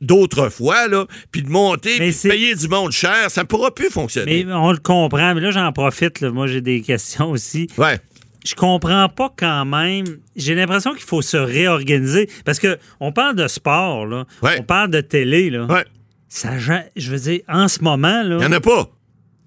d'autrefois, 0.00 0.88
là, 0.88 1.06
puis 1.32 1.42
de 1.42 1.48
monter, 1.48 1.96
puis 1.98 2.10
de 2.12 2.28
payer 2.28 2.54
du 2.54 2.68
monde 2.68 2.92
cher, 2.92 3.30
ça 3.30 3.42
ne 3.42 3.46
pourra 3.46 3.74
plus 3.74 3.90
fonctionner. 3.90 4.44
Mais 4.44 4.52
on 4.52 4.70
le 4.72 4.78
comprend. 4.78 5.34
Mais 5.34 5.40
là, 5.40 5.50
j'en 5.50 5.72
profite. 5.72 6.20
là. 6.20 6.30
Moi, 6.30 6.46
j'ai 6.46 6.60
des 6.60 6.80
questions 6.82 7.30
aussi. 7.30 7.66
Ouais. 7.78 7.98
Je 8.46 8.54
comprends 8.54 9.08
pas 9.08 9.32
quand 9.36 9.64
même. 9.64 10.04
J'ai 10.36 10.54
l'impression 10.54 10.92
qu'il 10.92 11.02
faut 11.02 11.22
se 11.22 11.36
réorganiser. 11.36 12.28
Parce 12.44 12.60
que 12.60 12.78
on 13.00 13.10
parle 13.10 13.34
de 13.34 13.48
sport, 13.48 14.06
là. 14.06 14.24
Ouais. 14.42 14.56
On 14.60 14.62
parle 14.62 14.90
de 14.90 15.00
télé, 15.00 15.50
là. 15.50 15.64
Ouais. 15.64 15.84
Ça, 16.28 16.50
je 16.58 17.10
veux 17.10 17.18
dire, 17.18 17.40
en 17.48 17.68
ce 17.68 17.80
moment, 17.82 18.22
là. 18.22 18.36
Il 18.36 18.38
n'y 18.38 18.44
en 18.46 18.52
a 18.52 18.60
pas. 18.60 18.90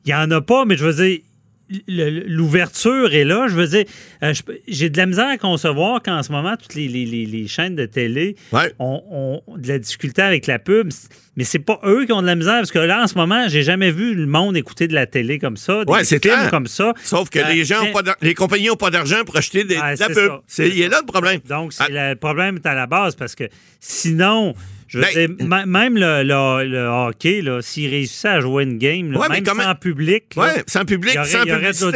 Il 0.06 0.10
n'y 0.10 0.14
en 0.16 0.32
a 0.32 0.42
pas, 0.42 0.66
mais 0.66 0.78
je 0.78 0.86
veux 0.86 0.94
dire, 1.06 1.20
l'ouverture 2.28 3.14
est 3.14 3.24
là. 3.26 3.48
Je 3.48 3.54
veux 3.56 3.68
dire, 3.68 3.86
euh, 4.24 4.34
j'ai 4.68 4.90
de 4.90 4.98
la 4.98 5.06
misère 5.06 5.28
à 5.28 5.38
concevoir 5.38 6.02
qu'en 6.02 6.24
ce 6.24 6.32
moment, 6.32 6.56
toutes 6.58 6.76
les, 6.76 6.88
les- 6.88 7.06
les- 7.06 7.48
chaînes 7.48 7.76
de 7.76 7.86
télé 7.86 8.36
Ouais. 8.52 8.74
ont, 8.80 9.02
ont 9.48 9.58
de 9.58 9.68
la 9.68 9.80
difficulté 9.80 10.22
avec 10.22 10.48
la 10.48 10.60
pub. 10.60 10.90
Mais 11.36 11.44
c'est 11.44 11.60
pas 11.60 11.80
eux 11.86 12.06
qui 12.06 12.12
ont 12.12 12.22
de 12.22 12.28
la 12.28 12.36
misère, 12.36 12.56
parce 12.58 12.72
que 12.72 12.80
là, 12.80 13.04
en 13.04 13.08
ce 13.08 13.16
moment, 13.16 13.48
j'ai 13.48 13.64
jamais 13.64 13.92
vu 13.92 14.14
le 14.16 14.26
monde 14.26 14.58
écouter 14.58 14.88
de 14.88 14.94
la 14.94 15.06
télé 15.06 15.40
comme 15.40 15.58
ça, 15.58 15.86
des 15.86 15.92
Ouais, 15.92 16.04
c'est 16.04 16.22
films 16.24 16.36
clair. 16.36 16.50
comme 16.50 16.68
ça. 16.68 16.94
Sauf 17.04 17.30
que 17.30 17.40
Euh, 17.40 17.48
les 17.54 17.64
gens 17.66 17.84
ont 17.86 17.92
pas 17.92 18.04
les 18.22 18.34
compagnies 18.34 18.68
n'ont 18.68 18.76
pas 18.76 18.90
d'argent 18.90 19.24
pour 19.26 19.38
acheter 19.38 19.64
des, 19.64 19.78
Ouais, 19.78 19.96
de 19.96 20.00
la 20.00 20.08
pub. 20.08 20.32
C'est, 20.48 20.70
il 20.70 20.82
est 20.82 20.90
là 20.90 21.00
le 21.02 21.06
problème. 21.06 21.40
Donc, 21.48 21.74
Ah. 21.80 21.88
le 21.90 22.16
problème 22.16 22.56
est 22.58 22.66
à 22.66 22.74
la 22.74 22.88
base, 22.88 23.16
parce 23.16 23.36
que 23.36 23.46
sinon... 23.80 24.54
Je 24.90 24.98
veux 24.98 25.04
Ben- 25.04 25.14
dire, 25.36 25.46
m- 25.46 25.64
même 25.68 25.96
le, 25.96 26.24
le- 26.24 26.68
le 26.68 26.86
hockey, 26.88 27.42
là, 27.42 27.62
s'il 27.62 27.90
réussissait 27.90 28.28
à 28.28 28.40
jouer 28.42 28.64
une 28.64 28.78
game, 28.80 29.12
là, 29.12 29.20
Ouais, 29.20 29.28
mais 29.30 29.36
même 29.36 29.44
comment- 29.44 29.64
sans 29.64 29.76
public, 29.76 30.34
Ouais, 30.36 30.64
sans 30.68 30.84
public, 30.84 31.12
il 31.14 31.16
y 31.16 31.20
aurait, 31.20 31.28
sans 31.30 31.44
il 31.44 31.48
y 31.48 31.52
aurait 31.52 31.60
publicité. 31.62 31.88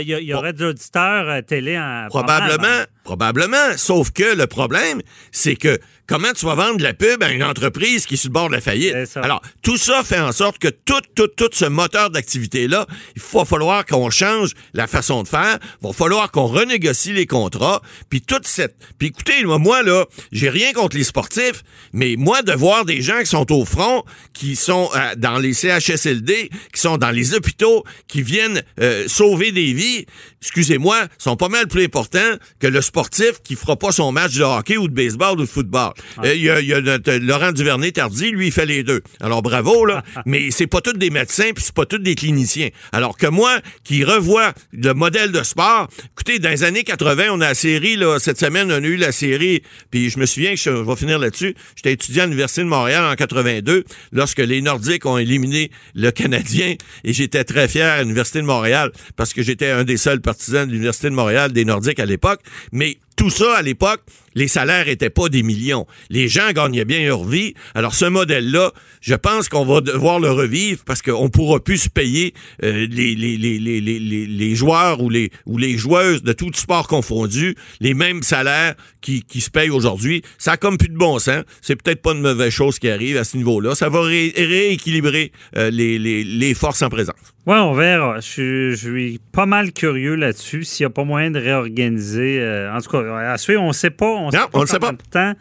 il 0.00 0.08
y, 0.24 0.34
aurait 0.34 0.52
de 0.54 0.64
l'auditeurs 0.64 1.28
euh, 1.28 1.42
télé 1.42 1.76
en 1.78 1.82
mal, 1.82 2.08
Probablement, 2.08 2.64
hein. 2.66 2.86
Probablement. 3.06 3.76
Sauf 3.76 4.10
que 4.10 4.34
le 4.34 4.48
problème, 4.48 5.00
c'est 5.30 5.54
que 5.54 5.78
comment 6.08 6.32
tu 6.32 6.44
vas 6.44 6.54
vendre 6.54 6.78
de 6.78 6.82
la 6.82 6.92
pub 6.92 7.22
à 7.22 7.30
une 7.30 7.44
entreprise 7.44 8.04
qui 8.04 8.14
est 8.14 8.16
sur 8.16 8.30
le 8.30 8.32
bord 8.32 8.48
de 8.48 8.54
la 8.54 8.60
faillite? 8.60 8.94
Alors, 9.16 9.40
tout 9.62 9.76
ça 9.76 10.02
fait 10.04 10.18
en 10.18 10.32
sorte 10.32 10.58
que 10.58 10.68
tout, 10.68 11.00
tout, 11.14 11.28
tout 11.28 11.48
ce 11.52 11.64
moteur 11.66 12.10
d'activité-là, 12.10 12.86
il 13.14 13.22
va 13.32 13.44
falloir 13.44 13.86
qu'on 13.86 14.10
change 14.10 14.52
la 14.74 14.86
façon 14.86 15.22
de 15.22 15.28
faire, 15.28 15.58
il 15.82 15.86
va 15.86 15.92
falloir 15.92 16.30
qu'on 16.32 16.46
renégocie 16.46 17.12
les 17.12 17.26
contrats, 17.26 17.80
puis 18.10 18.20
toute 18.20 18.46
cette... 18.46 18.76
Puis 18.98 19.08
écoutez, 19.08 19.44
moi, 19.44 19.82
là, 19.82 20.04
j'ai 20.32 20.50
rien 20.50 20.72
contre 20.72 20.96
les 20.96 21.04
sportifs, 21.04 21.62
mais 21.92 22.16
moi, 22.18 22.42
de 22.42 22.52
voir 22.52 22.84
des 22.84 23.02
gens 23.02 23.20
qui 23.20 23.26
sont 23.26 23.52
au 23.52 23.64
front, 23.64 24.04
qui 24.32 24.56
sont 24.56 24.90
euh, 24.96 25.14
dans 25.16 25.38
les 25.38 25.54
CHSLD, 25.54 26.50
qui 26.72 26.80
sont 26.80 26.98
dans 26.98 27.10
les 27.10 27.34
hôpitaux, 27.34 27.84
qui 28.08 28.22
viennent 28.22 28.62
euh, 28.80 29.06
sauver 29.06 29.52
des 29.52 29.72
vies, 29.72 30.06
excusez-moi, 30.42 31.06
sont 31.18 31.36
pas 31.36 31.48
mal 31.48 31.68
plus 31.68 31.84
importants 31.84 32.36
que 32.58 32.66
le 32.66 32.80
sportif 32.96 33.42
qui 33.44 33.56
fera 33.56 33.76
pas 33.76 33.92
son 33.92 34.10
match 34.10 34.36
de 34.36 34.42
hockey 34.42 34.78
ou 34.78 34.88
de 34.88 34.94
baseball 34.94 35.32
ou 35.38 35.42
de 35.42 35.46
football. 35.46 35.92
Euh, 36.24 36.34
Il 36.34 36.40
y, 36.42 36.48
a, 36.48 36.60
il 36.62 36.66
y 36.66 36.72
a 36.72 36.80
notre 36.80 37.12
Laurent 37.16 37.52
Duvernay-Tardy, 37.52 38.30
lui, 38.30 38.46
il 38.46 38.52
fait 38.52 38.64
les 38.64 38.84
deux. 38.84 39.02
Alors 39.20 39.42
bravo, 39.42 39.84
là, 39.84 40.02
mais 40.24 40.50
c'est 40.50 40.66
pas 40.66 40.80
tous 40.80 40.94
des 40.94 41.10
médecins 41.10 41.50
puis 41.54 41.62
c'est 41.62 41.74
pas 41.74 41.84
tous 41.84 41.98
des 41.98 42.14
cliniciens. 42.14 42.70
Alors 42.92 43.18
que 43.18 43.26
moi, 43.26 43.60
qui 43.84 44.02
revois 44.02 44.54
le 44.72 44.94
modèle 44.94 45.30
de 45.30 45.42
sport, 45.42 45.88
écoutez, 46.14 46.38
dans 46.38 46.48
les 46.48 46.64
années 46.64 46.84
80, 46.84 47.24
on 47.32 47.42
a 47.42 47.48
la 47.48 47.54
série, 47.54 47.96
là, 47.96 48.18
cette 48.18 48.40
semaine, 48.40 48.72
on 48.72 48.82
a 48.82 48.86
eu 48.86 48.96
la 48.96 49.12
série, 49.12 49.62
puis 49.90 50.08
je 50.08 50.18
me 50.18 50.24
souviens 50.24 50.52
que 50.52 50.56
je, 50.56 50.70
je 50.70 50.70
vais 50.70 50.96
finir 50.96 51.18
là-dessus, 51.18 51.54
j'étais 51.76 51.92
étudiant 51.92 52.22
à 52.22 52.26
l'Université 52.26 52.62
de 52.62 52.68
Montréal 52.68 53.04
en 53.04 53.14
82, 53.14 53.84
lorsque 54.12 54.38
les 54.38 54.62
Nordiques 54.62 55.04
ont 55.04 55.18
éliminé 55.18 55.70
le 55.94 56.10
Canadien, 56.12 56.76
et 57.04 57.12
j'étais 57.12 57.44
très 57.44 57.68
fier 57.68 57.92
à 57.92 58.00
l'Université 58.00 58.38
de 58.40 58.46
Montréal, 58.46 58.90
parce 59.16 59.34
que 59.34 59.42
j'étais 59.42 59.68
un 59.68 59.84
des 59.84 59.98
seuls 59.98 60.22
partisans 60.22 60.66
de 60.66 60.72
l'Université 60.72 61.10
de 61.10 61.14
Montréal, 61.14 61.52
des 61.52 61.66
Nordiques 61.66 62.00
à 62.00 62.06
l'époque, 62.06 62.40
mais 62.72 62.85
tout 63.16 63.30
ça, 63.30 63.56
à 63.56 63.62
l'époque, 63.62 64.02
les 64.36 64.46
salaires 64.46 64.86
étaient 64.88 65.10
pas 65.10 65.28
des 65.28 65.42
millions. 65.42 65.86
Les 66.10 66.28
gens 66.28 66.52
gagnaient 66.52 66.84
bien 66.84 67.04
leur 67.04 67.24
vie. 67.24 67.54
Alors, 67.74 67.94
ce 67.94 68.04
modèle-là, 68.04 68.70
je 69.00 69.14
pense 69.16 69.48
qu'on 69.48 69.64
va 69.64 69.80
devoir 69.80 70.20
le 70.20 70.30
revivre 70.30 70.84
parce 70.86 71.02
qu'on 71.02 71.28
pourra 71.30 71.58
plus 71.58 71.78
se 71.78 71.88
payer 71.88 72.34
euh, 72.62 72.86
les, 72.88 74.54
joueurs 74.54 75.00
ou 75.02 75.10
les, 75.10 75.30
ou 75.46 75.58
les 75.58 75.76
joueuses 75.76 76.22
de 76.22 76.32
tout 76.32 76.50
sport 76.54 76.86
confondu, 76.86 77.56
les 77.80 77.94
mêmes 77.94 78.22
salaires 78.22 78.74
qui, 79.00 79.24
se 79.40 79.50
payent 79.50 79.70
aujourd'hui. 79.70 80.22
Ça 80.38 80.52
a 80.52 80.56
comme 80.56 80.78
plus 80.78 80.88
de 80.88 80.96
bon 80.96 81.18
sens. 81.18 81.44
C'est 81.62 81.76
peut-être 81.80 82.02
pas 82.02 82.12
une 82.12 82.20
mauvaise 82.20 82.52
chose 82.52 82.78
qui 82.78 82.88
arrive 82.90 83.16
à 83.16 83.24
ce 83.24 83.36
niveau-là. 83.36 83.74
Ça 83.74 83.88
va 83.88 84.02
ré- 84.02 84.32
rééquilibrer 84.36 85.32
euh, 85.56 85.70
les, 85.70 86.54
forces 86.54 86.82
en 86.82 86.88
présence. 86.88 87.14
Oui, 87.46 87.56
on 87.56 87.72
verra. 87.74 88.16
Je, 88.20 88.26
suis- 88.26 88.70
je 88.72 88.76
suis 88.76 89.20
pas 89.32 89.46
mal 89.46 89.72
curieux 89.72 90.16
là-dessus. 90.16 90.64
S'il 90.64 90.84
n'y 90.84 90.88
a 90.88 90.90
pas 90.90 91.04
moyen 91.04 91.30
de 91.30 91.38
réorganiser. 91.38 92.38
euh, 92.40 92.74
en 92.74 92.80
tout 92.80 92.90
cas, 92.90 93.16
à 93.32 93.38
suivre, 93.38 93.62
on 93.62 93.68
ne 93.68 93.72
sait 93.72 93.90
pas. 93.90 94.06
On 94.52 94.60
le 94.60 94.66
sait 94.66 94.78
pas. 94.78 94.92
temps 95.10 95.34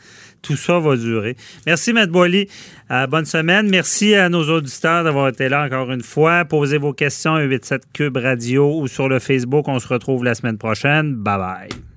tout 0.46 0.56
ça 0.56 0.80
va 0.80 0.96
durer. 0.96 1.36
Merci, 1.66 1.92
Matt 1.92 2.10
Boily. 2.10 2.48
Euh, 2.92 3.08
bonne 3.08 3.26
semaine. 3.26 3.68
Merci 3.70 4.14
à 4.16 4.30
nos 4.30 4.44
auditeurs 4.50 5.04
d'avoir 5.04 5.30
été 5.30 5.50
là 5.50 5.66
encore 5.66 5.92
une 5.92 6.04
fois. 6.04 6.46
Posez 6.46 6.78
vos 6.78 6.94
questions 6.94 7.34
à 7.34 7.42
87 7.42 7.84
Cube 7.94 8.18
Radio 8.18 8.80
ou 8.80 8.88
sur 8.88 9.10
le 9.10 9.20
Facebook. 9.20 9.68
On 9.68 9.80
se 9.80 9.88
retrouve 9.88 10.24
la 10.24 10.36
semaine 10.36 10.58
prochaine. 10.58 11.16
Bye 11.16 11.38
bye. 11.38 11.95